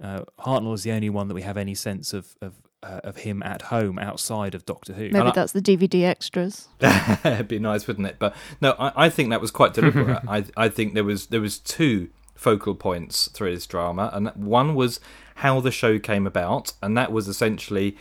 uh, 0.02 0.22
Hartnell 0.40 0.74
is 0.74 0.84
the 0.84 0.92
only 0.92 1.10
one 1.10 1.28
that 1.28 1.36
we 1.36 1.44
have 1.44 1.58
any 1.58 1.75
sense 1.75 2.13
of 2.13 2.36
of, 2.42 2.54
uh, 2.82 3.00
of 3.04 3.18
him 3.18 3.44
at 3.44 3.62
home 3.63 4.00
outside 4.00 4.56
of 4.56 4.66
Doctor 4.66 4.94
Who. 4.94 5.10
Maybe 5.10 5.20
I- 5.28 5.32
that's 5.32 5.52
the 5.54 5.62
DVD 5.62 6.04
extras. 6.06 6.68
It'd 7.24 7.48
be 7.48 7.60
nice, 7.60 7.88
wouldn't 7.88 8.08
it? 8.08 8.16
But 8.20 8.36
no, 8.60 8.72
I, 8.80 9.06
I 9.06 9.10
think 9.10 9.30
that 9.30 9.40
was 9.42 9.52
quite 9.52 9.74
deliberate. 9.74 10.20
I 10.28 10.46
I 10.58 10.68
think 10.70 10.94
there 10.96 11.04
was 11.04 11.28
there 11.28 11.42
was 11.42 11.60
two 11.60 12.10
focal 12.44 12.76
points 12.76 13.30
through 13.30 13.56
this 13.56 13.66
drama, 13.66 14.12
and 14.14 14.28
one 14.36 14.76
was 14.76 15.00
how 15.36 15.62
the 15.62 15.72
show 15.72 15.98
came 15.98 16.28
about, 16.28 16.74
and 16.82 16.98
that 16.98 17.12
was 17.12 17.28
essentially 17.28 17.98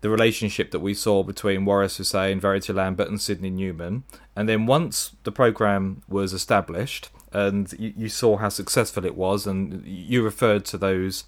the 0.00 0.10
relationship 0.10 0.70
that 0.72 0.80
we 0.80 0.94
saw 0.94 1.22
between 1.22 1.64
Waris 1.64 1.98
Hussein, 1.98 2.40
Verity 2.40 2.72
Lambert, 2.72 3.08
and 3.08 3.20
Sidney 3.20 3.50
Newman. 3.50 4.02
And 4.34 4.48
then 4.48 4.66
once 4.66 5.14
the 5.24 5.32
program 5.32 6.02
was 6.08 6.32
established, 6.32 7.10
and 7.32 7.72
you, 7.78 7.92
you 7.96 8.08
saw 8.08 8.38
how 8.38 8.48
successful 8.48 9.04
it 9.04 9.14
was, 9.14 9.46
and 9.46 9.86
you 9.86 10.22
referred 10.22 10.64
to 10.66 10.78
those 10.78 11.24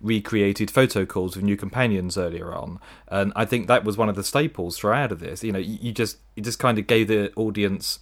recreated 0.00 0.70
photo 0.70 1.04
calls 1.04 1.34
with 1.34 1.44
new 1.44 1.56
companions 1.56 2.16
earlier 2.16 2.54
on, 2.54 2.78
and 3.08 3.32
I 3.34 3.44
think 3.44 3.66
that 3.66 3.84
was 3.84 3.96
one 3.96 4.08
of 4.08 4.16
the 4.16 4.24
staples 4.24 4.78
throughout 4.78 5.12
of 5.12 5.20
this. 5.20 5.42
You 5.42 5.52
know, 5.52 5.58
you, 5.58 5.78
you 5.80 5.92
just 5.92 6.18
you 6.36 6.42
just 6.42 6.58
kind 6.58 6.78
of 6.78 6.86
gave 6.86 7.08
the 7.08 7.32
audience 7.34 7.98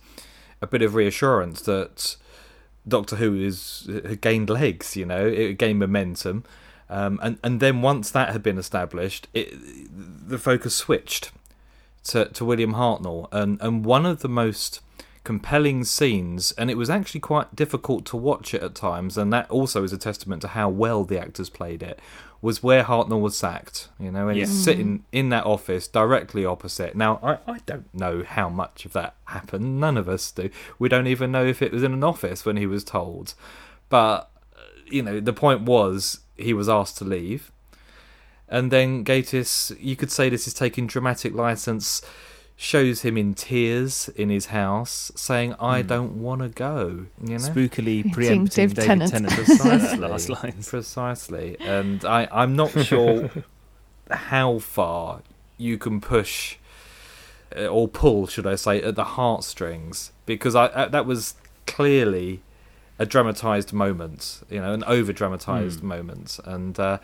a 0.60 0.66
bit 0.66 0.82
of 0.82 0.94
reassurance 0.94 1.62
that 1.62 2.16
Doctor 2.88 3.16
Who 3.16 3.34
is 3.36 3.88
had 3.88 4.20
gained 4.20 4.50
legs. 4.50 4.96
You 4.96 5.06
know, 5.06 5.26
it 5.26 5.58
gained 5.58 5.78
momentum, 5.78 6.44
um, 6.88 7.18
and 7.22 7.38
and 7.42 7.60
then 7.60 7.82
once 7.82 8.10
that 8.10 8.32
had 8.32 8.42
been 8.42 8.58
established, 8.58 9.28
it, 9.34 9.52
the 10.28 10.38
focus 10.38 10.74
switched 10.74 11.30
to 12.04 12.26
to 12.26 12.44
William 12.44 12.74
Hartnell, 12.74 13.28
and 13.32 13.60
and 13.60 13.84
one 13.84 14.06
of 14.06 14.20
the 14.20 14.28
most 14.28 14.80
compelling 15.24 15.84
scenes, 15.84 16.52
and 16.52 16.70
it 16.70 16.76
was 16.76 16.88
actually 16.88 17.20
quite 17.20 17.54
difficult 17.54 18.06
to 18.06 18.16
watch 18.16 18.54
it 18.54 18.62
at 18.62 18.74
times, 18.74 19.18
and 19.18 19.30
that 19.30 19.50
also 19.50 19.84
is 19.84 19.92
a 19.92 19.98
testament 19.98 20.40
to 20.40 20.48
how 20.48 20.70
well 20.70 21.04
the 21.04 21.20
actors 21.20 21.50
played 21.50 21.82
it. 21.82 22.00
Was 22.40 22.62
where 22.62 22.84
Hartnell 22.84 23.20
was 23.20 23.36
sacked, 23.36 23.88
you 23.98 24.12
know, 24.12 24.28
and 24.28 24.38
Yeah. 24.38 24.46
he's 24.46 24.62
sitting 24.64 25.04
in 25.10 25.28
that 25.30 25.44
office 25.44 25.88
directly 25.88 26.44
opposite. 26.44 26.94
Now, 26.94 27.18
I, 27.20 27.52
I 27.52 27.58
don't 27.66 27.92
know 27.92 28.22
how 28.22 28.48
much 28.48 28.84
of 28.84 28.92
that 28.92 29.16
happened. 29.24 29.80
None 29.80 29.96
of 29.96 30.08
us 30.08 30.30
do. 30.30 30.48
We 30.78 30.88
don't 30.88 31.08
even 31.08 31.32
know 31.32 31.44
if 31.44 31.60
it 31.62 31.72
was 31.72 31.82
in 31.82 31.92
an 31.92 32.04
office 32.04 32.44
when 32.44 32.56
he 32.56 32.64
was 32.66 32.84
told. 32.84 33.34
But, 33.88 34.30
uh, 34.56 34.60
you 34.86 35.02
know, 35.02 35.18
the 35.18 35.32
point 35.32 35.62
was 35.62 36.20
he 36.36 36.54
was 36.54 36.68
asked 36.68 36.96
to 36.98 37.04
leave. 37.04 37.50
And 38.48 38.70
then 38.70 39.04
Gatiss, 39.04 39.76
you 39.80 39.96
could 39.96 40.12
say 40.12 40.28
this 40.28 40.46
is 40.46 40.54
taking 40.54 40.86
dramatic 40.86 41.34
license, 41.34 42.02
shows 42.60 43.02
him 43.02 43.16
in 43.16 43.34
tears 43.34 44.10
in 44.16 44.30
his 44.30 44.46
house, 44.46 45.12
saying, 45.14 45.54
"I 45.60 45.80
don't 45.80 46.20
want 46.20 46.42
to 46.42 46.48
go." 46.48 47.06
You 47.22 47.28
know, 47.28 47.36
Spookily 47.36 48.02
Team 48.02 48.10
preempting 48.10 48.44
Dave 48.46 48.74
David 48.74 48.84
Tennant. 48.84 49.10
Tennant's 49.12 49.34
precisely, 49.36 49.98
last 49.98 50.28
lines. 50.28 50.68
precisely. 50.68 51.56
And 51.60 52.04
I, 52.04 52.28
I'm 52.32 52.56
not 52.56 52.70
sure 52.84 53.30
how 54.10 54.58
far 54.58 55.22
you 55.56 55.78
can 55.78 56.00
push 56.00 56.56
uh, 57.56 57.66
or 57.66 57.86
pull, 57.86 58.26
should 58.26 58.46
I 58.46 58.56
say, 58.56 58.82
at 58.82 58.96
the 58.96 59.04
heartstrings, 59.04 60.10
because 60.26 60.56
I 60.56 60.66
uh, 60.66 60.88
that 60.88 61.06
was 61.06 61.36
clearly 61.68 62.42
a 62.98 63.06
dramatized 63.06 63.72
moment, 63.72 64.42
you 64.50 64.60
know, 64.60 64.72
an 64.72 64.82
over 64.84 65.12
dramatized 65.12 65.84
moment, 65.84 66.40
and. 66.44 66.78
Uh, 66.78 66.98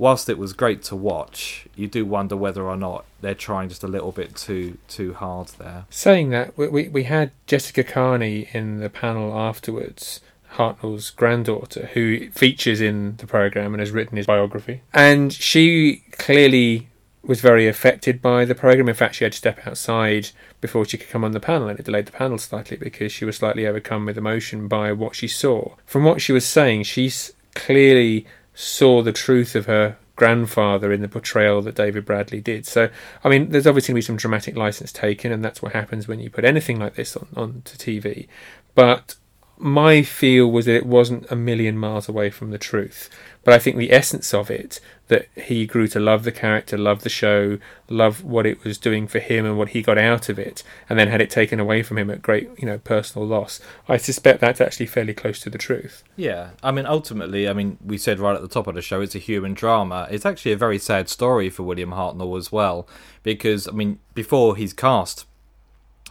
Whilst 0.00 0.30
it 0.30 0.38
was 0.38 0.54
great 0.54 0.82
to 0.84 0.96
watch, 0.96 1.66
you 1.76 1.86
do 1.86 2.06
wonder 2.06 2.34
whether 2.34 2.62
or 2.62 2.74
not 2.74 3.04
they're 3.20 3.34
trying 3.34 3.68
just 3.68 3.84
a 3.84 3.86
little 3.86 4.12
bit 4.12 4.34
too 4.34 4.78
too 4.88 5.12
hard 5.12 5.48
there. 5.58 5.84
Saying 5.90 6.30
that, 6.30 6.56
we, 6.56 6.68
we, 6.68 6.88
we 6.88 7.02
had 7.04 7.32
Jessica 7.46 7.84
Carney 7.84 8.48
in 8.54 8.80
the 8.80 8.88
panel 8.88 9.38
afterwards, 9.38 10.22
Hartnell's 10.54 11.10
granddaughter, 11.10 11.90
who 11.92 12.30
features 12.30 12.80
in 12.80 13.16
the 13.18 13.26
programme 13.26 13.74
and 13.74 13.80
has 13.80 13.90
written 13.90 14.16
his 14.16 14.24
biography. 14.26 14.80
And 14.94 15.34
she 15.34 16.02
clearly 16.12 16.88
was 17.22 17.42
very 17.42 17.68
affected 17.68 18.22
by 18.22 18.46
the 18.46 18.54
programme. 18.54 18.88
In 18.88 18.94
fact, 18.94 19.16
she 19.16 19.24
had 19.24 19.32
to 19.32 19.38
step 19.38 19.66
outside 19.66 20.30
before 20.62 20.86
she 20.86 20.96
could 20.96 21.10
come 21.10 21.24
on 21.24 21.32
the 21.32 21.40
panel, 21.40 21.68
and 21.68 21.78
it 21.78 21.84
delayed 21.84 22.06
the 22.06 22.12
panel 22.12 22.38
slightly 22.38 22.78
because 22.78 23.12
she 23.12 23.26
was 23.26 23.36
slightly 23.36 23.66
overcome 23.66 24.06
with 24.06 24.16
emotion 24.16 24.66
by 24.66 24.92
what 24.92 25.14
she 25.14 25.28
saw. 25.28 25.74
From 25.84 26.04
what 26.04 26.22
she 26.22 26.32
was 26.32 26.46
saying, 26.46 26.84
she 26.84 27.08
s- 27.08 27.32
clearly 27.54 28.24
saw 28.60 29.02
the 29.02 29.12
truth 29.12 29.54
of 29.54 29.66
her 29.66 29.96
grandfather 30.16 30.92
in 30.92 31.00
the 31.00 31.08
portrayal 31.08 31.62
that 31.62 31.74
David 31.74 32.04
Bradley 32.04 32.42
did. 32.42 32.66
So, 32.66 32.90
I 33.24 33.28
mean, 33.30 33.50
there's 33.50 33.66
obviously 33.66 33.92
going 33.92 34.02
to 34.02 34.04
be 34.04 34.06
some 34.06 34.16
dramatic 34.18 34.54
license 34.54 34.92
taken, 34.92 35.32
and 35.32 35.42
that's 35.42 35.62
what 35.62 35.72
happens 35.72 36.06
when 36.06 36.20
you 36.20 36.28
put 36.28 36.44
anything 36.44 36.78
like 36.78 36.94
this 36.94 37.16
on 37.16 37.28
onto 37.34 37.76
TV. 37.76 38.28
But 38.74 39.16
my 39.56 40.02
feel 40.02 40.50
was 40.50 40.66
that 40.66 40.76
it 40.76 40.86
wasn't 40.86 41.30
a 41.30 41.36
million 41.36 41.78
miles 41.78 42.08
away 42.08 42.28
from 42.28 42.50
the 42.50 42.58
truth. 42.58 43.08
But 43.44 43.54
I 43.54 43.58
think 43.58 43.76
the 43.76 43.92
essence 43.92 44.34
of 44.34 44.50
it, 44.50 44.80
that 45.10 45.28
he 45.36 45.66
grew 45.66 45.88
to 45.88 45.98
love 45.98 46.22
the 46.22 46.30
character, 46.30 46.78
love 46.78 47.02
the 47.02 47.08
show, 47.08 47.58
love 47.88 48.22
what 48.22 48.46
it 48.46 48.62
was 48.62 48.78
doing 48.78 49.08
for 49.08 49.18
him 49.18 49.44
and 49.44 49.58
what 49.58 49.70
he 49.70 49.82
got 49.82 49.98
out 49.98 50.28
of 50.28 50.38
it, 50.38 50.62
and 50.88 50.96
then 50.96 51.08
had 51.08 51.20
it 51.20 51.28
taken 51.28 51.58
away 51.58 51.82
from 51.82 51.98
him 51.98 52.08
at 52.10 52.22
great, 52.22 52.48
you 52.58 52.64
know, 52.64 52.78
personal 52.78 53.26
loss. 53.26 53.60
I 53.88 53.96
suspect 53.96 54.40
that's 54.40 54.60
actually 54.60 54.86
fairly 54.86 55.12
close 55.12 55.40
to 55.40 55.50
the 55.50 55.58
truth. 55.58 56.04
Yeah, 56.14 56.50
I 56.62 56.70
mean, 56.70 56.86
ultimately, 56.86 57.48
I 57.48 57.52
mean, 57.52 57.76
we 57.84 57.98
said 57.98 58.20
right 58.20 58.36
at 58.36 58.40
the 58.40 58.48
top 58.48 58.68
of 58.68 58.76
the 58.76 58.82
show, 58.82 59.00
it's 59.00 59.16
a 59.16 59.18
human 59.18 59.52
drama. 59.52 60.06
It's 60.12 60.24
actually 60.24 60.52
a 60.52 60.56
very 60.56 60.78
sad 60.78 61.08
story 61.08 61.50
for 61.50 61.64
William 61.64 61.90
Hartnell 61.90 62.38
as 62.38 62.52
well, 62.52 62.86
because 63.24 63.66
I 63.66 63.72
mean, 63.72 63.98
before 64.14 64.54
he's 64.54 64.72
cast 64.72 65.26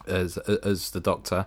as 0.06 0.38
as 0.38 0.90
the 0.92 1.00
Doctor, 1.00 1.46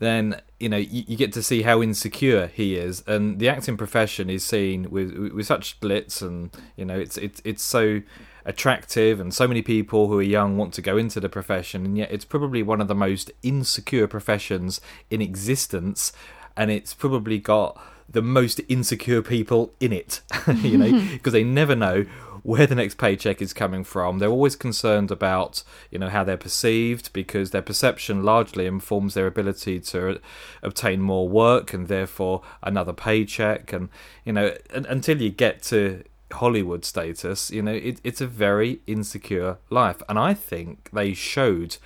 then 0.00 0.40
you 0.58 0.68
know 0.68 0.76
you, 0.76 1.04
you 1.06 1.16
get 1.16 1.32
to 1.34 1.42
see 1.42 1.62
how 1.62 1.80
insecure 1.80 2.48
he 2.48 2.76
is, 2.76 3.04
and 3.06 3.38
the 3.38 3.48
acting 3.48 3.76
profession 3.76 4.28
is 4.28 4.44
seen 4.44 4.90
with 4.90 5.14
with 5.32 5.46
such 5.46 5.78
glitz, 5.80 6.20
and 6.20 6.50
you 6.76 6.84
know 6.84 6.98
it's 6.98 7.16
it's 7.18 7.40
it's 7.44 7.62
so 7.62 8.02
attractive, 8.44 9.20
and 9.20 9.32
so 9.32 9.46
many 9.46 9.62
people 9.62 10.08
who 10.08 10.18
are 10.18 10.22
young 10.22 10.56
want 10.56 10.74
to 10.74 10.82
go 10.82 10.96
into 10.96 11.20
the 11.20 11.28
profession, 11.28 11.84
and 11.84 11.96
yet 11.96 12.10
it's 12.10 12.24
probably 12.24 12.62
one 12.62 12.80
of 12.80 12.88
the 12.88 12.94
most 12.94 13.30
insecure 13.42 14.06
professions 14.06 14.80
in 15.10 15.22
existence, 15.22 16.12
and 16.56 16.70
it's 16.70 16.94
probably 16.94 17.38
got 17.38 17.80
the 18.08 18.22
most 18.22 18.60
insecure 18.68 19.22
people 19.22 19.72
in 19.78 19.92
it, 19.92 20.22
you 20.56 20.76
know, 20.76 21.06
because 21.12 21.32
they 21.32 21.44
never 21.44 21.76
know 21.76 22.04
where 22.42 22.66
the 22.66 22.74
next 22.74 22.96
paycheck 22.96 23.42
is 23.42 23.52
coming 23.52 23.84
from. 23.84 24.18
They're 24.18 24.28
always 24.28 24.56
concerned 24.56 25.10
about, 25.10 25.62
you 25.90 25.98
know, 25.98 26.08
how 26.08 26.24
they're 26.24 26.36
perceived 26.36 27.12
because 27.12 27.50
their 27.50 27.62
perception 27.62 28.22
largely 28.22 28.66
informs 28.66 29.14
their 29.14 29.26
ability 29.26 29.80
to 29.80 30.20
obtain 30.62 31.00
more 31.00 31.28
work 31.28 31.72
and 31.72 31.88
therefore 31.88 32.42
another 32.62 32.92
paycheck. 32.92 33.72
And 33.72 33.88
you 34.24 34.32
know, 34.32 34.54
un- 34.74 34.86
until 34.88 35.20
you 35.20 35.30
get 35.30 35.62
to 35.64 36.04
Hollywood 36.32 36.84
status, 36.84 37.50
you 37.50 37.62
know, 37.62 37.72
it, 37.72 38.00
it's 38.04 38.20
a 38.20 38.26
very 38.26 38.80
insecure 38.86 39.58
life. 39.68 40.02
And 40.08 40.18
I 40.18 40.34
think 40.34 40.90
they 40.92 41.12
showed 41.12 41.76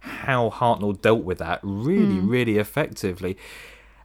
how 0.00 0.50
Hartnell 0.50 1.00
dealt 1.00 1.22
with 1.22 1.38
that 1.38 1.60
really, 1.62 2.18
hmm. 2.18 2.28
really 2.28 2.58
effectively 2.58 3.38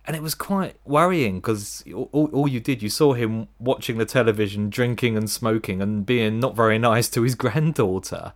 and 0.07 0.15
it 0.15 0.23
was 0.23 0.33
quite 0.33 0.77
worrying 0.85 1.35
because 1.35 1.83
all, 1.93 2.29
all 2.31 2.47
you 2.47 2.61
did 2.61 2.81
you 2.81 2.89
saw 2.89 3.13
him 3.13 3.49
watching 3.59 3.97
the 3.97 4.05
television 4.05 4.69
drinking 4.69 5.17
and 5.17 5.29
smoking 5.29 5.81
and 5.81 6.05
being 6.05 6.39
not 6.39 6.55
very 6.55 6.79
nice 6.79 7.09
to 7.09 7.23
his 7.23 7.35
granddaughter. 7.43 8.31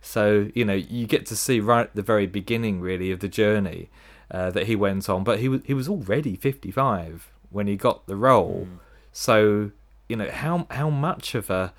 So 0.00 0.48
you 0.54 0.64
know 0.64 0.74
you 0.74 1.06
get 1.06 1.26
to 1.26 1.36
see 1.36 1.58
right 1.58 1.86
at 1.86 1.96
the 1.96 2.02
very 2.02 2.26
beginning 2.26 2.80
really 2.80 3.10
of 3.10 3.18
the 3.18 3.28
journey 3.28 3.90
uh, 4.30 4.50
that 4.52 4.66
he 4.66 4.76
went 4.76 5.10
on. 5.10 5.24
But 5.24 5.40
he 5.40 5.48
was 5.48 5.60
he 5.64 5.74
was 5.74 5.88
already 5.88 6.36
55 6.36 7.32
when 7.50 7.66
he 7.66 7.76
got 7.76 8.06
the 8.06 8.16
role. 8.16 8.68
So 9.12 9.72
you 10.08 10.16
know 10.16 10.30
how 10.30 10.68
how 10.70 10.88
much 10.88 11.34
of 11.34 11.50
a 11.50 11.74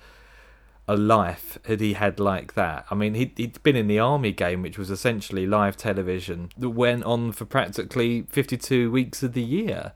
a 0.90 0.96
life 0.96 1.56
had 1.66 1.80
he 1.80 1.92
had 1.92 2.18
like 2.18 2.54
that? 2.54 2.84
I 2.90 2.96
mean, 2.96 3.14
he'd, 3.14 3.32
he'd 3.36 3.62
been 3.62 3.76
in 3.76 3.86
the 3.86 4.00
army 4.00 4.32
game, 4.32 4.60
which 4.62 4.76
was 4.76 4.90
essentially 4.90 5.46
live 5.46 5.76
television 5.76 6.50
that 6.58 6.70
went 6.70 7.04
on 7.04 7.30
for 7.30 7.44
practically 7.44 8.22
52 8.22 8.90
weeks 8.90 9.22
of 9.22 9.32
the 9.32 9.42
year. 9.42 9.92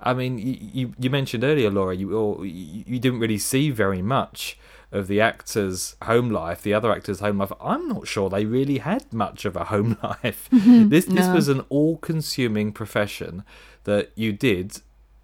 I 0.00 0.12
mean, 0.12 0.36
you, 0.36 0.92
you, 0.98 1.08
mentioned 1.08 1.44
earlier, 1.44 1.70
Laura, 1.70 1.96
you, 1.96 2.14
or 2.14 2.44
you 2.44 2.84
you 2.86 2.98
didn't 2.98 3.20
really 3.20 3.38
see 3.38 3.70
very 3.70 4.02
much 4.02 4.58
of 4.92 5.06
the 5.06 5.18
actors' 5.18 5.96
home 6.02 6.28
life, 6.28 6.60
the 6.60 6.74
other 6.74 6.92
actors' 6.92 7.20
home 7.20 7.38
life. 7.38 7.52
I'm 7.58 7.88
not 7.88 8.06
sure 8.06 8.28
they 8.28 8.44
really 8.44 8.78
had 8.78 9.14
much 9.14 9.46
of 9.46 9.56
a 9.56 9.64
home 9.64 9.96
life. 10.02 10.50
Mm-hmm. 10.52 10.90
this 10.90 11.06
this 11.06 11.28
was 11.28 11.48
an 11.48 11.60
all-consuming 11.70 12.72
profession 12.72 13.44
that 13.84 14.12
you 14.14 14.34
did 14.34 14.82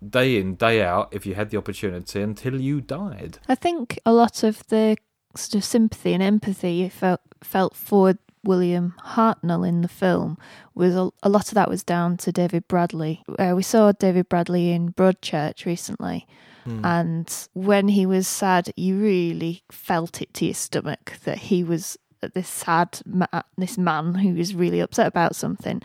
day 0.09 0.39
in 0.39 0.55
day 0.55 0.83
out 0.83 1.09
if 1.13 1.27
you 1.27 1.35
had 1.35 1.51
the 1.51 1.59
opportunity 1.59 2.23
until 2.23 2.59
you 2.59 2.81
died. 2.81 3.39
I 3.49 3.55
think 3.55 3.99
a 4.07 4.13
lot 4.13 4.43
of 4.43 4.67
the 4.69 4.97
sort 5.37 5.55
of 5.57 5.64
sympathy 5.64 6.12
and 6.12 6.23
empathy 6.23 6.73
you 6.73 6.90
felt 6.90 7.21
felt 7.43 7.75
for 7.75 8.14
William 8.43 8.95
Hartnell 9.01 9.69
in 9.69 9.83
the 9.83 9.88
film 9.88 10.38
was 10.75 10.95
a, 10.95 11.11
a 11.23 11.29
lot 11.29 11.49
of 11.49 11.55
that 11.55 11.69
was 11.69 11.83
down 11.83 12.16
to 12.19 12.33
David 12.33 12.66
Bradley. 12.69 13.23
Uh, 13.38 13.53
we 13.55 13.62
saw 13.62 13.93
David 13.93 14.29
Bradley 14.29 14.71
in 14.71 14.93
Broadchurch 14.93 15.64
recently, 15.66 16.27
and 16.85 17.49
when 17.53 17.88
he 17.88 18.07
was 18.07 18.27
sad, 18.27 18.73
you 18.77 18.97
really 18.97 19.62
felt 19.71 20.21
it 20.23 20.33
to 20.35 20.47
your 20.47 20.55
stomach 20.55 21.14
that 21.25 21.38
he 21.38 21.62
was 21.64 21.99
this 22.35 22.49
sad 22.49 23.01
ma- 23.07 23.43
this 23.57 23.77
man 23.79 24.15
who 24.15 24.37
is 24.37 24.55
really 24.55 24.81
upset 24.81 25.07
about 25.07 25.35
something. 25.37 25.81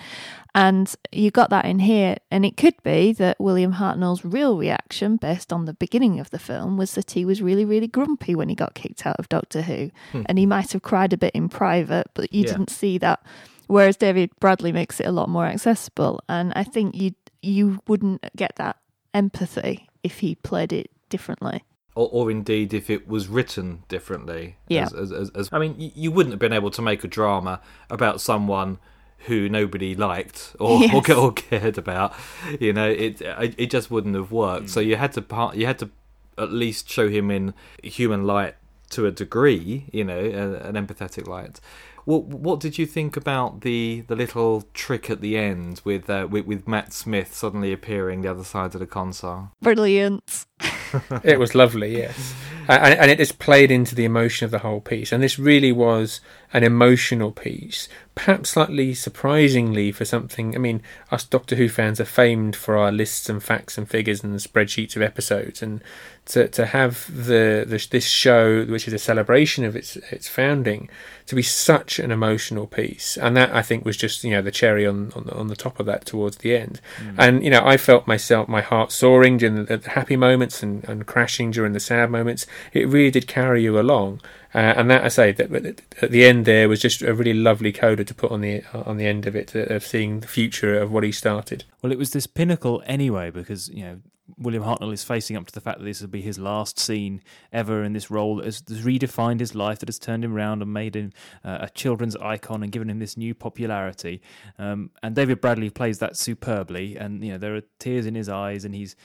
And 0.54 0.94
you 1.12 1.32
got 1.32 1.50
that 1.50 1.66
in 1.66 1.80
here. 1.80 2.18
And 2.32 2.46
it 2.46 2.56
could 2.58 2.76
be 2.84 3.14
that 3.14 3.40
william 3.40 3.74
hartnell's 3.74 4.24
real 4.26 4.58
reaction 4.58 5.18
based 5.18 5.52
on 5.52 5.66
the 5.66 5.74
beginning 5.74 6.20
of 6.20 6.30
the 6.32 6.40
film 6.40 6.78
was 6.78 6.94
that 6.96 7.12
he 7.12 7.26
was 7.26 7.42
really 7.42 7.66
really 7.66 7.88
grumpy 7.88 8.36
when 8.36 8.50
he 8.50 8.56
got 8.56 8.74
kicked 8.76 9.06
out 9.06 9.18
of 9.20 9.30
doctor 9.30 9.62
who. 9.64 9.92
Hmm. 10.12 10.24
And 10.28 10.38
he 10.38 10.46
might 10.46 10.72
have 10.74 10.82
cried 10.82 11.14
a 11.14 11.18
bit 11.18 11.34
in 11.34 11.50
private 11.50 12.08
but 12.14 12.32
you 12.34 12.44
Yeah. 12.44 12.52
didn't 12.52 12.70
see 12.70 12.98
that. 13.00 13.22
Whereas 13.68 13.98
david 13.98 14.30
bradley 14.40 14.72
makes 14.72 15.00
it 15.00 15.08
a 15.08 15.12
lot 15.12 15.30
more 15.30 15.46
accessible. 15.46 16.22
And 16.30 16.54
i 16.56 16.64
think 16.64 16.96
you 16.96 17.12
you 17.42 17.80
wouldn't 17.88 18.26
get 18.36 18.56
that 18.58 18.78
empathy 19.14 19.88
if 20.04 20.20
he 20.20 20.36
played 20.36 20.74
it 20.74 20.90
differently 21.10 21.64
or, 21.96 22.10
or 22.12 22.32
indeed 22.32 22.74
if 22.74 22.90
it 22.90 23.08
was 23.08 23.28
written 23.28 23.84
differently. 23.88 24.58
Yeah. 24.68 24.84
As, 24.84 24.94
as, 24.94 25.12
as, 25.12 25.30
as, 25.32 25.50
I 25.52 25.60
mean, 25.60 25.76
you 25.96 26.12
wouldn't 26.12 26.34
have 26.34 26.40
been 26.40 26.54
able 26.54 26.72
to 26.72 26.82
make 26.82 27.04
a 27.04 27.08
drama 27.08 27.62
about 27.90 28.22
someone 28.22 28.78
who 29.20 29.50
nobody 29.50 29.96
liked 29.96 30.56
or, 30.60 30.84
or, 30.94 31.02
Yes. 31.08 31.10
or 31.18 31.34
cared 31.34 31.78
about. 31.78 32.14
You 32.60 32.74
know, 32.74 32.90
it 32.90 33.22
it 33.22 33.56
it 33.58 33.72
just 33.72 33.90
wouldn't 33.90 34.16
have 34.16 34.32
worked. 34.32 34.68
Mm. 34.68 34.70
So 34.70 34.80
you 34.80 34.98
had 34.98 35.14
to 35.14 35.22
part. 35.22 35.56
You 35.56 35.66
had 35.66 35.80
to 35.80 35.90
at 36.38 36.52
least 36.52 36.90
show 36.90 37.08
him 37.10 37.32
in 37.32 37.54
human 37.82 38.26
light 38.28 38.56
to 38.92 39.06
a 39.06 39.12
degree, 39.12 39.86
you 39.92 40.04
know, 40.04 40.20
an 40.20 40.76
empathetic 40.76 41.28
light. 41.28 41.60
What 42.06 42.26
what 42.26 42.60
did 42.60 42.78
you 42.78 42.86
think 42.86 43.18
about 43.18 43.62
the 43.62 44.04
the 44.08 44.16
little 44.16 44.64
trick 44.74 45.10
at 45.10 45.22
the 45.22 45.38
end 45.38 45.82
with 45.84 46.10
uh, 46.10 46.28
with, 46.30 46.46
with 46.46 46.68
Matt 46.68 46.94
Smith 46.94 47.34
suddenly 47.34 47.74
appearing 47.74 48.22
the 48.22 48.32
other 48.32 48.44
side 48.44 48.76
of 48.76 48.80
the 48.80 48.88
console? 48.88 49.50
Brilliant. 49.62 50.46
it 51.24 51.40
was 51.40 51.56
lovely, 51.56 51.98
yes. 51.98 52.34
And, 52.68 52.94
and 53.00 53.12
it 53.12 53.18
just 53.18 53.38
played 53.38 53.70
into 53.70 53.94
the 53.94 54.06
emotion 54.06 54.46
of 54.46 54.52
the 54.52 54.60
whole 54.60 54.82
piece. 54.82 55.12
And 55.12 55.22
this 55.22 55.38
really 55.38 55.72
was 55.72 56.22
an 56.54 56.64
emotional 56.64 57.32
piece, 57.32 57.88
perhaps 58.16 58.52
slightly 58.52 58.94
surprisingly 58.94 59.92
for 59.92 60.06
something. 60.06 60.56
I 60.56 60.60
mean, 60.60 60.82
us 61.12 61.26
Doctor 61.26 61.56
Who 61.56 61.70
fans 61.70 62.00
are 62.00 62.06
famed 62.06 62.56
for 62.56 62.78
our 62.78 62.92
lists 62.92 63.30
and 63.30 63.44
facts 63.44 63.78
and 63.78 63.90
figures 63.90 64.24
and 64.24 64.34
spreadsheets 64.36 64.96
of 64.96 65.02
episodes, 65.02 65.62
and 65.62 65.84
to 66.26 66.48
to 66.48 66.66
have 66.66 67.06
the, 67.08 67.66
the 67.68 67.88
this 67.92 68.08
show, 68.08 68.66
which 68.66 68.88
is 68.88 68.94
a 68.94 69.00
celebration 69.00 69.64
of 69.64 69.76
its 69.76 69.96
its 69.96 70.28
founding, 70.28 70.90
to 71.28 71.36
be 71.36 71.44
such 71.44 72.00
an 72.00 72.12
emotional 72.12 72.66
piece, 72.66 73.18
and 73.18 73.38
that 73.38 73.54
I 73.54 73.62
think 73.62 73.86
was 73.86 73.98
just 73.98 74.24
you 74.24 74.32
know 74.32 74.42
the 74.42 74.52
cherry 74.52 74.88
on 74.88 75.12
on, 75.16 75.30
on 75.30 75.48
the 75.48 75.56
top 75.56 75.80
of 75.80 75.86
that 75.86 76.06
towards 76.06 76.38
the 76.38 76.56
end. 76.56 76.82
Mm. 77.00 77.16
And 77.18 77.44
you 77.44 77.50
know, 77.52 77.62
I 77.64 77.78
felt 77.78 78.08
myself 78.08 78.48
my 78.48 78.62
heart 78.62 78.92
soaring 78.92 79.38
during 79.38 79.66
the, 79.66 79.78
the 79.78 79.90
happy 79.92 80.16
moments 80.16 80.64
and, 80.64 80.84
and 80.90 81.06
crashing 81.06 81.52
during 81.52 81.74
the 81.74 81.80
sad 81.80 82.10
moments. 82.10 82.48
It 82.74 82.88
really 82.88 83.12
did 83.12 83.28
carry 83.28 83.62
you 83.64 83.80
along. 83.80 84.22
Uh, 84.54 84.74
and 84.78 84.90
that 84.90 85.04
I 85.04 85.10
say 85.10 85.34
that 85.34 85.82
at 86.02 86.12
the 86.12 86.24
end 86.24 86.46
there 86.46 86.70
was 86.70 86.80
just 86.80 87.02
a 87.02 87.14
really 87.14 87.34
lovely 87.34 87.74
coda 87.74 88.06
to 88.06 88.14
put 88.14 88.32
on 88.32 88.40
the 88.40 88.64
on 88.74 88.96
the 88.98 89.06
end 89.06 89.28
of 89.28 89.36
it 89.36 89.54
of 89.54 89.86
seeing 89.86 90.22
the 90.22 90.28
future 90.28 90.80
of 90.80 90.92
what 90.92 91.04
he 91.04 91.12
started. 91.12 91.66
Well, 91.82 91.92
it 91.92 91.98
was 91.98 92.12
this 92.12 92.26
pinnacle 92.26 92.82
anyway 92.86 93.30
because 93.32 93.68
you 93.70 93.84
know 93.84 94.00
William 94.38 94.64
Hartnell 94.64 94.92
is 94.92 95.04
facing 95.04 95.38
up 95.38 95.46
to 95.46 95.54
the 95.54 95.62
fact 95.62 95.80
that 95.80 95.86
this 95.86 96.02
will 96.02 96.08
be 96.08 96.22
his 96.22 96.40
last 96.40 96.80
scene 96.80 97.22
ever 97.54 97.84
in 97.84 97.94
this 97.94 98.10
role 98.10 98.38
that 98.38 98.46
has, 98.46 98.62
redefined 98.62 99.40
his 99.40 99.54
life, 99.54 99.80
that 99.80 99.90
has 99.90 100.00
turned 100.00 100.26
him 100.26 100.36
around 100.36 100.62
and 100.62 100.74
made 100.74 100.96
him 100.96 101.14
uh, 101.44 101.60
a 101.62 101.70
children's 101.70 102.16
icon 102.18 102.64
and 102.64 102.72
given 102.72 102.90
him 102.90 103.00
this 103.00 103.18
new 103.18 103.36
popularity. 103.36 104.22
Um, 104.58 104.90
and 105.04 105.16
David 105.16 105.42
Bradley 105.42 105.70
plays 105.70 106.00
that 106.00 106.18
superbly, 106.18 106.96
and 106.98 107.24
you 107.24 107.34
know 107.34 107.38
there 107.38 107.56
are 107.56 107.62
tears 107.80 108.06
in 108.06 108.16
his 108.16 108.30
eyes, 108.30 108.66
and 108.66 108.74
he's 108.74 108.96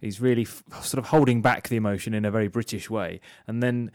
he's 0.00 0.20
really 0.20 0.42
f- 0.42 0.62
sort 0.82 0.98
of 0.98 1.06
holding 1.06 1.42
back 1.42 1.68
the 1.68 1.76
emotion 1.76 2.14
in 2.14 2.24
a 2.24 2.30
very 2.30 2.48
British 2.48 2.88
way. 2.88 3.20
And 3.46 3.62
then 3.62 3.90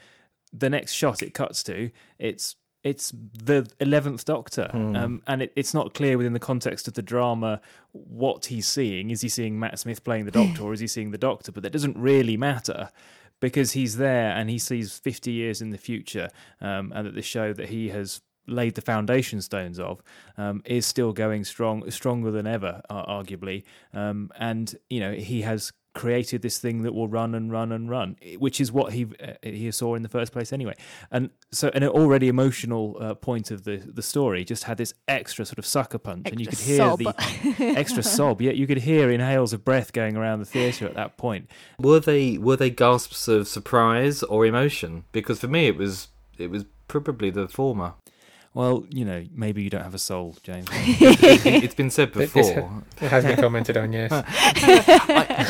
the 0.54 0.70
next 0.70 0.94
shot 0.94 1.24
it 1.24 1.34
cuts 1.34 1.64
to, 1.64 1.92
it's 2.20 2.56
it's 2.86 3.12
the 3.34 3.68
eleventh 3.80 4.24
Doctor, 4.26 4.70
hmm. 4.72 4.96
um, 4.96 5.22
and 5.26 5.42
it, 5.42 5.52
it's 5.56 5.74
not 5.74 5.96
clear 5.96 6.18
within 6.18 6.34
the 6.34 6.40
context 6.40 6.88
of 6.88 6.94
the 6.94 7.02
drama 7.02 7.60
what 7.92 8.46
he's 8.46 8.68
seeing. 8.68 9.10
Is 9.10 9.22
he 9.22 9.28
seeing 9.28 9.60
Matt 9.60 9.80
Smith 9.80 10.04
playing 10.04 10.26
the 10.26 10.32
Doctor, 10.32 10.62
or 10.62 10.72
is 10.72 10.80
he 10.80 10.88
seeing 10.88 11.10
the 11.10 11.18
Doctor? 11.18 11.52
But 11.52 11.64
that 11.64 11.72
doesn't 11.72 11.98
really 11.98 12.38
matter 12.38 12.90
because 13.40 13.72
he's 13.72 13.98
there 13.98 14.30
and 14.30 14.52
he 14.52 14.60
sees 14.60 15.00
fifty 15.00 15.32
years 15.32 15.64
in 15.64 15.72
the 15.72 15.80
future, 15.80 16.30
um, 16.62 16.94
and 16.96 17.08
that 17.08 17.16
the 17.16 17.24
show 17.24 17.54
that 17.54 17.70
he 17.70 17.90
has 17.90 18.22
laid 18.48 18.76
the 18.76 18.82
foundation 18.82 19.42
stones 19.42 19.80
of 19.80 20.04
um, 20.38 20.62
is 20.66 20.86
still 20.86 21.12
going 21.12 21.44
strong, 21.44 21.90
stronger 21.90 22.30
than 22.30 22.46
ever, 22.46 22.84
uh, 22.92 23.04
arguably. 23.06 23.64
Um, 23.96 24.30
and 24.38 24.76
you 24.92 25.00
know 25.00 25.14
he 25.14 25.42
has 25.42 25.74
created 25.96 26.44
this 26.44 26.60
thing 26.60 26.84
that 26.84 26.94
will 26.94 27.08
run 27.08 27.34
and 27.34 27.52
run 27.52 27.72
and 27.72 27.90
run, 27.90 28.18
which 28.38 28.62
is 28.62 28.72
what 28.72 28.94
he 28.94 29.08
uh, 29.24 29.34
he 29.42 29.72
saw 29.72 29.96
in 29.96 30.04
the 30.04 30.10
first 30.10 30.32
place 30.32 30.54
anyway. 30.54 30.76
And 31.10 31.32
so, 31.52 31.72
an 31.74 31.84
already 31.84 32.28
emotional 32.28 32.98
uh, 33.00 33.16
point 33.16 33.50
of 33.50 33.64
the 33.64 33.78
the 33.78 34.04
story 34.04 34.46
just 34.46 34.66
had 34.66 34.78
this 34.78 34.94
extra 35.08 35.46
sort 35.46 35.58
of 35.58 35.66
sucker 35.66 35.98
punch, 35.98 36.28
extra 36.28 36.32
and 36.32 36.42
you 36.42 36.48
could 36.48 36.60
hear 36.60 36.78
sob. 36.78 37.00
the 37.00 37.56
extra 37.78 38.04
sob. 38.04 38.42
Yeah, 38.42 38.52
you 38.52 38.68
could 38.68 38.80
hear 38.80 39.10
inhales 39.10 39.54
of 39.54 39.66
breath 39.66 39.94
going 39.94 40.16
around 40.16 40.40
the 40.40 40.46
theatre 40.46 40.86
at 40.86 40.94
that 40.94 41.18
point. 41.18 41.50
Were 41.80 42.00
they 42.00 42.38
were 42.38 42.58
they 42.58 42.70
gasps 42.70 43.28
of 43.28 43.48
surprise 43.48 44.22
or 44.22 44.46
emotion? 44.46 45.06
Because 45.12 45.40
for 45.40 45.48
me, 45.48 45.68
it 45.68 45.78
was 45.78 46.10
it 46.38 46.52
was 46.52 46.66
probably 46.88 47.30
the 47.30 47.48
former. 47.48 47.94
Well, 48.56 48.86
you 48.90 49.04
know, 49.04 49.26
maybe 49.36 49.64
you 49.64 49.70
don't 49.70 49.84
have 49.84 49.94
a 49.94 50.00
soul, 50.00 50.38
James. 50.42 50.70
it's 50.72 51.76
been 51.76 51.92
said 51.92 52.14
before. 52.14 52.84
It 53.02 53.10
has 53.10 53.26
been 53.26 53.36
commented 53.36 53.76
on, 53.76 53.92
yes. 53.92 54.10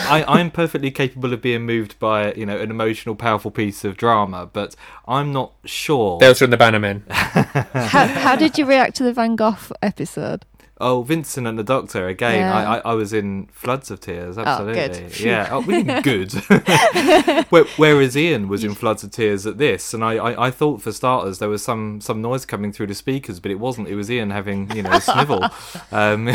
I, 0.10 0.40
am 0.40 0.50
perfectly 0.50 0.90
capable 0.90 1.32
of 1.32 1.40
being 1.40 1.68
moved 1.68 2.00
by, 2.00 2.34
you 2.34 2.48
know, 2.48 2.58
an 2.58 2.72
emotional, 2.72 3.14
powerful 3.14 3.52
piece 3.52 3.86
of 3.86 3.96
drama, 3.96 4.50
but 4.52 4.76
I'm 5.08 5.32
not 5.32 5.54
sure. 5.66 6.18
Those 6.18 6.40
from 6.40 6.50
the 6.50 6.58
Bannermen. 6.58 7.08
how, 7.12 8.08
how 8.08 8.36
did 8.36 8.58
you 8.58 8.66
react 8.66 8.96
to 8.96 9.04
the 9.04 9.14
Van 9.14 9.36
Gogh 9.36 9.56
episode? 9.84 10.44
Oh, 10.82 11.04
Vincent 11.04 11.48
and 11.48 11.58
the 11.58 11.64
Doctor 11.64 12.10
again. 12.10 12.40
Yeah. 12.40 12.54
I, 12.54 12.78
I, 12.78 12.82
I 12.92 12.94
was 12.96 13.14
in 13.14 13.48
floods 13.54 13.90
of 13.92 14.02
tears. 14.02 14.38
Absolutely, 14.38 14.82
oh, 14.82 14.88
good. 14.88 15.20
yeah. 15.22 15.50
Oh, 15.56 15.62
really 15.62 16.02
good. 16.02 16.34
Whereas 17.78 18.18
Ian 18.18 18.50
was 18.50 18.64
in 18.64 18.76
floods 18.76 19.04
of 19.04 19.12
tears 19.12 19.46
at 19.46 19.58
this, 19.58 19.94
and 19.94 20.04
I, 20.04 20.16
I, 20.16 20.48
I, 20.48 20.52
thought 20.52 20.82
for 20.82 20.92
starters 20.92 21.40
there 21.40 21.48
was 21.48 21.64
some 21.64 22.02
some 22.02 22.22
noise 22.22 22.46
coming 22.46 22.74
through 22.74 22.88
the 22.88 22.96
speakers, 22.96 23.40
but 23.40 23.52
it 23.52 23.60
wasn't. 23.60 23.88
It 23.88 23.96
was 23.96 24.12
Ian 24.12 24.32
having 24.32 24.70
you 24.76 24.84
know 24.84 24.92
a 24.92 25.00
snivel, 25.00 25.46
um, 25.94 26.28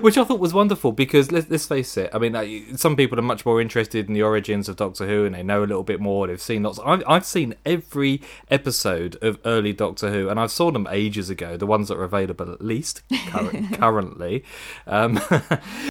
which 0.00 0.18
I 0.18 0.24
thought 0.24 0.40
was 0.40 0.52
wonderful 0.52 0.90
because 0.90 1.30
let's, 1.30 1.48
let's 1.48 1.66
face 1.66 1.96
it. 1.96 2.10
I 2.12 2.18
mean, 2.18 2.76
some 2.76 2.96
people 2.96 3.18
are 3.20 3.22
much 3.22 3.46
more 3.46 3.60
interested 3.60 4.08
in 4.08 4.14
the 4.14 4.22
origins 4.22 4.68
of 4.68 4.74
Doctor 4.76 5.06
Who, 5.06 5.24
and 5.24 5.34
they 5.34 5.44
know 5.44 5.60
a 5.60 5.66
little 5.66 5.84
bit 5.84 6.00
more. 6.00 6.26
They've 6.26 6.42
seen 6.42 6.64
lots. 6.64 6.80
I've, 6.84 7.04
I've 7.06 7.26
seen 7.26 7.54
every 7.64 8.20
episode 8.50 9.16
of 9.22 9.38
early 9.44 9.72
Doctor 9.72 10.10
Who, 10.10 10.28
and 10.28 10.40
I've 10.40 10.50
saw 10.50 10.72
them 10.72 10.88
ages 10.90 11.30
ago. 11.30 11.56
The 11.56 11.66
ones 11.66 11.86
that 11.88 11.98
are 11.98 12.04
available, 12.04 12.50
at 12.50 12.64
least 12.64 13.02
currently. 13.74 14.44
Um, 14.86 15.20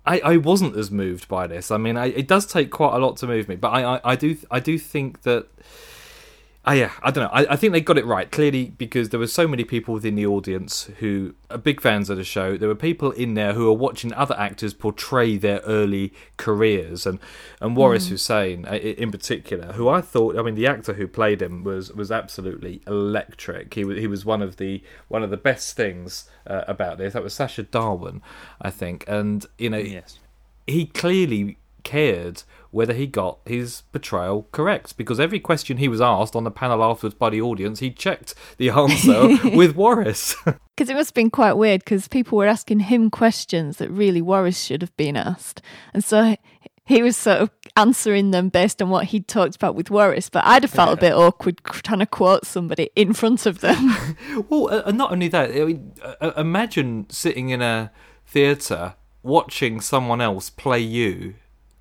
I, 0.06 0.20
I 0.24 0.38
wasn't 0.38 0.76
as 0.76 0.92
moved 0.92 1.28
by 1.28 1.48
this. 1.48 1.72
I 1.72 1.78
mean, 1.78 1.98
I, 1.98 2.08
it 2.08 2.28
does 2.28 2.46
take 2.46 2.72
quite 2.72 2.96
a 2.96 3.00
lot 3.00 3.18
to 3.18 3.28
move 3.28 3.48
me, 3.48 3.56
but 3.56 3.70
I, 3.70 3.96
I, 3.96 4.02
I 4.04 4.16
do 4.16 4.38
I 4.52 4.60
do 4.60 4.78
think 4.78 5.22
that 5.24 5.48
Oh, 6.70 6.74
yeah, 6.74 6.92
I 7.02 7.12
don't 7.12 7.24
know. 7.24 7.30
I, 7.32 7.54
I, 7.54 7.56
think 7.56 7.72
they 7.72 7.80
got 7.80 7.98
it 7.98 8.06
right 8.06 8.30
clearly 8.30 8.66
because 8.78 9.08
there 9.08 9.20
were 9.22 9.28
so 9.28 9.48
many 9.48 9.64
people 9.64 9.94
within 9.94 10.16
the 10.16 10.26
audience 10.26 10.90
who 11.00 11.34
are 11.50 11.58
big 11.58 11.80
fans 11.80 12.10
of 12.10 12.18
the 12.18 12.26
show. 12.26 12.58
There 12.58 12.68
were 12.68 12.76
people 12.76 13.12
in 13.12 13.36
there 13.36 13.54
who 13.54 13.70
are 13.70 13.74
watching 13.74 14.12
other 14.12 14.38
actors 14.38 14.74
portray 14.74 15.38
their 15.38 15.60
early 15.60 16.12
careers, 16.36 17.06
and 17.06 17.20
and 17.62 17.78
Waris 17.78 18.08
mm. 18.08 18.10
Hussein 18.10 18.66
uh, 18.66 18.74
in 18.74 19.12
particular, 19.12 19.72
who 19.74 19.88
I 19.88 20.02
thought, 20.02 20.38
I 20.38 20.42
mean, 20.42 20.56
the 20.56 20.68
actor 20.68 20.96
who 20.96 21.08
played 21.08 21.42
him 21.42 21.64
was 21.64 21.94
was 21.94 22.12
absolutely 22.12 22.82
electric. 22.86 23.74
He 23.74 23.86
was 23.86 23.98
he 23.98 24.08
was 24.08 24.26
one 24.26 24.42
of 24.42 24.58
the 24.58 24.84
one 25.08 25.24
of 25.24 25.30
the 25.30 25.38
best 25.38 25.78
things 25.78 26.30
uh, 26.46 26.66
about 26.68 26.98
this. 26.98 27.14
That 27.14 27.24
was 27.24 27.34
Sacha 27.34 27.64
Dhawan, 27.64 28.20
I 28.62 28.72
think, 28.72 29.06
and 29.08 29.46
you 29.58 29.70
know, 29.70 29.78
yes. 29.78 30.20
he 30.68 30.86
clearly 30.86 31.60
cared 31.84 32.44
whether 32.72 32.94
he 32.94 33.08
got 33.08 33.40
his 33.46 33.84
portrayal 33.92 34.48
correct 34.52 34.98
because 34.98 35.20
every 35.20 35.40
question 35.40 35.78
he 35.78 35.88
was 35.88 36.02
asked 36.02 36.36
on 36.36 36.44
the 36.44 36.52
panel 36.52 36.84
afterwards 36.84 37.16
by 37.16 37.30
the 37.30 37.42
audience, 37.42 37.80
he 37.80 37.92
checked 37.92 38.34
the 38.58 38.70
answer 38.72 39.28
with 39.56 39.76
Waris. 39.76 40.36
Because 40.76 40.90
it 40.90 40.96
must 40.96 41.10
have 41.10 41.16
been 41.16 41.30
quite 41.30 41.54
weird 41.54 41.84
because 41.84 42.08
people 42.08 42.38
were 42.38 42.48
asking 42.48 42.82
him 42.82 43.10
questions 43.10 43.78
that 43.78 43.90
really 43.90 44.22
Waris 44.22 44.62
should 44.62 44.82
have 44.82 44.96
been 44.98 45.16
asked. 45.16 45.62
And 45.94 46.04
so 46.04 46.36
he 46.86 47.04
was 47.04 47.18
sort 47.18 47.40
of 47.40 47.50
answering 47.76 48.32
them 48.32 48.50
based 48.50 48.82
on 48.82 48.90
what 48.90 49.06
he'd 49.06 49.28
talked 49.28 49.56
about 49.56 49.76
with 49.76 49.92
Waris, 49.92 50.30
but 50.30 50.46
I'd 50.46 50.64
have 50.64 50.72
felt 50.72 50.90
yeah. 50.90 50.94
a 50.94 51.10
bit 51.10 51.14
awkward 51.14 51.62
trying 51.64 52.00
to 52.00 52.06
quote 52.06 52.46
somebody 52.46 52.90
in 52.96 53.14
front 53.14 53.46
of 53.46 53.60
them. 53.60 53.96
well, 54.50 54.70
uh, 54.86 54.92
not 54.92 55.12
only 55.12 55.28
that, 55.28 55.52
I 55.52 55.66
mean, 55.66 55.94
uh, 56.02 56.32
imagine 56.38 57.06
sitting 57.10 57.50
in 57.50 57.62
a 57.62 57.92
theatre 58.26 58.96
watching 59.22 59.82
someone 59.82 60.22
else 60.22 60.50
play 60.50 60.80
you 60.80 61.36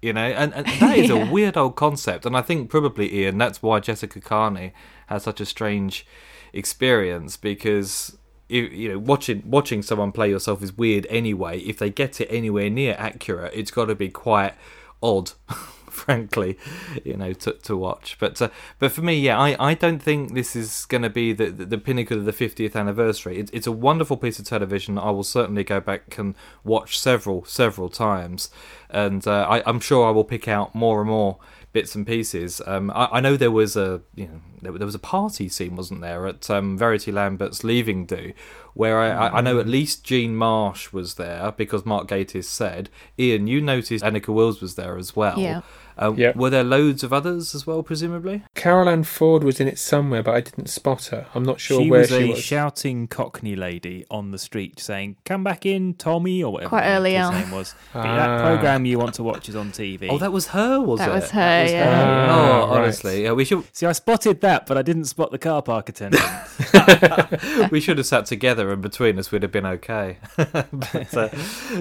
you 0.06 0.12
know, 0.12 0.20
and, 0.20 0.54
and 0.54 0.66
that 0.80 0.96
is 0.96 1.10
yeah. 1.10 1.28
a 1.28 1.30
weird 1.30 1.56
old 1.56 1.74
concept. 1.74 2.24
And 2.24 2.36
I 2.36 2.42
think 2.42 2.70
probably 2.70 3.12
Ian, 3.12 3.38
that's 3.38 3.60
why 3.60 3.80
Jessica 3.80 4.20
Carney 4.20 4.72
had 5.08 5.20
such 5.22 5.40
a 5.40 5.46
strange 5.46 6.06
experience 6.52 7.36
because 7.36 8.16
you, 8.48 8.62
you 8.62 8.88
know 8.88 8.98
watching 8.98 9.42
watching 9.44 9.82
someone 9.82 10.12
play 10.12 10.30
yourself 10.30 10.62
is 10.62 10.72
weird 10.72 11.06
anyway. 11.10 11.58
If 11.58 11.78
they 11.78 11.90
get 11.90 12.20
it 12.20 12.28
anywhere 12.30 12.70
near 12.70 12.94
accurate, 12.98 13.52
it's 13.52 13.72
got 13.72 13.86
to 13.86 13.96
be 13.96 14.08
quite 14.08 14.54
odd. 15.02 15.32
frankly, 16.06 16.58
you 17.04 17.16
know, 17.16 17.32
to 17.32 17.52
to 17.52 17.76
watch. 17.76 18.16
But 18.20 18.40
uh, 18.40 18.50
but 18.78 18.92
for 18.92 19.02
me, 19.02 19.18
yeah, 19.18 19.38
I, 19.38 19.56
I 19.58 19.74
don't 19.74 20.00
think 20.00 20.34
this 20.34 20.54
is 20.54 20.84
going 20.86 21.02
to 21.02 21.10
be 21.10 21.32
the, 21.32 21.50
the, 21.50 21.64
the 21.64 21.78
pinnacle 21.78 22.18
of 22.18 22.24
the 22.24 22.32
50th 22.32 22.76
anniversary. 22.76 23.38
It, 23.38 23.50
it's 23.52 23.66
a 23.66 23.72
wonderful 23.72 24.16
piece 24.16 24.38
of 24.38 24.44
television. 24.44 24.98
I 24.98 25.10
will 25.10 25.24
certainly 25.24 25.64
go 25.64 25.80
back 25.80 26.18
and 26.18 26.34
watch 26.64 26.98
several 26.98 27.44
several 27.44 27.88
times, 27.88 28.50
and 28.90 29.26
uh, 29.26 29.46
I, 29.48 29.62
I'm 29.66 29.80
sure 29.80 30.06
I 30.06 30.10
will 30.10 30.24
pick 30.24 30.46
out 30.46 30.74
more 30.74 31.00
and 31.00 31.08
more 31.08 31.38
bits 31.76 31.94
and 31.94 32.06
pieces. 32.06 32.62
Um, 32.66 32.90
I, 32.92 33.08
I, 33.12 33.20
know 33.20 33.36
there 33.36 33.50
was 33.50 33.76
a 33.76 34.00
you 34.14 34.26
know 34.26 34.40
there, 34.62 34.72
there, 34.72 34.86
was 34.86 34.94
a 34.94 34.98
party 34.98 35.46
scene, 35.46 35.76
wasn't 35.76 36.00
there, 36.00 36.26
at 36.26 36.48
um, 36.48 36.78
Verity 36.78 37.12
Lambert's 37.12 37.64
leaving 37.64 38.06
do, 38.06 38.32
where 38.72 38.98
I, 38.98 39.28
I, 39.28 39.40
know 39.42 39.60
at 39.60 39.68
least 39.68 40.02
Jean 40.02 40.36
Marsh 40.36 40.90
was 40.90 41.16
there 41.16 41.52
because 41.52 41.84
Mark 41.84 42.08
Gatiss 42.08 42.44
said. 42.44 42.88
Ian, 43.18 43.46
you 43.46 43.60
noticed 43.60 44.02
Anneke 44.02 44.28
Wills 44.28 44.62
was 44.62 44.76
there 44.76 44.96
as 44.96 45.14
well. 45.14 45.38
Yeah. 45.38 45.60
Uh, 45.98 46.12
Yep. 46.16 46.36
Were 46.36 46.50
there 46.50 46.64
loads 46.64 47.02
of 47.02 47.12
others 47.12 47.54
as 47.54 47.66
well, 47.66 47.82
presumably? 47.82 48.42
Carole 48.54 48.88
Ann 48.88 49.02
Ford 49.04 49.42
was 49.42 49.60
in 49.60 49.68
it 49.68 49.78
somewhere, 49.78 50.22
but 50.22 50.34
I 50.34 50.40
didn't 50.40 50.68
spot 50.68 51.06
her. 51.06 51.26
I'm 51.34 51.42
not 51.42 51.58
sure 51.60 51.80
she 51.82 51.90
where 51.90 52.00
was 52.00 52.08
she 52.10 52.14
a 52.24 52.28
was. 52.32 52.38
shouting 52.42 53.06
Cockney 53.08 53.56
lady 53.56 54.04
on 54.10 54.30
the 54.30 54.38
street 54.38 54.78
saying, 54.78 55.16
"Come 55.24 55.42
back 55.42 55.64
in, 55.64 55.94
Tommy," 55.94 56.42
or 56.42 56.52
whatever 56.52 56.68
Quite 56.70 56.86
early 56.86 57.14
his 57.14 57.26
on. 57.26 57.34
name 57.34 57.50
was. 57.50 57.74
Ah. 57.94 58.02
that 58.16 58.40
program 58.42 58.84
you 58.84 58.98
want 58.98 59.14
to 59.14 59.22
watch 59.22 59.48
is 59.48 59.56
on 59.56 59.70
TV. 59.72 60.08
Oh, 60.10 60.18
that 60.18 60.32
was 60.32 60.48
her, 60.48 60.80
was 60.80 60.98
That 61.00 61.08
it? 61.10 61.14
was 61.14 61.30
her, 61.30 61.62
was 61.62 61.72
yeah. 61.72 61.84
her. 62.26 62.30
Ah, 62.30 62.34
oh, 62.34 62.68
right. 62.68 62.78
honestly, 62.82 63.22
yeah, 63.24 63.32
we 63.32 63.44
should 63.44 63.64
See, 63.74 63.86
I 63.86 63.92
spotted 63.92 64.40
that, 64.42 64.66
but 64.66 64.76
I 64.76 64.82
didn't 64.82 65.06
spot 65.06 65.30
the 65.30 65.38
car 65.38 65.62
park 65.62 65.88
attendant. 65.88 66.22
we 67.70 67.80
should 67.80 67.96
have 67.98 68.06
sat 68.06 68.26
together, 68.26 68.70
and 68.70 68.82
between 68.82 69.18
us, 69.18 69.30
we'd 69.32 69.42
have 69.42 69.52
been 69.52 69.66
okay. 69.66 70.18
but, 70.36 71.16
uh, 71.16 71.28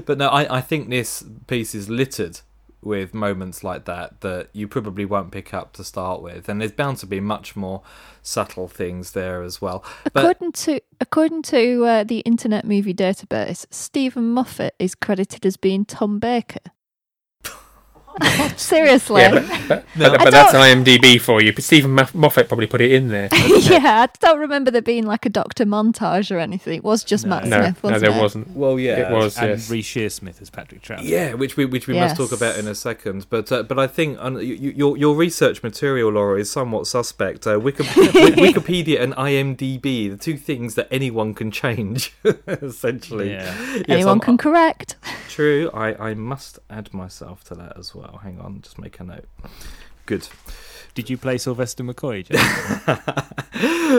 but 0.06 0.17
no, 0.17 0.30
I, 0.30 0.58
I 0.58 0.62
think 0.62 0.89
this 0.89 1.23
piece 1.47 1.75
is 1.75 1.89
littered 1.89 2.39
with 2.86 3.13
moments 3.13 3.63
like 3.63 3.86
that 3.86 4.21
that 4.21 4.50
you 4.54 4.67
probably 4.67 5.06
won't 5.06 5.32
pick 5.32 5.54
up 5.54 5.74
to 5.74 5.84
start 5.84 6.21
with, 6.21 6.48
and 6.48 6.62
there's 6.62 6.71
bound 6.71 6.98
to 7.00 7.08
be 7.08 7.19
much 7.19 7.56
more 7.56 7.82
subtle 8.21 8.67
things 8.67 9.12
there 9.12 9.41
as 9.41 9.62
well. 9.62 9.84
But 10.13 10.24
According 10.24 10.52
to 10.54 10.80
according 11.02 11.41
to 11.43 11.86
uh, 11.86 12.04
the 12.04 12.19
Internet 12.19 12.65
Movie 12.65 12.93
Database, 12.93 13.65
Steven 13.71 14.30
Moffat 14.32 14.76
is 14.80 14.95
credited 14.95 15.45
as 15.45 15.58
being 15.58 15.86
Tom 15.86 16.19
Baker. 16.19 16.60
Seriously, 18.58 19.21
Yeah, 19.21 19.32
but, 19.32 19.47
but, 19.67 19.86
No. 19.95 20.10
but, 20.12 20.19
but 20.25 20.32
that's 20.32 20.54
IMDb 20.54 21.19
for 21.19 21.41
you. 21.41 21.54
But 21.54 21.63
Steven 21.63 21.91
Moffat 22.13 22.47
probably 22.47 22.67
put 22.67 22.82
it 22.82 22.91
in 22.91 23.10
there. 23.10 23.30
yeah, 23.34 24.08
I 24.08 24.10
don't 24.19 24.39
remember 24.39 24.71
there 24.71 24.82
being 24.82 25.06
like 25.06 25.25
a 25.25 25.30
Doctor 25.30 25.65
montage 25.65 26.34
or 26.34 26.39
anything. 26.39 26.75
It 26.78 26.84
was 26.84 27.04
just 27.04 27.25
No. 27.25 27.30
Matt 27.32 27.45
No, 27.45 27.62
Smith, 27.62 27.84
no, 27.84 27.89
wasn't 27.89 28.01
there 28.10 28.17
it? 28.17 28.21
wasn't. 28.21 28.51
well, 28.56 28.80
yeah, 28.80 29.10
It 29.10 29.12
was. 29.12 29.38
and 29.38 29.49
yes. 29.49 29.69
Reece 29.69 29.88
Shearsmith 29.88 30.41
as 30.41 30.49
Patrick 30.49 30.82
Trout. 30.82 31.04
Yeah, 31.04 31.34
which 31.34 31.58
we 31.58 31.65
which 31.65 31.88
we 31.88 31.93
must 31.95 32.15
talk 32.15 32.32
about 32.32 32.58
in 32.58 32.67
a 32.67 32.75
second. 32.75 33.28
But 33.30 33.51
uh, 33.51 33.63
but 33.63 33.78
I 33.80 33.88
think 33.88 34.19
you, 34.21 34.39
you, 34.39 34.71
your 34.71 34.97
your 34.97 35.15
research 35.15 35.62
material, 35.63 36.12
Laura, 36.12 36.39
is 36.39 36.51
somewhat 36.51 36.88
suspect. 36.88 37.45
Uh, 37.47 37.60
Wiki- 37.60 37.84
Wi- 37.84 38.32
Wikipedia 38.51 39.01
and 39.01 39.13
IMDb, 39.15 40.10
the 40.10 40.17
two 40.17 40.38
things 40.38 40.75
that 40.75 40.88
anyone 40.91 41.34
can 41.34 41.51
change, 41.51 42.13
essentially. 42.47 43.32
Yeah. 43.32 43.43
Yes, 43.75 43.84
Anyone 43.89 44.10
I'm- 44.10 44.19
can 44.21 44.38
correct. 44.38 44.95
True. 45.36 45.69
I, 45.74 46.12
I 46.12 46.13
must 46.13 46.60
add 46.69 46.93
myself 46.93 47.43
to 47.45 47.56
that 47.56 47.78
as 47.78 47.93
well. 47.93 48.21
Hang 48.24 48.39
on, 48.39 48.62
just 48.62 48.80
make 48.80 49.02
a 49.02 49.04
note. 49.04 49.26
Good. 50.06 50.30
Did 50.93 51.10
you 51.10 51.17
play 51.17 51.38
Sylvester 51.38 51.84
McCoy? 51.84 52.26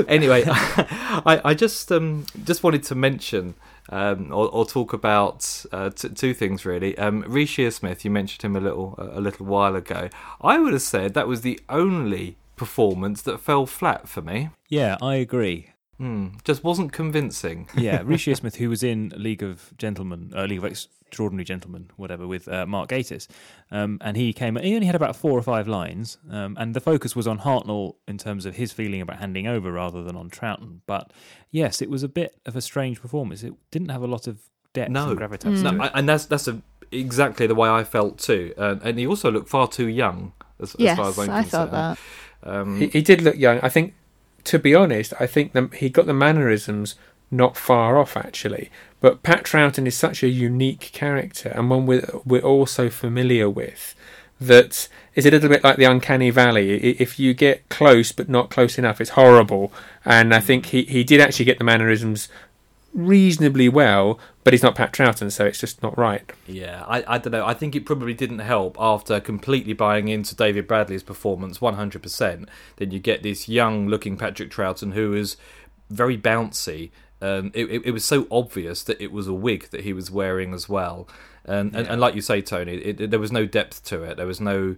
Anyway, 0.08 0.42
I, 0.48 1.40
I 1.44 1.54
just 1.54 1.90
um 1.92 2.26
just 2.44 2.62
wanted 2.62 2.82
to 2.84 2.94
mention 2.94 3.54
um 3.88 4.30
or, 4.32 4.48
or 4.48 4.66
talk 4.66 4.92
about 4.92 5.64
uh, 5.72 5.90
t- 5.90 6.08
two 6.10 6.34
things 6.34 6.66
really. 6.66 6.96
Um, 6.98 7.22
Reece 7.26 7.50
Shearsmith, 7.56 8.04
you 8.04 8.10
mentioned 8.10 8.42
him 8.42 8.56
a 8.56 8.60
little 8.60 8.94
a 8.98 9.20
little 9.20 9.46
while 9.46 9.74
ago. 9.76 10.08
I 10.40 10.58
would 10.58 10.72
have 10.72 10.82
said 10.82 11.14
that 11.14 11.28
was 11.28 11.40
the 11.42 11.60
only 11.68 12.36
performance 12.56 13.22
that 13.22 13.40
fell 13.40 13.64
flat 13.66 14.08
for 14.08 14.22
me. 14.22 14.50
yeah, 14.68 14.96
I 15.00 15.14
agree. 15.16 15.70
Hmm, 15.98 16.28
just 16.44 16.62
wasn't 16.62 16.92
convincing. 16.92 17.68
Yeah, 17.76 18.02
Rishi 18.04 18.34
Smith, 18.40 18.56
who 18.56 18.68
was 18.68 18.82
in 18.82 19.12
League 19.16 19.42
of 19.42 19.72
Gentlemen, 19.78 20.32
uh, 20.36 20.44
League 20.44 20.58
of 20.58 20.64
Extraordinary 20.66 21.44
Gentlemen, 21.44 21.88
whatever, 21.96 22.26
with 22.26 22.48
uh, 22.48 22.66
Mark 22.66 22.90
Gatiss, 22.90 23.28
um, 23.70 23.98
and 24.02 24.16
he 24.16 24.32
came. 24.32 24.56
He 24.56 24.74
only 24.74 24.86
had 24.86 24.94
about 24.96 25.16
four 25.16 25.38
or 25.38 25.42
five 25.42 25.66
lines, 25.68 26.18
um, 26.30 26.56
and 26.60 26.74
the 26.74 26.80
focus 26.80 27.16
was 27.16 27.26
on 27.26 27.38
Hartnell 27.38 27.94
in 28.06 28.18
terms 28.18 28.44
of 28.44 28.56
his 28.56 28.72
feeling 28.72 29.00
about 29.00 29.16
handing 29.18 29.46
over 29.46 29.72
rather 29.72 30.02
than 30.02 30.16
on 30.16 30.28
Troughton. 30.28 30.80
But 30.86 31.12
yes, 31.50 31.80
it 31.80 31.88
was 31.88 32.02
a 32.02 32.08
bit 32.08 32.36
of 32.44 32.56
a 32.56 32.60
strange 32.60 33.00
performance. 33.00 33.42
It 33.42 33.54
didn't 33.70 33.88
have 33.90 34.02
a 34.02 34.06
lot 34.06 34.26
of 34.26 34.38
depth 34.74 34.90
No. 34.90 35.10
and 35.10 35.18
gravitas. 35.18 35.62
No, 35.62 35.70
to 35.70 35.76
it. 35.76 35.80
I, 35.80 35.98
and 35.98 36.08
that's 36.08 36.26
that's 36.26 36.48
a, 36.48 36.60
exactly 36.92 37.46
the 37.46 37.54
way 37.54 37.68
I 37.70 37.84
felt 37.84 38.18
too. 38.18 38.52
Uh, 38.58 38.76
and 38.82 38.98
he 38.98 39.06
also 39.06 39.30
looked 39.30 39.48
far 39.48 39.66
too 39.68 39.88
young, 39.88 40.32
as, 40.60 40.74
as 40.74 40.96
far 40.96 41.08
as 41.08 41.18
I'm 41.18 41.26
concerned. 41.26 41.32
I 41.32 41.42
thought 41.42 41.70
that. 41.70 41.98
Um, 42.42 42.78
He, 42.80 42.88
he 42.88 43.00
did 43.02 43.22
look 43.22 43.36
young. 43.36 43.60
I 43.62 43.68
think, 43.70 43.94
to 44.46 44.58
be 44.58 44.74
honest, 44.74 45.12
I 45.20 45.26
think 45.26 45.52
the, 45.52 45.68
he 45.74 45.88
got 45.88 46.06
the 46.06 46.14
mannerisms 46.14 46.94
not 47.30 47.56
far 47.56 47.98
off 47.98 48.16
actually. 48.16 48.70
But 49.00 49.22
Pat 49.22 49.44
Troughton 49.44 49.86
is 49.86 49.96
such 49.96 50.22
a 50.22 50.28
unique 50.28 50.90
character 50.92 51.50
and 51.50 51.68
one 51.68 51.86
we're, 51.86 52.08
we're 52.24 52.40
all 52.40 52.66
so 52.66 52.88
familiar 52.88 53.50
with 53.50 53.94
that 54.40 54.88
is 55.14 55.24
a 55.24 55.30
little 55.30 55.48
bit 55.48 55.64
like 55.64 55.76
the 55.76 55.84
uncanny 55.84 56.30
valley. 56.30 56.76
If 57.00 57.18
you 57.18 57.34
get 57.34 57.68
close 57.68 58.12
but 58.12 58.28
not 58.28 58.50
close 58.50 58.78
enough, 58.78 59.00
it's 59.00 59.10
horrible. 59.10 59.72
And 60.04 60.34
I 60.34 60.40
hmm. 60.40 60.46
think 60.46 60.66
he, 60.66 60.82
he 60.82 61.04
did 61.04 61.20
actually 61.20 61.46
get 61.46 61.58
the 61.58 61.64
mannerisms 61.64 62.28
reasonably 62.96 63.68
well, 63.68 64.18
but 64.42 64.52
he's 64.52 64.62
not 64.62 64.74
Pat 64.74 64.92
Troughton, 64.92 65.30
so 65.30 65.44
it's 65.44 65.60
just 65.60 65.82
not 65.82 65.96
right. 65.98 66.32
Yeah, 66.46 66.82
I, 66.88 67.04
I 67.06 67.18
don't 67.18 67.32
know. 67.32 67.44
I 67.46 67.54
think 67.54 67.76
it 67.76 67.84
probably 67.86 68.14
didn't 68.14 68.38
help 68.40 68.76
after 68.80 69.20
completely 69.20 69.74
buying 69.74 70.08
into 70.08 70.34
David 70.34 70.66
Bradley's 70.66 71.02
performance 71.02 71.58
100%. 71.58 72.48
Then 72.76 72.90
you 72.90 72.98
get 72.98 73.22
this 73.22 73.48
young 73.48 73.86
looking 73.86 74.16
Patrick 74.16 74.50
Troughton 74.50 74.94
who 74.94 75.12
is 75.14 75.36
very 75.90 76.16
bouncy. 76.16 76.90
Um, 77.20 77.50
it, 77.54 77.66
it, 77.70 77.82
it 77.86 77.90
was 77.92 78.04
so 78.04 78.26
obvious 78.30 78.82
that 78.84 79.00
it 79.00 79.12
was 79.12 79.26
a 79.28 79.34
wig 79.34 79.68
that 79.70 79.82
he 79.82 79.92
was 79.92 80.10
wearing 80.10 80.52
as 80.54 80.68
well. 80.68 81.08
And, 81.44 81.74
and, 81.76 81.86
and 81.86 82.00
like 82.00 82.14
you 82.14 82.22
say, 82.22 82.40
Tony, 82.42 82.74
it, 82.74 83.00
it- 83.00 83.10
there 83.10 83.20
was 83.20 83.30
no 83.30 83.46
depth 83.46 83.84
to 83.84 84.02
it. 84.02 84.16
There 84.16 84.26
was 84.26 84.40
no. 84.40 84.76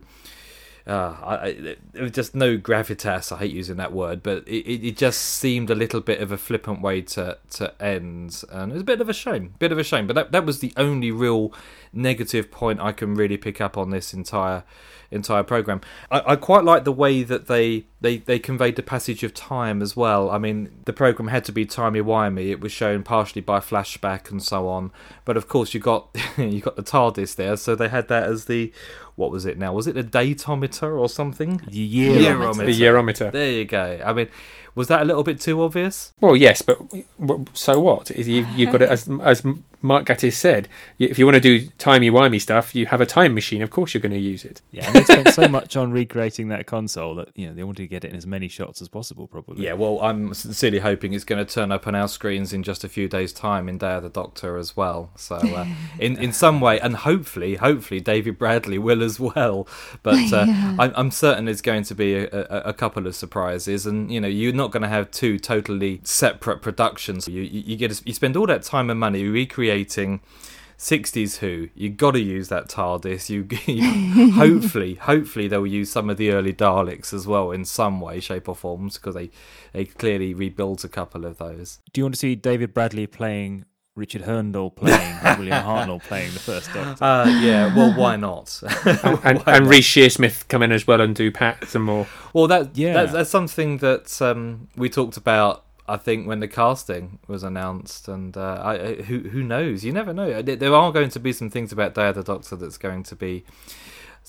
Uh, 0.88 1.14
I, 1.22 1.35
I, 1.35 1.77
there 1.92 2.03
was 2.03 2.12
just 2.12 2.35
no 2.35 2.57
gravitas. 2.57 3.31
I 3.31 3.40
hate 3.40 3.53
using 3.53 3.77
that 3.77 3.92
word, 3.92 4.22
but 4.22 4.48
it, 4.48 4.66
it, 4.66 4.88
it 4.88 4.96
just 4.96 5.20
seemed 5.20 5.68
a 5.68 5.74
little 5.74 6.01
bit 6.01 6.22
of 6.22 6.33
a 6.33 6.38
flippant 6.38 6.81
way 6.81 7.03
to, 7.03 7.37
to 7.51 7.83
end, 7.83 8.42
and 8.51 8.72
it 8.72 8.74
was 8.74 8.83
a 8.83 8.87
bit 8.87 9.01
of 9.03 9.09
a 9.09 9.12
shame. 9.12 9.55
Bit 9.59 9.70
of 9.70 9.79
a 9.79 9.85
shame, 9.85 10.07
but 10.07 10.14
that 10.14 10.33
that 10.33 10.46
was 10.46 10.61
the 10.61 10.72
only 10.79 11.11
real 11.11 11.53
negative 11.92 12.51
point 12.51 12.81
I 12.81 12.92
can 12.92 13.14
really 13.14 13.37
pick 13.37 13.61
up 13.61 13.77
on 13.77 13.90
this 13.90 14.14
entire 14.14 14.64
entire 15.11 15.42
program. 15.42 15.81
I, 16.11 16.23
I 16.33 16.37
quite 16.37 16.64
like 16.64 16.85
the 16.85 16.92
way 16.92 17.23
that 17.23 17.47
they, 17.47 17.87
they 18.01 18.18
they 18.18 18.38
conveyed 18.38 18.77
the 18.77 18.83
passage 18.83 19.23
of 19.23 19.35
time 19.35 19.83
as 19.83 19.97
well. 19.97 20.31
I 20.31 20.38
mean, 20.38 20.71
the 20.85 20.92
program 20.92 21.29
had 21.29 21.44
to 21.47 21.53
be 21.53 21.64
timey 21.64 22.01
wimey. 22.01 22.51
It 22.51 22.61
was 22.61 22.73
shown 22.73 23.03
partially 23.03 23.42
by 23.42 23.61
flashback 23.61 24.31
and 24.31 24.42
so 24.42 24.68
on, 24.68 24.92
but 25.25 25.37
of 25.37 25.49
course 25.49 25.75
you 25.75 25.81
got 25.81 26.09
you 26.37 26.61
got 26.61 26.77
the 26.77 26.83
TARDIS 26.83 27.37
there, 27.37 27.57
so 27.57 27.75
they 27.75 27.88
had 27.88 28.09
that 28.09 28.25
as 28.25 28.44
the 28.44 28.73
what 29.16 29.33
was 29.33 29.47
it 29.47 29.59
now? 29.59 29.73
Was 29.73 29.88
it 29.88 29.97
a 29.97 30.05
datometer 30.05 30.97
or 30.97 31.09
something? 31.09 31.61
The 31.68 31.79
year 31.79 32.14
Yearometer. 32.14 32.66
The 32.66 32.81
Yearometer. 32.81 33.33
There 33.33 33.51
you 33.51 33.64
go. 33.64 34.01
I 34.05 34.12
mean, 34.12 34.29
was 34.79 34.88
that 34.88 35.03
a 35.03 35.05
little 35.05 35.25
bit 35.25 35.41
too 35.41 35.61
obvious? 35.62 36.12
Well, 36.21 36.37
yes, 36.37 36.62
but 36.62 36.79
so 37.53 37.81
what? 37.81 38.11
Is 38.12 38.29
You, 38.29 38.47
you've 38.55 38.71
got 38.71 38.81
it, 38.81 38.88
as, 38.88 39.09
as 39.23 39.45
Mark 39.83 40.07
Gatiss 40.07 40.35
said, 40.35 40.69
if 40.99 41.19
you 41.19 41.27
want 41.27 41.35
to 41.35 41.41
do 41.41 41.69
timey-wimey 41.79 42.41
stuff, 42.41 42.75
you 42.75 42.87
have 42.87 43.01
a 43.01 43.07
time 43.07 43.35
machine. 43.35 43.61
Of 43.61 43.71
course 43.71 43.93
you're 43.93 44.01
going 44.01 44.12
to 44.12 44.19
use 44.19 44.45
it. 44.45 44.62
Yeah, 44.71 44.87
and 44.87 44.95
they 44.95 45.03
spent 45.33 45.47
so 45.47 45.53
much 45.53 45.77
on 45.77 45.91
recreating 45.93 46.49
that 46.49 46.67
console 46.67 47.14
that 47.17 47.29
you 47.35 47.47
know 47.47 47.55
they 47.55 47.64
wanted 47.64 47.83
to 47.83 47.88
get 47.88 48.05
it 48.05 48.11
in 48.11 48.17
as 48.17 48.27
many 48.27 48.49
shots 48.49 48.83
as 48.83 48.88
possible. 48.88 49.27
Probably. 49.27 49.64
Yeah, 49.64 49.75
well, 49.75 50.01
I'm 50.01 50.35
sincerely 50.35 50.81
hoping 50.81 51.12
it's 51.12 51.25
going 51.25 51.45
to 51.45 51.51
turn 51.53 51.73
up 51.73 51.87
on 51.87 51.95
our 51.95 52.09
screens 52.09 52.53
in 52.53 52.62
just 52.62 52.85
a 52.85 52.88
few 52.88 53.09
days' 53.09 53.33
time 53.33 53.69
in 53.69 53.79
Day 53.79 53.95
of 53.95 54.03
the 54.03 54.09
Doctor 54.09 54.57
as 54.57 54.77
well. 54.77 55.11
So, 55.17 55.37
uh, 55.37 55.67
in 55.99 56.17
in 56.19 56.33
some 56.33 56.61
way, 56.61 56.81
and 56.81 56.97
hopefully, 56.97 57.57
hopefully, 57.57 58.01
David 58.01 58.38
Bradley 58.38 58.79
will 58.79 59.03
as 59.03 59.19
well. 59.21 59.67
But 60.03 60.33
uh, 60.33 60.45
Yeah. 60.49 60.77
I'm, 60.79 60.93
I'm 60.97 61.11
certain 61.11 61.45
there's 61.47 61.61
going 61.61 61.85
to 61.85 61.95
be 61.95 62.14
a, 62.14 62.29
a, 62.33 62.62
a 62.67 62.73
couple 62.73 63.07
of 63.07 63.14
surprises, 63.14 63.87
and 63.87 64.11
you 64.12 64.21
know, 64.21 64.29
you're 64.29 64.53
not 64.53 64.71
going 64.71 64.83
to 64.83 64.88
have 64.88 65.11
two 65.11 65.38
totally 65.38 66.01
separate 66.05 66.62
productions. 66.62 67.29
You 67.29 67.43
you, 67.43 67.62
you 67.67 67.77
get 67.77 67.91
to, 67.93 68.03
you 68.07 68.14
spend 68.14 68.37
all 68.37 68.47
that 68.47 68.62
time 68.62 68.91
and 68.91 68.99
money 68.99 69.25
recreating. 69.25 70.21
60s 70.79 71.38
Who, 71.38 71.69
you 71.75 71.91
got 71.91 72.12
to 72.12 72.21
use 72.21 72.49
that 72.49 72.69
TARDIS. 72.69 73.29
You, 73.29 73.49
you 73.67 74.33
hopefully, 74.33 74.95
hopefully 74.95 75.49
they'll 75.49 75.67
use 75.67 75.91
some 75.91 76.09
of 76.09 76.17
the 76.17 76.31
early 76.31 76.53
Daleks 76.53 77.12
as 77.12 77.27
well 77.27 77.51
in 77.51 77.64
some 77.64 78.01
way, 78.01 78.21
shape, 78.21 78.49
or 78.49 78.55
forms 78.55 78.97
because 78.97 79.14
they 79.14 79.31
they 79.73 79.85
clearly 79.85 80.35
rebuilt 80.35 80.85
a 80.85 80.88
couple 80.88 81.25
of 81.25 81.38
those. 81.38 81.81
Do 81.93 82.01
you 82.01 82.05
want 82.05 82.14
to 82.14 82.19
see 82.21 82.35
David 82.37 82.73
Bradley 82.73 83.07
playing 83.09 83.64
Richard 83.97 84.23
Hurndall 84.23 84.71
playing 84.77 85.17
William 85.38 85.64
Hartnell 85.64 86.01
playing 86.01 86.33
the 86.33 86.38
first 86.38 86.73
Doctor? 86.73 87.03
Uh, 87.05 87.27
yeah, 87.41 87.75
well, 87.77 87.93
why 87.99 88.14
not? 88.14 88.61
And, 88.85 88.99
Why 89.03 89.21
and 89.25 89.45
not? 89.45 89.67
Reece 89.67 89.88
Shearsmith 89.88 90.47
come 90.47 90.62
in 90.62 90.71
as 90.71 90.87
well 90.87 91.01
and 91.01 91.12
do 91.12 91.33
Pat 91.33 91.67
some 91.69 91.83
more. 91.83 92.07
Well, 92.33 92.47
that 92.47 92.77
Yeah. 92.77 92.93
that's, 92.93 93.12
that's 93.12 93.31
something 93.31 93.79
that 93.79 94.23
um, 94.23 94.69
we 94.77 94.88
talked 94.88 95.17
about. 95.17 95.64
I 95.88 95.96
think 95.96 96.27
when 96.27 96.40
the 96.40 96.48
casting 96.48 97.18
was 97.27 97.42
announced, 97.42 98.09
and 98.09 98.37
uh, 98.37 98.61
I, 98.62 98.72
I- 98.74 98.94
who 99.03 99.20
who 99.20 99.42
knows? 99.42 99.85
You 99.85 99.92
never 99.92 100.12
know. 100.12 100.42
There 100.42 100.74
are 100.74 100.92
going 100.92 101.11
to 101.11 101.20
be 101.20 101.33
some 101.33 101.51
things 101.51 101.72
about 101.72 101.94
Day 101.94 102.09
of 102.09 102.14
the 102.16 102.22
Doctor 102.22 102.57
that's 102.57 102.79
going 102.79 103.03
to 103.05 103.16
be 103.16 103.44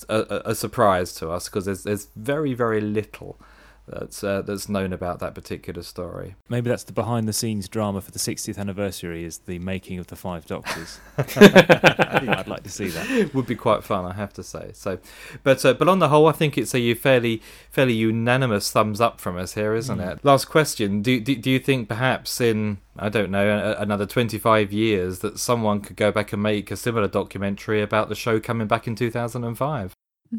a, 0.08 0.18
a, 0.18 0.42
a 0.50 0.54
surprise 0.54 1.12
to 1.14 1.30
us 1.30 1.48
because 1.48 1.66
there's 1.66 1.84
there's 1.84 2.08
very 2.16 2.54
very 2.54 2.80
little 2.80 3.38
that's 3.86 4.22
uh, 4.22 4.42
that's 4.42 4.68
known 4.68 4.92
about 4.92 5.18
that 5.20 5.34
particular 5.34 5.82
story. 5.82 6.36
Maybe 6.48 6.70
that's 6.70 6.84
the 6.84 6.92
behind-the-scenes 6.92 7.68
drama 7.68 8.00
for 8.00 8.10
the 8.10 8.18
60th 8.18 8.58
anniversary 8.58 9.24
is 9.24 9.38
the 9.38 9.58
making 9.58 9.98
of 9.98 10.06
the 10.08 10.16
Five 10.16 10.46
Doctors. 10.46 11.00
I'd 11.18 12.46
like 12.46 12.62
to 12.62 12.70
see 12.70 12.88
that. 12.88 13.30
would 13.34 13.46
be 13.46 13.56
quite 13.56 13.82
fun, 13.82 14.04
I 14.04 14.12
have 14.14 14.32
to 14.34 14.42
say. 14.42 14.70
So, 14.74 14.98
but 15.42 15.64
uh, 15.64 15.74
but 15.74 15.88
on 15.88 15.98
the 15.98 16.08
whole, 16.08 16.26
I 16.26 16.32
think 16.32 16.56
it's 16.56 16.74
a 16.74 16.94
fairly 16.94 17.42
fairly 17.70 17.94
unanimous 17.94 18.70
thumbs 18.70 19.00
up 19.00 19.20
from 19.20 19.36
us 19.36 19.54
here, 19.54 19.74
isn't 19.74 20.00
it? 20.00 20.24
Last 20.24 20.46
question: 20.46 21.02
Do, 21.02 21.20
do 21.20 21.34
do 21.34 21.50
you 21.50 21.58
think 21.58 21.88
perhaps 21.88 22.40
in 22.40 22.78
I 22.96 23.08
don't 23.08 23.30
know 23.30 23.74
another 23.78 24.06
twenty 24.06 24.38
five 24.38 24.72
years 24.72 25.20
that 25.20 25.38
someone 25.38 25.80
could 25.80 25.96
go 25.96 26.12
back 26.12 26.32
and 26.32 26.42
make 26.42 26.70
a 26.70 26.76
similar 26.76 27.08
documentary 27.08 27.82
about 27.82 28.08
the 28.08 28.14
show 28.14 28.38
coming 28.40 28.66
back 28.66 28.86
in 28.86 28.94
two 28.94 29.10
thousand 29.10 29.44
and 29.44 29.56
five? 29.58 29.94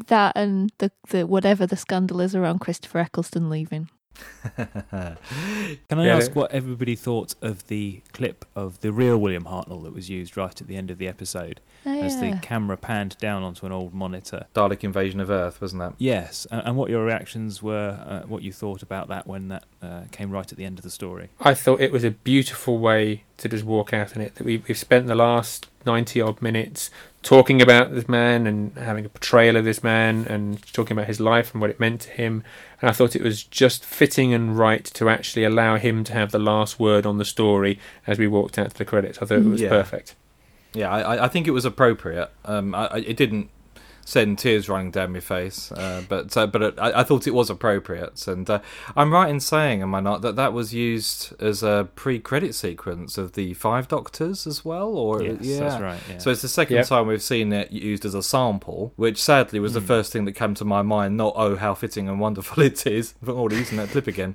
That 0.08 0.32
and 0.36 0.72
the, 0.78 0.90
the 1.08 1.26
whatever 1.26 1.66
the 1.66 1.76
scandal 1.76 2.20
is 2.20 2.34
around 2.34 2.60
Christopher 2.60 2.98
Eccleston 3.00 3.50
leaving. 3.50 3.88
Can 4.56 5.16
I 5.98 6.06
Yeah, 6.06 6.16
ask 6.16 6.34
what 6.36 6.50
everybody 6.52 6.94
thought 6.96 7.34
of 7.40 7.66
the 7.68 8.02
clip 8.12 8.44
of 8.54 8.80
the 8.80 8.92
real 8.92 9.16
William 9.18 9.44
Hartnell 9.44 9.82
that 9.84 9.94
was 9.94 10.08
used 10.10 10.36
right 10.36 10.58
at 10.60 10.66
the 10.66 10.76
end 10.76 10.90
of 10.90 10.98
the 10.98 11.08
episode 11.08 11.60
Oh, 11.86 12.00
as 12.00 12.20
the 12.20 12.38
camera 12.42 12.76
panned 12.76 13.16
down 13.18 13.42
onto 13.42 13.66
an 13.66 13.72
old 13.72 13.92
monitor? 13.94 14.46
Dalek 14.54 14.84
Invasion 14.84 15.18
of 15.20 15.30
Earth, 15.30 15.60
wasn't 15.60 15.80
that? 15.80 15.94
Yes, 15.98 16.46
a- 16.50 16.66
and 16.66 16.76
what 16.76 16.90
your 16.90 17.04
reactions 17.04 17.62
were, 17.62 17.98
uh, 18.06 18.22
what 18.28 18.42
you 18.42 18.52
thought 18.52 18.82
about 18.82 19.08
that 19.08 19.26
when 19.26 19.48
that 19.48 19.64
uh, 19.82 20.02
came 20.12 20.30
right 20.30 20.50
at 20.50 20.58
the 20.58 20.64
end 20.64 20.78
of 20.78 20.82
the 20.84 20.90
story. 20.90 21.30
I 21.40 21.54
thought 21.54 21.80
it 21.80 21.90
was 21.92 22.04
a 22.04 22.10
beautiful 22.10 22.78
way 22.78 23.24
to 23.38 23.48
just 23.48 23.64
walk 23.64 23.92
out 23.92 24.14
in 24.14 24.22
it. 24.22 24.34
That 24.36 24.44
we, 24.44 24.62
we've 24.68 24.78
spent 24.78 25.06
the 25.06 25.14
last 25.16 25.68
90 25.86 26.20
odd 26.20 26.40
minutes 26.42 26.90
talking 27.22 27.62
about 27.62 27.94
this 27.94 28.08
man 28.08 28.46
and 28.46 28.76
having 28.76 29.04
a 29.04 29.08
portrayal 29.08 29.56
of 29.56 29.64
this 29.64 29.82
man 29.84 30.26
and 30.28 30.60
talking 30.72 30.96
about 30.96 31.06
his 31.06 31.20
life 31.20 31.52
and 31.52 31.60
what 31.60 31.70
it 31.70 31.78
meant 31.78 32.00
to 32.02 32.10
him. 32.10 32.42
And 32.80 32.90
I 32.90 32.92
thought 32.92 33.14
it 33.14 33.22
was 33.22 33.44
just 33.44 33.84
fitting 33.84 34.34
and 34.34 34.58
right 34.58 34.84
to 34.84 35.08
actually 35.08 35.44
allow 35.44 35.76
him 35.76 36.02
to 36.04 36.12
have 36.12 36.32
the 36.32 36.40
last 36.40 36.80
word 36.80 37.06
on 37.06 37.18
the 37.18 37.24
story 37.24 37.78
as 38.06 38.18
we 38.18 38.26
walked 38.26 38.58
out 38.58 38.70
to 38.70 38.76
the 38.78 38.84
credits. 38.84 39.18
I 39.22 39.26
thought 39.26 39.38
it 39.38 39.44
was 39.44 39.60
Yeah. 39.60 39.68
perfect. 39.68 40.14
Yeah, 40.74 40.90
I, 40.90 41.24
I- 41.24 41.28
think 41.28 41.46
it 41.46 41.50
was 41.52 41.64
appropriate. 41.64 42.30
Um, 42.44 42.74
I, 42.74 42.86
it 43.06 43.16
didn't 43.16 43.50
send 44.04 44.38
tears 44.38 44.68
running 44.68 44.90
down 44.90 45.12
my 45.12 45.20
face, 45.20 45.70
uh, 45.72 46.02
but 46.08 46.36
uh, 46.36 46.46
but 46.46 46.62
it, 46.62 46.74
I, 46.78 47.00
I 47.00 47.04
thought 47.04 47.26
it 47.26 47.34
was 47.34 47.48
appropriate, 47.50 48.26
and 48.26 48.48
uh, 48.50 48.60
I'm 48.96 49.12
right 49.12 49.30
in 49.30 49.40
saying, 49.40 49.80
am 49.82 49.94
I 49.94 50.00
not, 50.00 50.22
that 50.22 50.36
that 50.36 50.52
was 50.52 50.74
used 50.74 51.32
as 51.40 51.62
a 51.62 51.88
pre-credit 51.94 52.54
sequence 52.54 53.16
of 53.16 53.32
the 53.32 53.54
Five 53.54 53.88
Doctors 53.88 54.46
as 54.46 54.64
well, 54.64 54.96
or 54.96 55.22
yes, 55.22 55.36
yeah, 55.40 55.58
that's 55.60 55.82
right. 55.82 56.00
Yeah. 56.08 56.18
So 56.18 56.30
it's 56.30 56.42
the 56.42 56.48
second 56.48 56.76
Yep. 56.76 56.86
time 56.86 57.06
we've 57.06 57.22
seen 57.22 57.52
it 57.52 57.70
used 57.70 58.04
as 58.04 58.14
a 58.14 58.22
sample, 58.22 58.92
which 58.96 59.22
sadly 59.22 59.60
was 59.60 59.74
the 59.74 59.80
Hmm. 59.80 59.86
first 59.86 60.12
thing 60.12 60.24
that 60.24 60.32
came 60.32 60.54
to 60.54 60.64
my 60.64 60.82
mind. 60.82 61.16
Not 61.16 61.34
oh 61.36 61.56
how 61.56 61.74
fitting 61.74 62.08
and 62.08 62.18
wonderful 62.20 62.62
it 62.70 62.86
is, 62.86 63.14
but 63.22 63.34
already 63.34 63.56
using 63.56 63.78
that 63.78 63.90
clip 63.90 64.06
again. 64.06 64.34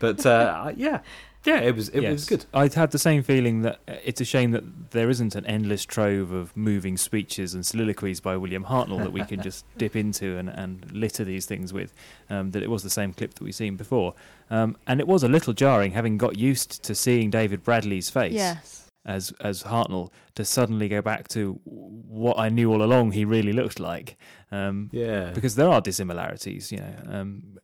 But 0.00 0.24
uh, 0.26 0.72
yeah, 0.76 1.00
yeah, 1.44 1.60
it 1.60 1.74
was 1.76 1.88
it 1.90 2.00
was 2.08 2.24
good. 2.24 2.44
I'd 2.54 2.74
had 2.74 2.90
the 2.90 2.98
same 2.98 3.22
feeling 3.22 3.62
that 3.62 3.80
uh, 3.86 3.94
it's 4.04 4.20
a 4.20 4.24
shame 4.24 4.50
that 4.52 4.90
there 4.92 5.10
isn't 5.10 5.34
an 5.34 5.44
endless 5.46 5.84
trove 5.84 6.30
of 6.32 6.56
moving 6.56 6.96
speeches 6.96 7.54
and 7.54 7.64
soliloquies 7.64 8.20
by 8.20 8.36
William 8.36 8.64
Hartnell 8.64 8.98
that 9.02 9.12
we 9.12 9.24
can 9.24 9.42
just 9.42 9.64
dip 9.76 9.94
into 9.96 10.36
and, 10.38 10.48
and 10.48 10.90
litter 10.92 11.24
these 11.24 11.46
things 11.46 11.72
with. 11.72 11.92
Um, 12.30 12.50
that 12.52 12.62
it 12.62 12.70
was 12.70 12.82
the 12.82 12.90
same 12.90 13.12
clip 13.12 13.34
that 13.34 13.42
we've 13.42 13.54
seen 13.54 13.76
before. 13.76 14.14
Um, 14.50 14.76
and 14.86 15.00
it 15.00 15.06
was 15.06 15.22
a 15.22 15.28
little 15.28 15.52
jarring, 15.52 15.92
having 15.92 16.18
got 16.18 16.38
used 16.38 16.82
to 16.84 16.94
seeing 16.94 17.30
David 17.30 17.62
Bradley's 17.62 18.10
face 18.10 18.32
Yes. 18.34 18.88
as 19.04 19.32
as 19.40 19.62
Hartnell, 19.64 20.10
to 20.34 20.44
suddenly 20.44 20.88
go 20.88 21.00
back 21.02 21.28
to 21.28 21.60
what 21.64 22.38
I 22.38 22.48
knew 22.48 22.72
all 22.72 22.82
along 22.82 23.12
he 23.12 23.24
really 23.24 23.52
looked 23.52 23.80
like. 23.80 24.16
Um, 24.50 24.88
Yeah, 24.92 25.30
because 25.32 25.56
there 25.56 25.68
are 25.68 25.80
dissimilarities. 25.80 26.70
You 26.72 26.78
know, 26.78 26.94
um, 27.10 27.58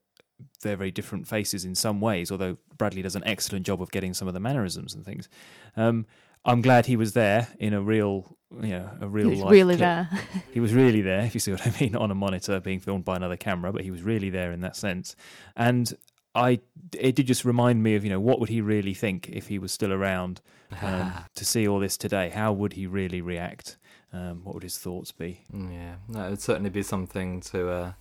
they're 0.63 0.77
very 0.77 0.91
different 0.91 1.27
faces 1.27 1.65
in 1.65 1.75
some 1.75 2.01
ways. 2.01 2.31
Although 2.31 2.59
Bradley 2.77 3.03
does 3.03 3.17
an 3.17 3.23
excellent 3.25 3.67
job 3.67 3.81
of 3.83 3.91
getting 3.91 4.15
some 4.15 4.29
of 4.29 4.35
the 4.35 4.41
mannerisms 4.41 4.95
and 4.95 5.05
things. 5.05 5.29
Um, 5.77 6.07
I'm 6.45 6.63
glad 6.63 6.87
he 6.87 6.97
was 6.97 7.13
there 7.13 7.49
in 7.59 7.75
a 7.75 7.83
real, 7.83 8.37
you 8.63 8.71
know, 8.71 8.91
a 9.01 9.09
real. 9.09 9.27
He 9.27 9.31
was 9.31 9.41
life 9.41 9.53
really 9.53 9.77
clip. 9.77 9.81
there. 9.81 10.09
He 10.53 10.61
was 10.61 10.73
really 10.73 11.01
there, 11.11 11.21
if 11.21 11.35
you 11.35 11.41
see 11.41 11.53
what 11.53 11.67
I 11.67 11.73
mean, 11.81 11.95
on 11.95 12.11
a 12.11 12.15
monitor 12.15 12.61
being 12.61 12.81
filmed 12.81 13.05
by 13.05 13.17
another 13.17 13.37
camera, 13.37 13.73
but 13.73 13.83
he 13.83 13.91
was 13.91 14.03
really 14.03 14.31
there 14.31 14.53
in 14.53 14.61
that 14.61 14.77
sense. 14.77 15.17
And 15.57 15.93
I, 16.35 16.61
it 16.99 17.17
did 17.17 17.27
just 17.27 17.45
remind 17.45 17.83
me 17.83 17.95
of, 17.95 18.05
you 18.05 18.11
know, 18.11 18.21
what 18.21 18.41
would 18.41 18.49
he 18.49 18.61
really 18.61 18.95
think 18.95 19.29
if 19.31 19.49
he 19.49 19.59
was 19.59 19.73
still 19.73 19.93
around 19.93 20.41
um, 20.81 21.13
to 21.35 21.45
see 21.45 21.69
all 21.69 21.79
this 21.79 21.97
today? 21.97 22.31
How 22.31 22.53
would 22.53 22.75
he 22.75 22.87
really 22.87 23.21
react? 23.21 23.77
Um, 24.13 24.43
what 24.45 24.55
would 24.55 24.63
his 24.63 24.79
thoughts 24.79 25.13
be? 25.13 25.43
Yeah, 25.53 25.97
no, 26.09 26.27
it'd 26.27 26.41
certainly 26.41 26.71
be 26.71 26.83
something 26.83 27.41
to 27.43 27.71
uh, 27.71 27.93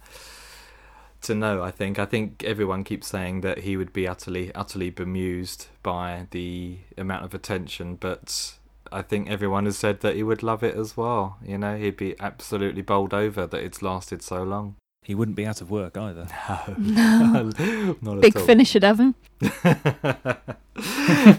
to 1.22 1.36
know. 1.36 1.64
I 1.64 1.72
think. 1.72 2.00
I 2.00 2.06
think 2.06 2.44
everyone 2.44 2.84
keeps 2.84 3.08
saying 3.08 3.42
that 3.42 3.60
he 3.60 3.78
would 3.78 3.94
be 3.94 4.08
utterly, 4.08 4.54
utterly 4.54 4.90
bemused 4.90 5.68
by 5.84 6.28
the 6.32 6.80
amount 6.98 7.26
of 7.26 7.34
attention, 7.34 7.96
but 7.96 8.54
I 8.92 9.02
think 9.02 9.30
everyone 9.30 9.66
has 9.66 9.78
said 9.78 10.02
that 10.02 10.16
he 10.16 10.24
would 10.24 10.44
love 10.44 10.64
it 10.64 10.76
as 10.76 10.98
well. 10.98 11.38
You 11.46 11.58
know, 11.58 11.78
he'd 11.78 11.98
be 11.98 12.16
absolutely 12.20 12.82
bowled 12.82 13.14
over 13.14 13.46
that 13.46 13.64
it's 13.64 13.82
lasted 13.82 14.22
so 14.22 14.44
long. 14.44 14.76
He 15.04 15.16
wouldn't 15.16 15.38
be 15.38 15.46
out 15.46 15.62
of 15.62 15.72
work 15.72 15.98
either. 15.98 16.28
No. 16.78 17.50
no. 17.58 17.96
Not 18.02 18.22
Big 18.22 18.36
at 18.36 18.42
all. 18.42 18.46
finish 18.48 18.76
at 18.76 18.84
Evan. 18.84 19.16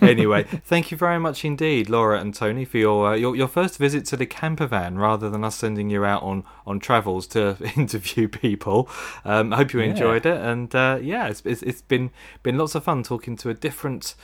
anyway, 0.03 0.45
thank 0.65 0.91
you 0.91 0.97
very 0.97 1.19
much 1.21 1.45
indeed, 1.45 1.89
Laura 1.89 2.19
and 2.21 2.35
Tony, 2.35 2.65
for 2.65 2.79
your, 2.79 3.09
uh, 3.11 3.15
your 3.15 3.37
your 3.37 3.49
first 3.49 3.79
visit 3.79 4.05
to 4.07 4.17
the 4.17 4.27
camper 4.27 4.67
van, 4.67 4.97
rather 4.99 5.29
than 5.31 5.45
us 5.45 5.57
sending 5.57 5.91
you 5.91 6.05
out 6.05 6.23
on, 6.23 6.45
on 6.67 6.81
travels 6.81 7.27
to 7.29 7.57
interview 7.77 8.29
people. 8.29 8.89
Um, 9.25 9.53
I 9.53 9.57
hope 9.59 9.73
you 9.73 9.81
Yeah. 9.81 9.87
enjoyed 9.91 10.27
it, 10.27 10.41
and 10.41 10.75
uh, 10.75 10.99
yeah, 11.01 11.29
it's, 11.29 11.43
it's 11.45 11.63
it's 11.63 11.83
been 11.83 12.11
been 12.43 12.57
lots 12.59 12.75
of 12.75 12.85
fun 12.85 13.03
talking 13.03 13.37
to 13.37 13.51
a 13.51 13.55
different 13.55 14.15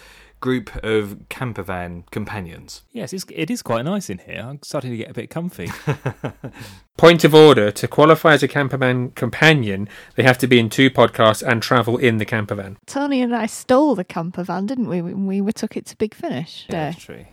group 0.40 0.74
of 0.84 1.28
camper 1.28 1.62
van 1.62 2.04
companions. 2.10 2.82
Yes, 2.92 3.12
it's, 3.12 3.24
it 3.34 3.50
is 3.50 3.62
quite 3.62 3.84
nice 3.84 4.10
in 4.10 4.18
here. 4.18 4.44
I'm 4.48 4.60
starting 4.62 4.90
to 4.90 4.96
get 4.96 5.10
a 5.10 5.14
bit 5.14 5.30
comfy. 5.30 5.68
Point 6.96 7.24
of 7.24 7.34
order 7.34 7.70
to 7.70 7.86
qualify 7.88 8.32
as 8.32 8.42
a 8.42 8.48
campervan 8.48 9.14
companion, 9.14 9.86
they 10.14 10.22
have 10.22 10.38
to 10.38 10.46
be 10.46 10.58
in 10.58 10.70
two 10.70 10.88
podcasts 10.88 11.42
and 11.46 11.62
travel 11.62 11.98
in 11.98 12.16
the 12.16 12.24
camper 12.24 12.54
van. 12.54 12.78
Tony 12.86 13.20
and 13.20 13.36
I 13.36 13.44
stole 13.44 13.94
the 13.94 14.04
camper 14.04 14.42
van, 14.42 14.64
didn't 14.64 14.88
we? 14.88 15.02
When 15.02 15.26
we 15.26 15.52
took 15.52 15.76
it 15.76 15.84
to 15.86 15.96
Big 15.96 16.14
Finish 16.14 16.64
Yeah, 16.70 16.90
Day. 16.90 16.90
that's 16.90 17.04
true. 17.04 17.26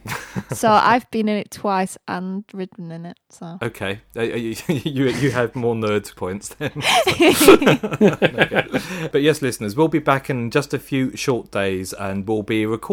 so 0.56 0.70
I've 0.70 1.10
been 1.12 1.30
in 1.30 1.38
it 1.38 1.50
twice 1.50 1.98
and 2.10 2.44
ridden 2.54 2.92
in 2.92 3.06
it. 3.06 3.18
So 3.30 3.58
Okay, 3.62 4.02
uh, 4.18 4.22
you, 4.22 4.56
you 4.68 5.06
you 5.08 5.32
have 5.32 5.56
more 5.56 5.76
nerd 5.76 6.14
points 6.16 6.50
then. 6.56 6.72
Okay. 7.08 8.68
But 9.12 9.22
yes, 9.22 9.42
listeners, 9.42 9.76
we'll 9.78 9.88
be 9.88 10.00
back 10.00 10.30
in 10.30 10.52
just 10.52 10.74
a 10.74 10.80
few 10.80 11.16
short 11.16 11.52
days 11.52 11.94
and 11.94 12.28
we'll 12.28 12.44
be 12.44 12.66
recording 12.66 12.93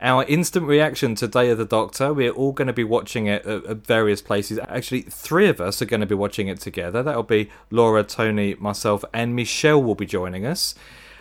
our 0.00 0.24
instant 0.24 0.66
reaction 0.66 1.14
to 1.16 1.26
Day 1.26 1.50
of 1.50 1.58
the 1.58 1.64
Doctor. 1.64 2.12
We're 2.12 2.30
all 2.30 2.52
going 2.52 2.68
to 2.68 2.72
be 2.72 2.84
watching 2.84 3.26
it 3.26 3.44
at, 3.44 3.64
at 3.64 3.76
various 3.78 4.22
places. 4.22 4.58
Actually, 4.68 5.02
three 5.02 5.48
of 5.48 5.60
us 5.60 5.82
are 5.82 5.86
going 5.86 6.00
to 6.00 6.06
be 6.06 6.14
watching 6.14 6.48
it 6.48 6.60
together. 6.60 7.02
That'll 7.02 7.22
be 7.22 7.50
Laura, 7.70 8.04
Tony, 8.04 8.54
myself, 8.54 9.04
and 9.12 9.34
Michelle 9.34 9.82
will 9.82 9.94
be 9.94 10.06
joining 10.06 10.46
us. 10.46 10.74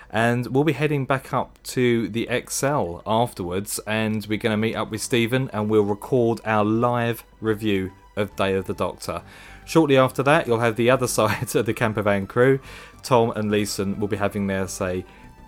And 0.10 0.48
we'll 0.48 0.64
be 0.64 0.74
heading 0.74 1.06
back 1.06 1.34
up 1.34 1.62
to 1.64 2.08
the 2.08 2.28
ExCeL 2.30 3.02
afterwards, 3.06 3.80
and 3.86 4.26
we're 4.28 4.38
going 4.38 4.54
to 4.54 4.58
meet 4.58 4.76
up 4.76 4.90
with 4.90 5.02
Stephen 5.02 5.50
and 5.52 5.70
we'll 5.70 5.84
record 5.84 6.40
our 6.46 6.64
live 6.64 7.26
review 7.42 7.92
of 8.16 8.36
Day 8.36 8.56
of 8.56 8.66
the 8.66 8.74
Doctor. 8.74 9.22
Shortly 9.66 9.98
after 9.98 10.24
that, 10.24 10.48
you'll 10.48 10.62
have 10.62 10.78
the 10.78 10.90
other 10.90 11.08
side 11.08 11.56
of 11.56 11.66
the 11.66 11.74
campervan 11.74 12.28
crew. 12.28 12.60
Tom 13.04 13.32
and 13.36 13.52
Leeson 13.52 14.00
will 14.00 14.08
be 14.08 14.18
having 14.18 14.48
their 14.48 14.68
say 14.68 15.06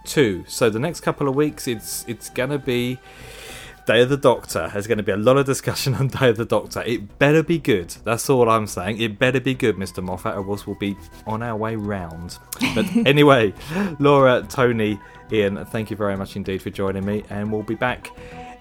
too. 0.10 0.44
So 0.48 0.70
the 0.70 0.80
next 0.80 1.02
couple 1.02 1.30
of 1.30 1.36
weeks, 1.36 1.68
it's 1.68 2.04
it's 2.08 2.30
gonna 2.30 2.60
be 2.60 3.00
Day 3.90 4.02
of 4.04 4.10
the 4.10 4.18
Doctor. 4.18 4.70
There's 4.72 4.86
going 4.86 5.00
to 5.00 5.04
be 5.04 5.12
a 5.12 5.18
lot 5.18 5.38
of 5.38 5.48
discussion 5.48 5.96
on 6.00 6.10
Day 6.10 6.30
of 6.30 6.38
the 6.38 6.46
Doctor. 6.46 6.84
It 6.84 7.18
better 7.18 7.42
be 7.42 7.58
good. 7.58 7.90
That's 8.04 8.30
all 8.30 8.48
I'm 8.48 8.68
saying. 8.68 9.02
It 9.02 9.18
better 9.18 9.40
be 9.40 9.56
good, 9.56 9.78
Mr. 9.78 10.04
Moffat, 10.04 10.36
or 10.36 10.48
else 10.48 10.68
we'll 10.68 10.76
be 10.76 10.96
on 11.26 11.42
our 11.42 11.56
way 11.58 11.76
round. 11.76 12.38
But 12.76 12.86
anyway, 13.08 13.52
Laura, 13.98 14.46
Tony, 14.48 15.00
Ian, 15.32 15.66
thank 15.66 15.90
you 15.90 15.98
very 15.98 16.16
much 16.16 16.36
indeed 16.36 16.62
for 16.62 16.70
joining 16.70 17.04
me, 17.04 17.24
and 17.32 17.52
we'll 17.52 17.64
be 17.64 17.74
back 17.74 18.12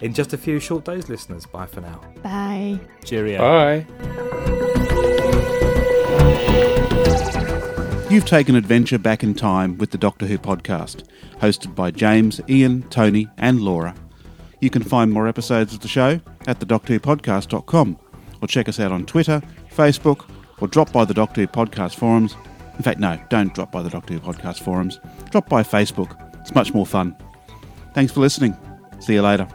in 0.01 0.15
just 0.15 0.33
a 0.33 0.37
few 0.37 0.59
short 0.59 0.83
days, 0.83 1.09
listeners. 1.09 1.45
Bye 1.45 1.67
for 1.67 1.81
now. 1.81 2.01
bye. 2.23 2.79
Cheerio. 3.03 3.37
Bye. 3.37 4.28
You've 8.09 8.25
taken 8.25 8.55
adventure 8.55 8.97
back 8.97 9.21
in 9.21 9.35
time 9.35 9.77
with 9.77 9.91
the 9.91 9.97
Doctor 9.97 10.25
Who 10.25 10.39
podcast, 10.39 11.03
hosted 11.41 11.75
by 11.75 11.91
James, 11.91 12.41
Ian, 12.49 12.81
Tony, 12.89 13.27
and 13.37 13.61
Laura. 13.61 13.93
You 14.61 14.71
can 14.71 14.81
find 14.81 15.11
more 15.11 15.27
episodes 15.27 15.75
of 15.75 15.81
the 15.81 15.87
show 15.87 16.19
at 16.47 16.59
thedoctorwhopodcast.com 16.59 17.99
or 18.41 18.47
check 18.47 18.67
us 18.67 18.79
out 18.79 18.91
on 18.91 19.05
Twitter, 19.05 19.43
Facebook, 19.71 20.27
or 20.59 20.67
drop 20.67 20.91
by 20.91 21.05
the 21.05 21.13
Doctor 21.13 21.41
Who 21.41 21.47
podcast 21.47 21.95
forums. 21.95 22.35
In 22.77 22.83
fact, 22.83 22.99
no, 22.99 23.19
don't 23.29 23.53
drop 23.53 23.71
by 23.71 23.83
the 23.83 23.91
Doctor 23.91 24.15
Who 24.15 24.19
podcast 24.21 24.61
forums. 24.61 24.99
Drop 25.29 25.47
by 25.47 25.61
Facebook. 25.61 26.17
It's 26.41 26.55
much 26.55 26.73
more 26.73 26.87
fun. 26.87 27.15
Thanks 27.93 28.11
for 28.11 28.21
listening. 28.21 28.57
See 28.99 29.13
you 29.13 29.21
later. 29.21 29.47